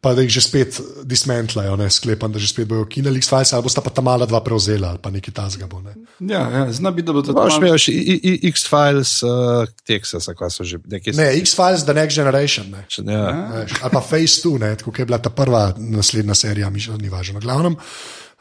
Pa 0.00 0.14
da 0.16 0.22
jih 0.24 0.30
že 0.32 0.40
spet 0.40 0.78
dismantlajo, 1.04 1.74
ne 1.76 1.84
sklepam, 1.92 2.32
da 2.32 2.40
že 2.40 2.48
spet 2.48 2.64
bojo 2.64 2.86
kinili 2.88 3.20
X-Files, 3.20 3.52
ali 3.52 3.62
bosta 3.66 3.82
pa 3.84 3.90
ta 3.92 4.00
mala 4.00 4.24
dva 4.24 4.40
prevzela, 4.40 4.94
ali 4.94 4.98
pa 5.02 5.10
nekaj 5.12 5.34
tasga 5.36 5.66
bo. 5.68 5.82
Ne. 5.84 5.92
Ja, 6.24 6.40
ja, 6.48 6.62
zna 6.72 6.88
biti, 6.90 7.04
da 7.06 7.12
bo 7.12 7.20
to 7.20 7.34
Imaš 7.36 7.58
imel 7.60 7.76
še 7.76 7.92
I- 7.92 8.16
I- 8.30 8.48
X-Files, 8.48 9.12
uh, 9.28 9.68
Texas, 9.84 10.24
kaj 10.32 10.50
so 10.50 10.64
že 10.64 10.80
nekje. 10.88 11.12
ne, 11.20 11.26
X-Files, 11.44 11.84
The 11.84 11.92
Next 11.92 12.16
Generation. 12.16 12.72
Ne. 12.72 12.86
Ja. 13.12 13.26
Veš, 13.60 13.76
ali 13.82 13.92
pa 13.92 14.00
Face 14.00 14.40
2, 14.40 14.56
ne, 14.64 14.72
tako 14.80 14.90
kot 14.90 15.04
je 15.04 15.08
bila 15.12 15.18
ta 15.20 15.28
prva 15.30 15.74
naslednja 15.76 16.34
serija, 16.34 16.70
mi 16.72 16.80
že 16.80 16.96
ni 16.96 17.12
važno. 17.12 17.36
Glavnem, 17.40 17.76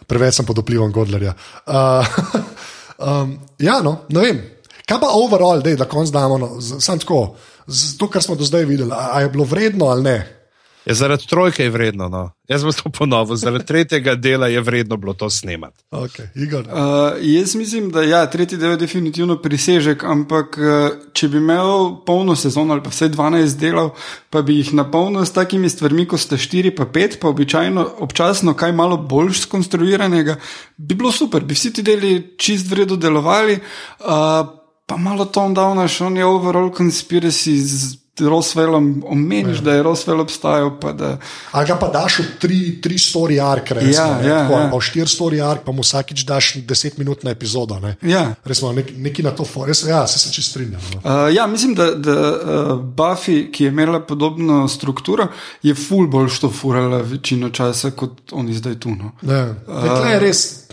preveč 0.08 0.40
sem 0.40 0.48
pod 0.48 0.64
vplivom 0.64 0.96
Godlerja. 0.96 1.36
Uh, 1.68 2.08
um, 3.04 3.36
ja, 3.60 3.82
no, 3.84 4.08
ne 4.16 4.20
vem. 4.22 4.40
Kaj 4.88 5.04
pa 5.04 5.12
overall, 5.12 5.60
dej, 5.60 5.76
da 5.76 5.92
konc 5.92 6.08
damo, 6.10 6.40
no, 6.40 6.56
samo 6.64 6.98
tako, 7.04 7.36
z 7.68 7.98
to, 8.00 8.08
kar 8.08 8.24
smo 8.24 8.40
do 8.40 8.48
zdaj 8.48 8.64
videli, 8.64 8.96
a, 8.96 9.20
a 9.20 9.28
je 9.28 9.30
bilo 9.30 9.44
vredno 9.44 9.92
ali 9.92 10.04
ne? 10.08 10.20
Ja, 10.86 10.94
zaradi 10.94 11.28
trojke 11.28 11.64
je 11.64 11.70
vredno. 11.70 12.10
No. 12.10 12.32
Jaz 12.48 12.64
bom 12.64 12.74
to 12.74 12.90
ponovil, 12.90 13.36
zaradi 13.36 13.66
tretjega 13.66 14.16
dela 14.16 14.48
je 14.48 14.62
vredno 14.62 14.98
bilo 14.98 15.14
to 15.14 15.30
snemati. 15.30 15.84
Okay, 15.92 16.28
Igor, 16.36 16.66
Uh, 16.70 16.76
jaz 17.22 17.56
mislim, 17.56 17.92
da 17.92 18.04
ja, 18.04 18.30
tretji 18.30 18.58
del 18.58 18.72
je 18.72 18.78
definitivno 18.78 19.38
prisežek, 19.42 20.04
ampak 20.04 20.58
uh, 20.58 20.90
če 21.14 21.28
bi 21.28 21.38
imel 21.38 21.96
polno 22.06 22.36
sezono 22.36 22.74
ali 22.74 22.84
pa 22.84 22.90
vse 22.90 23.10
12 23.10 23.58
delov, 23.60 23.92
pa 24.30 24.42
bi 24.42 24.58
jih 24.58 24.74
napolnil 24.74 25.26
s 25.26 25.34
takimi 25.36 25.70
stvarmi, 25.70 26.08
kot 26.08 26.20
sta 26.20 26.38
4 26.38 26.76
pa 26.78 26.86
5, 26.86 27.20
pa 27.22 27.28
običajno 27.28 27.86
občasno 28.00 28.54
kaj 28.54 28.72
malo 28.72 28.98
bolj 28.98 29.34
skonstruiranega, 29.44 30.40
bi 30.78 30.96
bilo 30.96 31.12
super, 31.12 31.44
bi 31.44 31.54
vsi 31.54 31.74
ti 31.74 31.84
deli 31.84 32.36
čist 32.38 32.70
vredno 32.72 32.96
delovali, 32.96 33.60
uh, 33.60 34.48
pa 34.86 34.98
malo 34.98 35.26
tone 35.26 35.56
down, 35.56 35.88
še 35.88 36.06
on 36.06 36.18
je 36.18 36.26
overall 36.26 36.72
conspiracy 36.74 37.60
z 37.62 37.98
Roswellom, 38.20 39.04
omeniš, 39.08 39.60
da 39.66 39.74
je 39.74 39.84
Roswell 39.84 40.22
obstajal, 40.22 40.72
da. 40.94 41.18
ali 41.52 41.68
ga 41.68 41.76
pa 41.76 41.88
daš 41.88 42.20
v 42.20 42.26
tri, 42.40 42.60
tri 42.82 42.98
story 42.98 43.40
arc, 43.44 43.72
recimo, 43.72 43.94
Ja, 43.94 44.22
ne, 44.22 44.28
ja, 44.28 44.40
tako, 44.44 44.60
ja. 44.60 44.70
pa 44.72 44.78
v 44.78 44.82
štiri 44.82 45.08
story 45.08 45.42
arc, 45.52 45.64
pa 45.66 45.72
mu 45.72 45.86
vsakič 45.86 46.26
daš 46.26 46.54
desetminutno 46.68 47.32
epizodo. 47.32 47.80
Ne. 47.80 47.96
Ja. 48.02 48.36
Resmo, 48.46 48.72
nek, 48.74 48.92
neki 48.98 49.24
na 49.24 49.32
to, 49.32 49.48
res, 49.66 49.84
ja, 49.88 50.06
se, 50.08 50.20
se 50.20 50.34
čist 50.34 50.52
strinjam. 50.52 50.82
No. 50.94 51.02
Uh, 51.04 51.34
ja, 51.36 51.48
mislim, 51.48 51.76
da, 51.76 51.92
da 51.96 52.16
uh, 52.16 52.72
Buffy, 52.80 53.52
ki 53.52 53.64
je 53.64 53.74
imela 53.74 54.00
podobno 54.00 54.68
strukturo, 54.68 55.28
je 55.64 55.76
ful 55.76 56.08
bolj 56.08 56.30
štofurala 56.40 57.02
večino 57.02 57.50
časa 57.50 57.92
kot 57.92 58.32
oni 58.32 58.54
zdaj 58.54 58.80
tu. 58.80 58.96
No. 58.96 59.12
Ne, 59.22 59.44
uh, 59.68 60.10
je 60.10 60.20
res. 60.20 60.70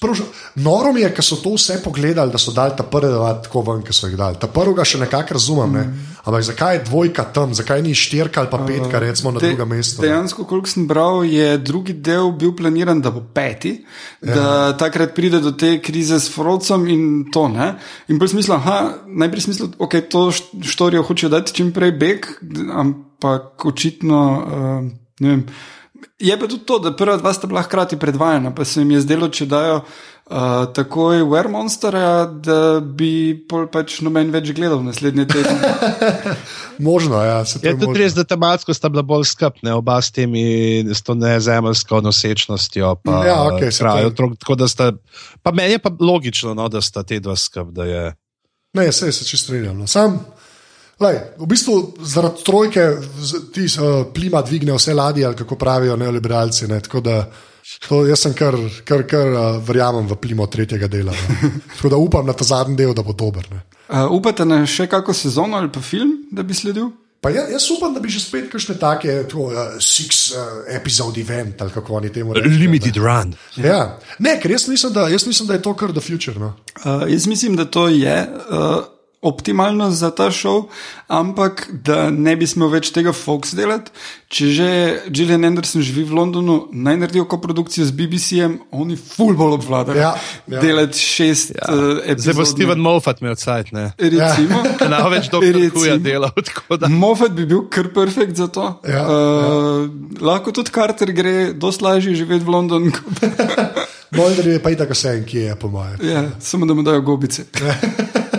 Prav, 0.00 0.16
noro 0.58 0.90
mi 0.92 1.00
je, 1.00 1.08
ker 1.14 1.24
so 1.24 1.36
to 1.38 1.52
vse 1.54 1.76
pogledali, 1.84 2.32
da 2.32 2.38
so 2.38 2.50
dali 2.52 2.74
ta 2.76 2.82
prvi 2.82 3.12
dva 3.12 3.34
tako 3.44 3.60
ven, 3.62 3.84
ki 3.86 3.94
so 3.94 4.08
jih 4.08 4.16
dali. 4.18 4.34
Ta 4.40 4.48
prvega 4.50 4.82
še 4.84 4.98
nekako 4.98 5.36
razumem, 5.36 5.72
ne? 5.72 5.84
ampak 6.24 6.42
zakaj 6.42 6.74
je 6.74 6.80
dvojka 6.84 7.24
tam, 7.32 7.54
zakaj 7.54 7.82
ni 7.82 7.94
štirka 7.94 8.42
ali 8.42 8.50
pa 8.50 8.58
petka, 8.66 8.98
recimo 8.98 9.30
na 9.30 9.38
De- 9.40 9.52
drugem 9.52 9.70
mestu. 9.70 10.02
Dejansko, 10.02 10.44
koliko 10.44 10.68
sem 10.68 10.88
bral, 10.90 11.22
je 11.24 11.54
drugi 11.58 11.94
del 11.94 12.32
bil 12.32 12.52
planiran, 12.52 12.98
da 13.00 13.14
bo 13.14 13.22
peti, 13.22 13.76
ja. 14.20 14.34
da 14.34 14.48
takrat 14.76 15.14
pride 15.14 15.38
do 15.40 15.52
te 15.52 15.78
krize 15.78 16.18
s 16.20 16.28
Frocom 16.34 16.88
in 16.90 17.08
to. 17.32 17.46
Ne? 17.48 17.76
In 18.08 18.18
bolj 18.18 18.34
smisel, 18.34 18.58
aha, 18.58 18.78
najprej 19.06 19.46
smisel, 19.46 19.70
ok, 19.78 20.00
to 20.10 20.26
št- 20.34 20.64
štorijo 20.66 21.06
hočejo 21.06 21.30
dati 21.30 21.54
čim 21.54 21.70
prej 21.72 21.94
beg, 21.94 22.26
ampak 22.74 23.64
očitno, 23.64 24.20
uh, 24.34 24.80
ne 25.20 25.28
vem. 25.28 25.46
Je 26.18 26.34
pa 26.34 26.46
tudi 26.46 26.64
to, 26.64 26.78
da 26.78 26.92
prva 26.92 27.16
dva 27.16 27.32
sta 27.32 27.46
bila 27.46 27.62
hkrati 27.62 27.96
predvajana, 27.96 28.50
pa 28.50 28.64
se 28.64 28.80
jim 28.80 28.90
je 28.90 29.00
zdelo, 29.00 29.28
če 29.28 29.46
dajo 29.46 29.76
uh, 29.76 30.36
takoj 30.70 31.22
Were 31.22 31.48
Monsterja, 31.48 32.10
da 32.26 32.58
bi 32.82 33.10
pol 33.42 33.66
pač 33.66 34.00
noben 34.00 34.30
več 34.30 34.52
gledal 34.52 34.80
naslednje 34.80 35.26
tedne. 35.26 35.72
Možno, 36.80 37.16
ja, 37.16 37.44
se 37.44 37.58
to 37.58 37.66
Je 37.66 37.70
je 37.70 37.74
tudi 37.74 37.86
možno. 37.86 37.98
res, 37.98 38.14
da 38.14 38.24
tematsko 38.24 38.74
sta 38.74 38.88
bila 38.88 39.02
bolj 39.02 39.24
skrbna, 39.26 39.76
oba 39.76 39.96
s 39.96 40.10
temi, 40.10 40.44
s 40.86 41.02
to 41.02 41.14
nezemeljsko 41.14 42.00
nosečnostjo. 42.00 42.94
Pa, 42.96 43.26
Ja, 43.26 43.36
to 43.48 43.58
je- 43.58 44.06
otrok, 44.06 44.38
tako 44.38 44.54
da 44.54 44.68
sta, 44.68 44.92
pa 45.42 45.52
meni 45.52 45.72
je 45.72 45.78
pa 45.78 45.90
logično, 45.92 46.54
no, 46.54 46.68
da 46.68 46.80
sta 46.80 47.02
te 47.02 47.18
dva 47.18 47.36
skrb. 47.36 47.70
da 47.70 47.84
je- 47.84 48.14
Ne, 48.74 48.92
se, 48.92 49.12
se 49.12 49.24
čist 49.24 49.44
strinjam. 49.44 49.78
No. 49.78 49.86
Sam, 49.86 50.20
lej, 51.00 51.18
v 51.38 51.46
bistvu 51.46 51.74
zaradi 52.04 52.44
trojke 52.44 52.84
z- 53.18 53.44
ti 53.54 53.64
uh, 53.80 54.06
plima 54.14 54.42
dvigne 54.42 54.72
vse 54.76 54.94
ladje, 54.94 55.24
ali 55.26 55.36
kako 55.36 55.56
pravijo 55.56 55.96
neoliberalci. 55.96 56.68
Ne, 56.68 56.80
tako 56.80 57.00
da 57.00 57.24
to, 57.88 58.04
jaz 58.06 58.18
sem 58.20 58.34
kar, 58.34 58.56
kar, 58.84 59.06
kar 59.06 59.28
uh, 59.32 59.58
verjamem 59.64 60.06
v 60.08 60.16
plimo 60.16 60.46
tretjega 60.46 60.88
dela. 60.88 61.12
No. 61.12 61.50
Tako 61.76 61.88
da 61.88 61.96
upam 61.96 62.26
na 62.26 62.32
ta 62.32 62.44
zadnji 62.44 62.76
del, 62.76 62.94
da 62.94 63.02
bo 63.02 63.12
dober. 63.12 63.46
Ne. 63.50 63.62
Uh, 63.88 64.10
upate 64.10 64.44
na 64.44 64.66
še 64.66 64.86
kako 64.86 65.14
sezono 65.14 65.56
ali 65.56 65.70
pa 65.72 65.80
film, 65.80 66.16
da 66.32 66.42
bi 66.42 66.54
sledil? 66.54 66.90
Pa 67.20 67.28
ja, 67.30 67.42
jaz 67.52 67.66
upam, 67.70 67.92
da 67.94 68.00
bi 68.00 68.08
že 68.08 68.20
spet 68.20 68.46
kakšne 68.48 68.78
take, 68.80 69.12
tako, 69.28 69.50
uh, 69.52 69.74
six 69.76 70.30
uh, 70.32 70.62
episode 70.72 71.20
event 71.20 71.60
ali 71.62 71.70
kako 71.70 71.98
oni 71.98 72.08
temu 72.12 72.32
rečejo. 72.34 72.58
Limited 72.58 72.96
run. 72.96 73.34
Ja. 73.60 73.98
Ne, 74.18 74.38
ker 74.40 74.50
jaz 74.50 74.68
mislim, 74.68 74.92
da, 74.92 75.08
jaz 75.12 75.26
mislim, 75.28 75.48
da 75.48 75.54
je 75.58 75.62
to 75.62 75.74
kar 75.76 75.92
the 75.92 76.00
future. 76.00 76.38
No. 76.40 76.54
Uh, 76.84 77.04
jaz 77.12 77.26
mislim, 77.26 77.56
da 77.56 77.64
to 77.64 77.88
je 77.88 78.16
uh, 78.24 78.80
optimalno 79.22 79.90
za 79.90 80.10
ta 80.10 80.30
šov, 80.32 80.62
ampak 81.08 81.68
da 81.84 82.10
ne 82.10 82.32
bi 82.40 82.46
smel 82.48 82.70
več 82.72 82.88
tega 82.94 83.12
Fox 83.12 83.52
delati. 83.56 83.92
Če 84.30 84.46
že 84.54 84.68
Gillian 85.10 85.44
Anderson 85.44 85.82
živi 85.82 86.04
v 86.08 86.14
Londonu, 86.16 86.54
naj 86.72 86.96
naredijo 87.02 87.26
koprodukcijo 87.28 87.84
z 87.84 87.92
BBC-jem, 87.98 88.54
oni 88.70 88.96
ful 88.96 89.34
bolj 89.36 89.58
obvladajo. 89.58 89.98
Ja, 89.98 90.12
ja. 90.48 90.62
Delati 90.62 90.98
šest 91.02 91.52
ja. 91.56 91.66
uh, 91.68 91.98
epizod. 92.04 92.30
Zdaj 92.30 92.38
bo 92.38 92.46
Steven 92.48 92.80
Moffat 92.84 93.20
imel 93.20 93.36
cajt, 93.36 93.74
ne. 93.76 93.90
Recimo. 93.98 94.62
Največ 94.94 95.28
doktor 95.34 95.58
Recimo. 95.58 95.74
Kuja 95.74 95.98
delal. 96.00 96.32
tako 96.46 96.80
da- 96.80 96.88
Moffat 96.88 97.36
bi 97.36 97.44
bil 97.50 97.66
kar 97.68 97.90
perfekt 97.92 98.40
za 98.40 98.48
to. 98.48 98.70
Ja, 98.88 99.04
uh, 99.04 99.90
lahko 100.22 100.54
tudi 100.56 100.72
Carter 100.72 101.12
gre, 101.12 101.52
dosti 101.52 101.84
lažje 101.84 102.16
živeti 102.22 102.46
v 102.46 102.56
Londonu. 102.56 102.94
Mulder 104.16 104.46
je 104.46 104.58
pa 104.62 104.72
itak 104.72 104.90
vse 104.94 105.18
en, 105.20 105.26
ki 105.26 105.44
je, 105.44 105.54
po 105.60 105.68
mojem. 105.68 106.00
ja, 106.02 106.24
samo 106.40 106.66
da 106.66 106.74
mu 106.74 106.82
dajo 106.82 107.02
gobice. 107.02 107.46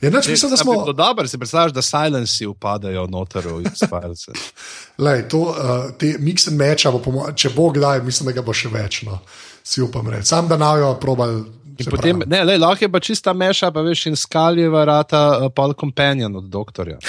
Ja, 0.00 0.10
nač, 0.10 0.28
mislim, 0.28 0.50
da 0.50 0.56
smo. 0.56 0.72
bilo 0.72 0.92
dobro, 0.92 1.28
si 1.28 1.38
predstavljaš, 1.38 1.72
da 1.72 1.82
silenci 1.82 2.46
upadajo 2.46 3.06
noter 3.06 3.46
v 3.46 3.62
X-Files. 3.66 4.26
Lej, 5.04 5.28
to, 5.28 5.38
uh, 5.38 5.90
te 5.98 6.14
mix 6.18 6.48
and 6.48 6.56
matcha, 6.58 6.90
bo, 6.90 7.26
če 7.36 7.50
bo 7.56 7.68
kdaj, 7.70 8.02
mislim, 8.02 8.26
da 8.26 8.32
ga 8.32 8.42
bo 8.42 8.52
še 8.52 8.68
več. 8.72 9.02
No. 9.02 9.18
Si 9.62 9.82
upam 9.82 10.08
reči. 10.08 10.26
Sam 10.26 10.48
da 10.48 10.56
navijo 10.56 10.94
probal. 11.00 11.42
Potem, 11.90 12.22
ne, 12.26 12.42
lej, 12.44 12.58
lahko 12.60 12.84
je 12.84 12.92
pa 12.92 13.00
čista 13.00 13.32
meša, 13.32 13.70
pa 13.72 13.80
veš, 13.80 14.06
in 14.06 14.16
skaljeva 14.16 14.84
rata 14.84 15.20
uh, 15.38 15.52
pol 15.52 15.72
companion 15.74 16.36
od 16.36 16.48
doktorja. 16.52 16.98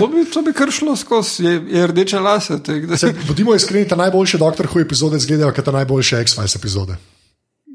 To 0.00 0.06
bi, 0.08 0.22
to 0.24 0.40
bi 0.42 0.52
kar 0.56 0.70
šlo 0.72 0.94
skozi, 0.96 1.44
je, 1.44 1.50
je 1.70 1.86
rdeče 1.86 2.18
lase. 2.24 2.56
Se, 2.96 3.10
bodimo 3.28 3.52
iskreni, 3.54 3.88
ta 3.88 3.96
najboljše 3.96 4.38
Doctor 4.38 4.66
Who 4.66 4.80
epizode 4.80 5.16
izgledajo 5.20 5.52
kot 5.52 5.64
ta 5.64 5.72
najboljše 5.72 6.16
X-Files 6.24 6.56
epizode. 6.56 6.96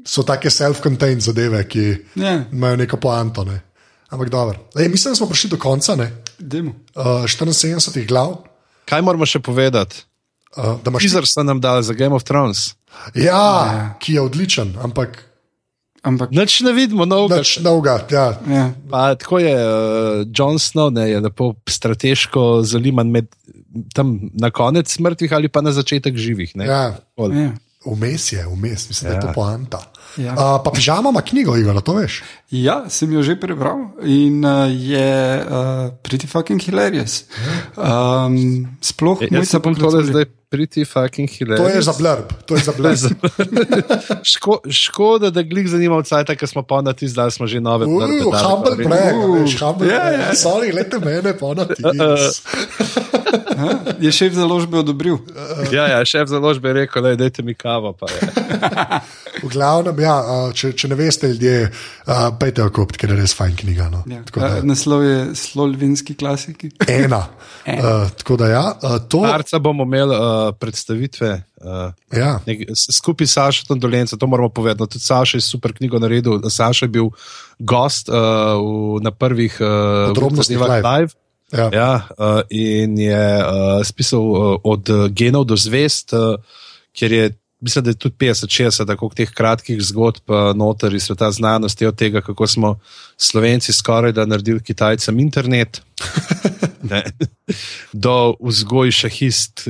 So 0.04 0.24
take 0.26 0.50
self-contained 0.50 1.22
zadeve, 1.22 1.60
ki 1.68 1.84
Ja. 2.18 2.32
imajo 2.52 2.76
neko 2.76 2.96
poanto. 2.96 3.44
Ne. 3.44 3.60
Ampak 4.08 4.28
dobro. 4.28 4.58
Ej, 4.76 4.88
mislim, 4.88 5.12
da 5.12 5.16
smo 5.16 5.26
prišli 5.26 5.50
do 5.50 5.58
konca. 5.58 5.92
Uh, 5.92 6.04
74 7.24 8.06
glav. 8.06 8.36
Kaj 8.84 9.02
moramo 9.02 9.26
še 9.26 9.40
povedati? 9.40 10.04
Uh, 10.56 10.78
da 10.80 10.90
imaš 10.90 11.02
Teaser 11.02 11.26
so 11.26 11.42
nam 11.42 11.60
dali 11.60 11.84
za 11.84 11.92
Game 11.92 12.14
of 12.14 12.22
Thrones. 12.22 12.74
Ja, 13.14 13.96
ki 14.00 14.14
je 14.14 14.20
odličen, 14.20 14.76
ampak 14.80 15.22
Ampak, 16.02 16.30
Noč 16.30 16.60
ne 16.62 16.70
vidimo 16.70 17.02
novega. 17.04 17.40
nič 17.42 17.58
novega. 17.58 17.98
Ja. 18.10 18.38
ja. 18.46 18.64
Pa, 18.86 19.14
tako 19.14 19.40
je, 19.42 19.50
uh, 19.50 20.22
Jon 20.30 20.54
Snow 20.54 20.86
ne, 20.86 21.10
je 21.10 21.20
lepo 21.20 21.54
strateško 21.66 22.62
zaliman 22.62 23.10
med 23.10 23.26
tam 23.90 24.30
na 24.32 24.52
konec 24.54 24.86
mrtvih 24.98 25.32
ali 25.32 25.48
pa 25.50 25.60
na 25.60 25.72
začetek 25.74 26.14
živih. 26.14 26.54
ne. 26.54 26.64
Ja. 26.64 26.94
Ja. 27.18 27.50
Vmes 27.86 28.32
je, 28.32 28.46
vmes, 28.46 28.86
mislim, 28.88 29.10
ja. 29.10 29.10
da 29.10 29.18
je 29.18 29.18
Ja. 29.18 29.26
to 29.26 29.34
poanta. 29.34 29.80
Ja. 30.16 30.32
Uh, 30.32 30.56
pa 30.64 30.70
pižama 30.72 31.10
ima 31.12 31.20
knjigo, 31.20 31.56
Igor, 31.56 31.76
a 31.76 31.80
to 31.84 31.92
veš. 31.94 32.22
Ja, 32.50 32.84
sem 32.88 33.12
jo 33.12 33.22
že 33.22 33.36
prebral 33.36 33.92
in 34.00 34.44
uh, 34.44 34.64
je 34.70 35.44
uh, 35.44 35.90
pretty 36.02 36.26
fucking 36.26 36.62
hilarious. 36.62 37.24
Um, 37.76 38.66
sploh 38.80 39.20
Jaz 39.20 39.30
mojca 39.32 39.50
se 39.50 39.58
bom 39.58 39.74
tole 39.74 39.90
poklicali. 40.00 40.12
zdaj 40.12 40.24
pretty 40.50 40.84
fucking 40.88 41.28
hilarious. 41.28 41.60
To 41.60 41.76
je 41.76 41.82
za 41.82 41.92
blurb. 41.98 42.32
To 42.46 42.54
je 42.56 42.62
za 42.62 42.72
blurb. 42.78 42.96
Ško, 44.22 44.60
škoda, 44.70 45.30
da 45.30 45.42
glih 45.42 45.68
zanima 45.68 45.96
od 45.96 46.06
sajta, 46.08 46.36
ker 46.36 46.48
smo 46.48 46.62
pa 46.62 46.80
na 46.80 46.92
ti 46.92 47.08
zdaj 47.08 47.30
smo 47.30 47.46
že 47.46 47.60
nove 47.60 47.86
blurbe 47.86 48.22
Uh, 48.24 48.32
dali, 48.32 48.46
humble 48.46 48.76
brag, 48.84 49.14
veš, 49.42 49.58
humble 49.60 49.88
ja, 49.90 49.98
brag. 50.00 50.20
ja. 50.20 50.32
Sorry, 50.34 50.72
lete 50.72 50.98
mene, 51.02 51.36
pa 51.38 51.52
na 51.54 51.64
ti. 51.68 51.82
Ja, 51.82 52.16
je 54.06 54.12
šef 54.12 54.32
založbe 54.32 54.78
odobril. 54.78 55.18
Ja, 55.72 55.86
ja, 55.88 56.04
šef 56.04 56.28
založbe 56.28 56.68
je 56.68 56.74
rekel, 56.74 57.02
da 57.02 57.16
dajte 57.16 57.42
mi 57.42 57.54
kavo. 57.54 57.92
Pa 57.92 58.06
je. 58.06 58.20
V 59.46 59.52
glavnem, 59.52 60.00
ja, 60.02 60.14
če, 60.52 60.72
če 60.74 60.88
ne 60.88 60.96
veste, 60.98 61.28
ljudje, 61.28 61.68
uh, 62.04 62.12
pejte 62.34 62.60
jo 62.60 62.70
kupiti, 62.72 62.98
ker 62.98 63.12
je 63.12 63.18
res 63.20 63.34
fajn 63.34 63.54
knjiga. 63.56 63.86
No. 63.88 64.02
Ja. 64.06 64.22
Tako 64.26 64.40
da- 64.40 64.48
Uh, 64.56 64.64
naslov 64.64 65.02
je 65.02 65.18
Slovenski 65.34 66.14
klasiki. 66.14 66.70
Ena. 66.88 67.26
Uh, 67.66 68.06
tako 68.14 68.36
da 68.36 68.46
ja, 68.46 68.60
uh, 68.78 68.92
to. 69.10 69.20
Marca 69.20 69.58
bomo 69.58 69.82
imeli 69.82 70.14
uh, 70.14 70.54
predstavitve. 70.54 71.30
Uh, 71.58 71.90
Ja. 72.14 72.36
nek, 72.46 72.60
skupaj 72.76 73.26
s 73.26 73.32
Sašom 73.32 73.80
Dolencem, 73.80 74.18
to 74.18 74.26
moramo 74.26 74.48
povedati. 74.48 74.80
No, 74.80 74.86
tudi 74.86 75.02
Saša 75.02 75.36
je 75.36 75.42
super 75.42 75.74
knjigo 75.74 75.98
naredil. 75.98 76.38
Saša 76.42 76.84
je 76.84 76.90
bil 76.90 77.08
gost 77.58 78.06
uh, 78.08 78.14
v, 78.54 79.02
na 79.02 79.10
prvih 79.10 79.58
uh, 79.58 79.66
Podrobnostih 80.08 80.58
live. 80.58 80.82
live. 80.84 81.10
Ja. 81.52 81.66
Ja, 81.72 81.90
uh, 82.12 82.40
in 82.50 82.94
je 82.98 83.18
uh, 83.38 83.82
spisal 83.82 84.22
uh, 84.22 84.38
od 84.64 84.86
genov 85.10 85.44
do 85.44 85.56
zvest, 85.56 86.12
uh, 86.12 86.38
kjer 86.92 87.12
je, 87.12 87.26
mislim, 87.60 87.84
da 87.84 87.90
je 87.90 87.94
tudi 87.94 88.14
50-60 88.18 88.86
tako 88.86 89.10
teh 89.14 89.30
kratkih 89.30 89.82
zgodb 89.82 90.30
noter 90.54 90.94
iz 90.94 91.02
sveta 91.02 91.30
znanosti, 91.30 91.86
od 91.86 91.96
tega, 91.96 92.20
kako 92.20 92.46
smo 92.46 92.78
Slovenci 93.16 93.72
skoraj 93.72 94.12
da 94.12 94.26
naredili 94.26 94.62
Kitajcem 94.62 95.20
internet. 95.20 95.82
Ne. 96.90 97.02
Do 97.92 98.34
vzgoj 98.40 98.90
šahist, 98.90 99.68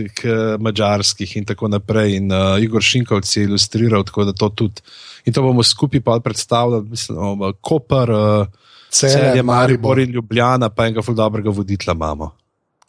mačarskih 0.59 1.37
in 1.37 1.45
tako 1.45 1.68
naprej. 1.68 2.16
In 2.16 2.32
uh, 2.32 2.62
Igor 2.62 2.82
Šinkovci 2.82 3.41
je 3.41 3.45
ilustriral, 3.45 4.05
tako 4.05 4.24
da 4.24 4.32
to 4.32 4.49
tudi. 4.49 4.82
In 5.24 5.32
to 5.32 5.43
bomo 5.43 5.62
skupaj 5.62 6.01
pa 6.01 6.20
predstavljali, 6.20 6.89
mislim, 6.89 7.18
um, 7.18 7.53
Koper, 7.61 8.11
uh, 8.11 8.47
Celje, 8.91 9.12
Celje, 9.12 9.43
Maribor. 9.43 9.99
In 9.99 10.11
Ljubljana, 10.11 10.68
pa 10.68 10.87
enega 10.87 11.01
dobrega 11.12 11.51
voditla 11.51 11.95
imamo. 11.95 12.37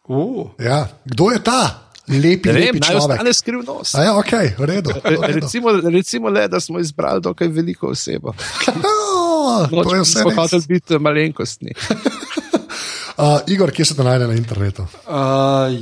Uh, 0.07 0.47
Ja. 0.59 0.87
Kdo 1.05 1.31
je 1.31 1.43
ta 1.43 1.86
lepi, 2.09 2.49
Ne 2.49 2.53
vem, 2.53 2.63
lepi 2.65 2.79
naj 2.79 2.95
ostane 2.95 3.33
skrivnost. 3.33 3.95
A 3.95 4.03
Ja, 4.03 4.17
ok, 4.17 4.31
v 4.57 4.65
redu. 4.65 4.89
v 4.95 5.21
redu. 5.21 5.21
Recimo, 5.41 5.71
recimo 5.83 6.29
le, 6.29 6.47
da 6.47 6.59
smo 6.59 6.79
izbrali 6.79 7.21
dokaj 7.21 7.47
veliko 7.49 7.87
osebo. 7.87 8.33
Oh, 9.49 9.83
to 9.83 9.95
je 9.95 10.01
vse. 10.01 10.19
Smo 10.19 10.31
hoteli 10.31 10.63
biti 10.67 10.99
malenkostni. 10.99 11.71
Uh, 13.17 13.23
Igor, 13.47 13.71
kje 13.71 13.85
se 13.85 13.95
te 13.95 14.03
najde 14.03 14.27
na 14.27 14.33
internetu? 14.33 14.81
uh, 14.81 14.87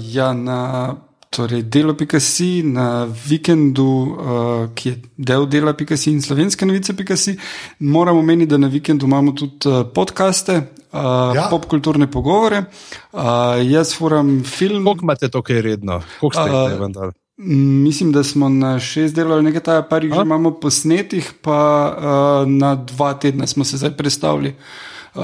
ja, 0.05 0.33
na 0.33 0.95
torej, 1.35 1.63
delo.si, 1.63 2.63
na 2.63 2.85
vikendu, 3.27 3.85
uh, 3.85 4.69
ki 4.75 4.89
je 4.89 4.95
del 5.17 5.45
dela.si 5.51 6.11
in 6.11 6.21
slovenske 6.23 6.65
novice.si. 6.65 7.35
Moramo 7.79 8.21
meniti, 8.21 8.49
da 8.53 8.57
na 8.57 8.67
vikendu 8.71 9.05
imamo 9.09 9.33
tudi 9.35 9.67
uh, 9.69 9.83
podcaste, 9.93 10.55
uh, 10.91 11.35
Ja. 11.35 11.47
popkulturne 11.51 12.07
pogovore. 12.11 12.63
Uh, 13.11 13.21
jaz 13.67 13.91
furam 13.97 14.43
film. 14.43 14.85
Koliko 14.85 15.05
imate 15.09 15.29
to, 15.29 15.41
kaj 15.41 15.61
redno? 15.61 16.01
Koliko 16.19 16.41
ste 16.41 16.55
A, 16.55 16.63
jih 16.71 16.79
vendar? 16.79 17.11
Mislim, 17.37 18.11
da 18.15 18.23
smo 18.23 18.49
na 18.49 18.79
šest 18.79 19.15
delov 19.15 19.33
ali 19.37 19.49
nekaj 19.49 19.61
takega, 19.61 19.87
par 19.89 20.03
jih 20.07 20.13
že 20.15 20.21
imamo 20.23 20.53
posnetih, 20.59 21.33
pa 21.43 21.59
uh, 21.91 22.51
na 22.51 22.75
dva 22.75 23.13
tedna 23.19 23.47
smo 23.47 23.63
se 23.67 23.77
zdaj 23.77 23.91
predstavili, 23.97 24.55
uh, 25.15 25.23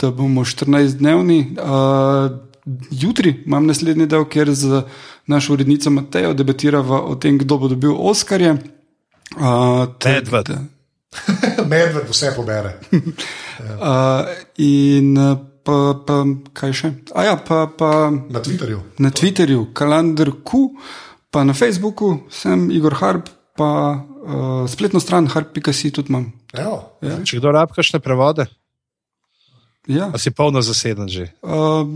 da 0.00 0.10
bomo 0.10 0.42
14-dnevni. 0.42 1.54
Uh, 1.54 2.50
jutri 2.90 3.42
imam 3.46 3.66
naslednji 3.66 4.06
del, 4.06 4.24
kjer 4.24 4.50
z 4.54 4.82
našo 5.26 5.52
urednico 5.52 5.90
Matejo 5.90 6.34
debatiramo 6.34 7.00
o 7.12 7.14
tem, 7.14 7.38
kdo 7.38 7.58
bo 7.58 7.68
dobil 7.68 7.94
Oskarje. 7.98 8.56
Uh, 9.36 9.88
Medved. 10.04 10.48
Medved 11.70 12.08
vse 12.10 12.32
pobere. 12.36 12.78
Uh, 13.62 14.26
in 14.58 15.14
pa, 15.62 15.76
pa 16.02 16.16
kaj 16.56 16.72
še? 16.74 16.88
A 17.14 17.28
ja, 17.28 17.34
pa. 17.38 17.68
pa 17.70 18.10
Na 18.10 18.40
Twitterju. 18.42 18.80
na 18.98 19.10
Twitterju, 19.14 19.68
kalendar 19.76 20.32
Q, 20.42 20.72
pa 21.30 21.44
na 21.46 21.54
Facebooku 21.54 22.26
sem 22.32 22.72
Igor 22.74 22.96
Harp, 22.98 23.28
pa 23.54 24.02
uh, 24.02 24.64
spletno 24.66 24.98
stran 25.00 25.28
harp.si 25.30 25.92
tudi 25.94 26.10
imam. 26.10 26.32
Evo. 26.56 26.98
Če 27.00 27.38
kdo 27.38 27.54
rab 27.54 27.70
kakšne 27.76 28.02
prevode, 28.02 28.48
Ja. 29.86 30.10
a 30.14 30.18
si 30.18 30.30
polno 30.30 30.62
zaseden 30.62 31.08
že. 31.08 31.28
Uh, 31.42 31.50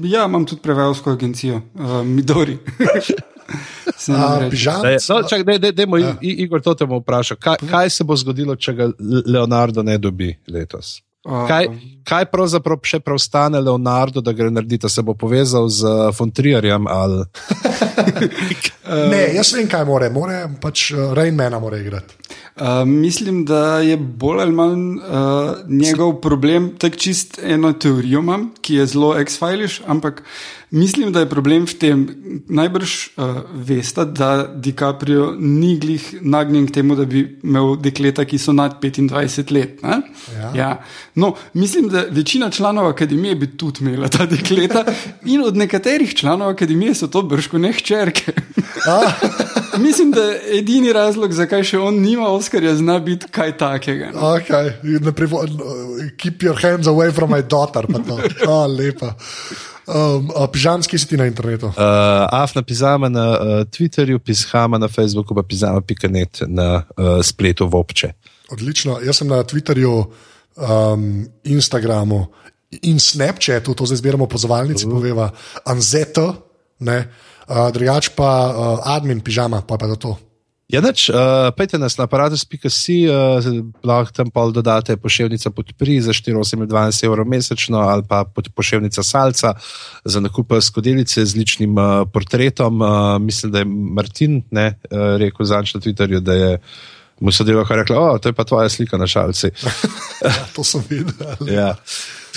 ja, 0.05 0.25
imam 0.25 0.43
tudi 0.45 0.63
prevajalsko 0.63 1.11
agencijo, 1.11 1.61
uh, 1.75 2.03
Midori. 2.03 2.59
Da 4.83 4.89
je- 4.89 5.01
No, 6.01 6.09
ja. 6.09 6.17
Igor, 6.23 6.63
to 6.63 6.75
te 6.75 6.87
bom 6.87 6.99
vprašal. 7.01 7.37
Kaj, 7.37 7.57
kaj 7.71 7.91
se 7.91 8.05
bo 8.05 8.17
zgodilo, 8.17 8.57
če 8.57 8.73
ga 8.73 8.89
Leonardo 9.27 9.83
ne 9.83 9.99
dobi 9.99 10.35
letos? 10.49 11.03
Uh, 11.27 11.43
Kaj, 11.49 11.67
kaj 12.07 12.29
pravzaprav 12.31 12.79
še 12.87 13.01
preostane 13.03 13.59
Leonardo, 13.59 14.23
da 14.23 14.31
gre 14.31 14.47
narediti? 14.51 14.87
Se 14.87 15.03
bo 15.03 15.17
povezal 15.19 15.67
z 15.69 16.13
Fontrierjem 16.15 16.87
ali 16.87 17.25
Ne, 19.11 19.23
jaz 19.35 19.51
vem, 19.57 19.67
kaj 19.67 19.83
more. 19.89 20.11
more 20.15 20.45
pač 20.63 20.93
uh, 20.95 21.11
Rainmana 21.19 21.59
mora 21.59 21.81
igrati. 21.83 22.15
Uh, 22.57 22.85
mislim, 22.87 23.43
da 23.45 23.81
je 23.83 23.97
bolj 23.97 24.45
ali 24.45 24.55
manj 24.55 24.85
uh, 24.97 25.67
njegov 25.69 26.21
problem, 26.23 26.71
tako 26.79 26.97
čist 26.97 27.41
eno 27.43 27.73
teorijo 27.73 28.23
imam, 28.23 28.53
ki 28.63 28.79
je 28.81 28.87
zelo 28.95 29.11
X-Filiš, 29.21 29.81
ampak 29.87 30.23
mislim, 30.71 31.13
da 31.13 31.21
je 31.21 31.29
problem 31.29 31.67
v 31.67 31.75
tem, 31.79 32.07
najbrž 32.49 32.95
uh, 33.17 33.37
veste, 33.55 34.05
da 34.05 34.47
DiCaprio 34.47 35.35
ni 35.39 35.79
glih 35.79 36.15
nagnjen 36.21 36.67
k 36.67 36.75
temu, 36.79 36.97
da 36.97 37.05
bi 37.05 37.39
imel 37.43 37.77
dekleta, 37.81 38.25
ki 38.25 38.39
so 38.39 38.53
nad 38.53 38.81
25 38.83 39.53
let. 39.53 39.83
ne? 39.83 40.01
Ja. 40.35 40.53
Ja. 40.55 40.71
No, 41.15 41.35
mislim, 41.55 41.89
da 41.89 42.05
večina 42.11 42.51
članov 42.51 42.89
akademije 42.89 43.35
bi 43.35 43.57
tudi 43.57 43.85
imela 43.85 44.09
ta 44.09 44.27
dekleta, 44.27 44.85
in 45.33 45.43
od 45.43 45.57
nekaterih 45.57 46.15
članov 46.15 46.49
akademije 46.49 46.95
so 46.95 47.07
to 47.07 47.23
brško 47.23 47.59
ne 47.59 47.73
hčerke. 47.73 48.33
Mislim, 49.79 50.11
da 50.11 50.21
edini 50.59 50.93
razlog, 50.93 51.33
zakaj 51.33 51.65
še 51.65 51.79
on 51.79 51.95
nima 52.01 52.29
Oskarja, 52.29 52.75
zna 52.77 52.99
biti 52.99 53.27
kaj 53.31 53.57
takega. 53.59 54.11
Okay. 54.13 54.73
Ne 54.83 55.01
no, 55.01 55.13
Keep 56.17 56.43
your 56.43 56.63
hands 56.63 56.87
away 56.87 57.13
from 57.13 57.31
my 57.31 57.43
daughter. 57.43 57.87
pa 57.87 57.99
to. 57.99 58.19
Oh, 58.49 58.67
lepa. 58.67 59.15
Um, 59.87 60.31
pižamski 60.51 60.99
si 60.99 61.07
ti 61.07 61.17
na 61.17 61.27
internetu. 61.31 61.71
uh, 61.71 61.75
Afna 62.27 62.63
Pizama 62.63 63.09
na 63.09 63.27
uh, 63.31 63.39
Twitterju, 63.71 64.19
Pizhama 64.19 64.79
na 64.79 64.89
Facebooku, 64.89 65.35
pa 65.35 65.43
Pizama.net 65.47 66.43
na 66.47 66.83
uh, 66.83 67.23
spletu 67.23 67.69
v 67.71 67.75
obče. 67.79 68.13
Odlično. 68.51 68.99
Jaz 69.07 69.23
sem 69.23 69.31
na 69.31 69.45
Twitterju, 69.47 70.11
um, 70.59 71.27
Instagramu 71.45 72.27
in 72.83 72.99
Snapchatu, 72.99 73.75
to 73.79 73.87
zdaj 73.87 74.03
zbiramo 74.03 74.27
pozvalnici, 74.27 74.87
uh. 74.87 74.93
poveva 74.93 75.31
Anzeto, 75.63 76.35
uh, 76.83 77.71
drugač 77.71 78.11
pa 78.11 78.31
uh, 78.51 78.91
admin 78.91 79.23
pižama, 79.23 79.63
pa 79.63 79.79
pa 79.79 79.87
da 79.87 79.95
to. 79.95 80.19
Ja, 80.67 80.81
neč, 80.83 81.05
uh, 81.15 81.47
pejte 81.55 81.79
nas 81.79 81.95
na 81.95 82.09
aparatus.si, 82.09 82.97
uh, 83.07 83.39
lahko 83.87 84.11
tam 84.11 84.33
pol 84.35 84.51
dodate 84.51 84.97
pošiljnica 84.99 85.53
podpri 85.55 86.01
za 86.03 86.11
4,28 86.11 87.07
evrov 87.07 87.29
mesečno 87.31 87.85
ali 87.87 88.03
pa 88.09 88.25
pod- 88.27 88.51
pošiljnica 88.51 89.03
salca 89.07 89.55
za 90.05 90.21
nakup 90.21 90.51
skodelice 90.61 91.23
z 91.23 91.39
ličnim 91.39 91.79
uh, 91.79 92.03
portretom. 92.13 92.83
Uh, 92.83 92.89
mislim, 93.23 93.53
da 93.53 93.63
je 93.63 93.71
Martin 93.71 94.43
ne, 94.51 94.67
uh, 94.91 95.15
rekel 95.23 95.47
zanč 95.47 95.75
na 95.75 95.81
Twitterju, 95.81 96.21
da 96.21 96.35
je 96.35 96.59
mu 97.21 97.33
sodelovka 97.33 97.77
rekla, 97.77 98.01
o, 98.01 98.19
to 98.19 98.29
je 98.29 98.33
pa 98.33 98.45
tvoja 98.45 98.69
slika 98.69 98.99
na 98.99 99.07
šalci. 99.07 99.51
Ja, 100.25 100.33
to 100.57 100.65
sem 100.65 100.83
videl. 100.89 101.37
Ja. 101.53 101.75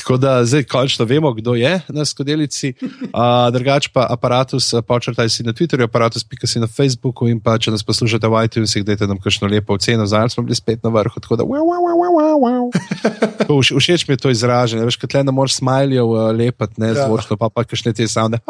Tako 0.09 0.17
da 0.17 0.45
zdaj 0.45 0.63
končno 0.63 1.05
vemo, 1.05 1.33
kdo 1.33 1.53
je 1.55 1.81
na 1.89 2.05
skodelici. 2.05 2.73
Uh, 2.81 3.53
drugač 3.53 3.87
pa 3.93 4.07
aparatus, 4.09 4.73
eh, 4.73 4.81
počrtaj 4.81 5.29
si 5.29 5.43
na 5.45 5.53
Twitterju, 5.53 5.85
aparatus, 5.85 6.23
pika 6.25 6.47
si 6.49 6.57
na 6.59 6.65
Facebooku 6.65 7.27
in 7.29 7.37
pa 7.37 7.59
če 7.61 7.69
nas 7.69 7.85
poslušate 7.85 8.25
v 8.25 8.41
iTunesih, 8.49 8.81
dajte 8.81 9.05
nam 9.05 9.21
kakšno 9.21 9.45
lepo 9.45 9.77
oceno, 9.77 10.09
zdaj 10.09 10.33
smo 10.33 10.43
bili 10.49 10.57
spet 10.57 10.81
na 10.81 10.89
vrhu. 10.89 11.13
Tako 11.21 11.35
da, 11.37 11.45
wow, 11.45 11.61
wow, 11.61 11.81
wow, 11.85 12.09
wow, 12.17 12.37
wow. 12.41 12.65
Vš, 13.61 13.77
všeč 13.77 14.07
mi 14.09 14.17
je 14.17 14.23
to 14.25 14.33
izražanje, 14.33 14.81
veš, 14.89 14.97
kot 14.97 15.13
le 15.13 15.23
ne 15.29 15.31
moreš 15.31 15.61
smajljev 15.61 16.09
uh, 16.09 16.33
lepati, 16.33 16.81
ne 16.81 16.89
Ja. 16.89 17.05
zvočno, 17.05 17.37
pa 17.37 17.53
pa 17.53 17.61
kakšne 17.61 17.93
te 17.93 18.09
savne. 18.09 18.41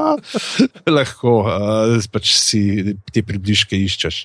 Lahko 0.96 1.44
uh, 1.44 2.00
pač 2.08 2.32
si 2.40 2.96
te 3.12 3.20
približke 3.20 3.76
iščeš. 3.76 4.24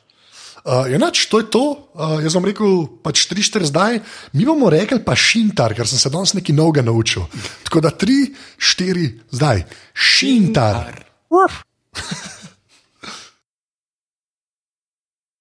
Uh, 0.65 0.89
enač, 0.89 1.27
to 1.29 1.43
je 1.43 1.45
to. 1.53 1.63
Uh, 1.93 2.17
jaz 2.25 2.33
bom 2.33 2.45
rekel, 2.45 2.87
pač 3.05 3.27
3-4 3.29 3.69
zdaj, 3.69 3.99
mi 4.33 4.47
bomo 4.49 4.71
rekli 4.73 4.97
pa 5.05 5.13
šintar, 5.13 5.77
ker 5.77 5.85
sem 5.85 6.01
se 6.01 6.09
danes 6.09 6.33
nekaj 6.33 6.57
novega 6.57 6.81
naučil. 6.81 7.27
Tako 7.69 7.85
da 7.85 7.93
3-4 7.93 9.29
zdaj, 9.29 9.61
šintar. 9.93 11.05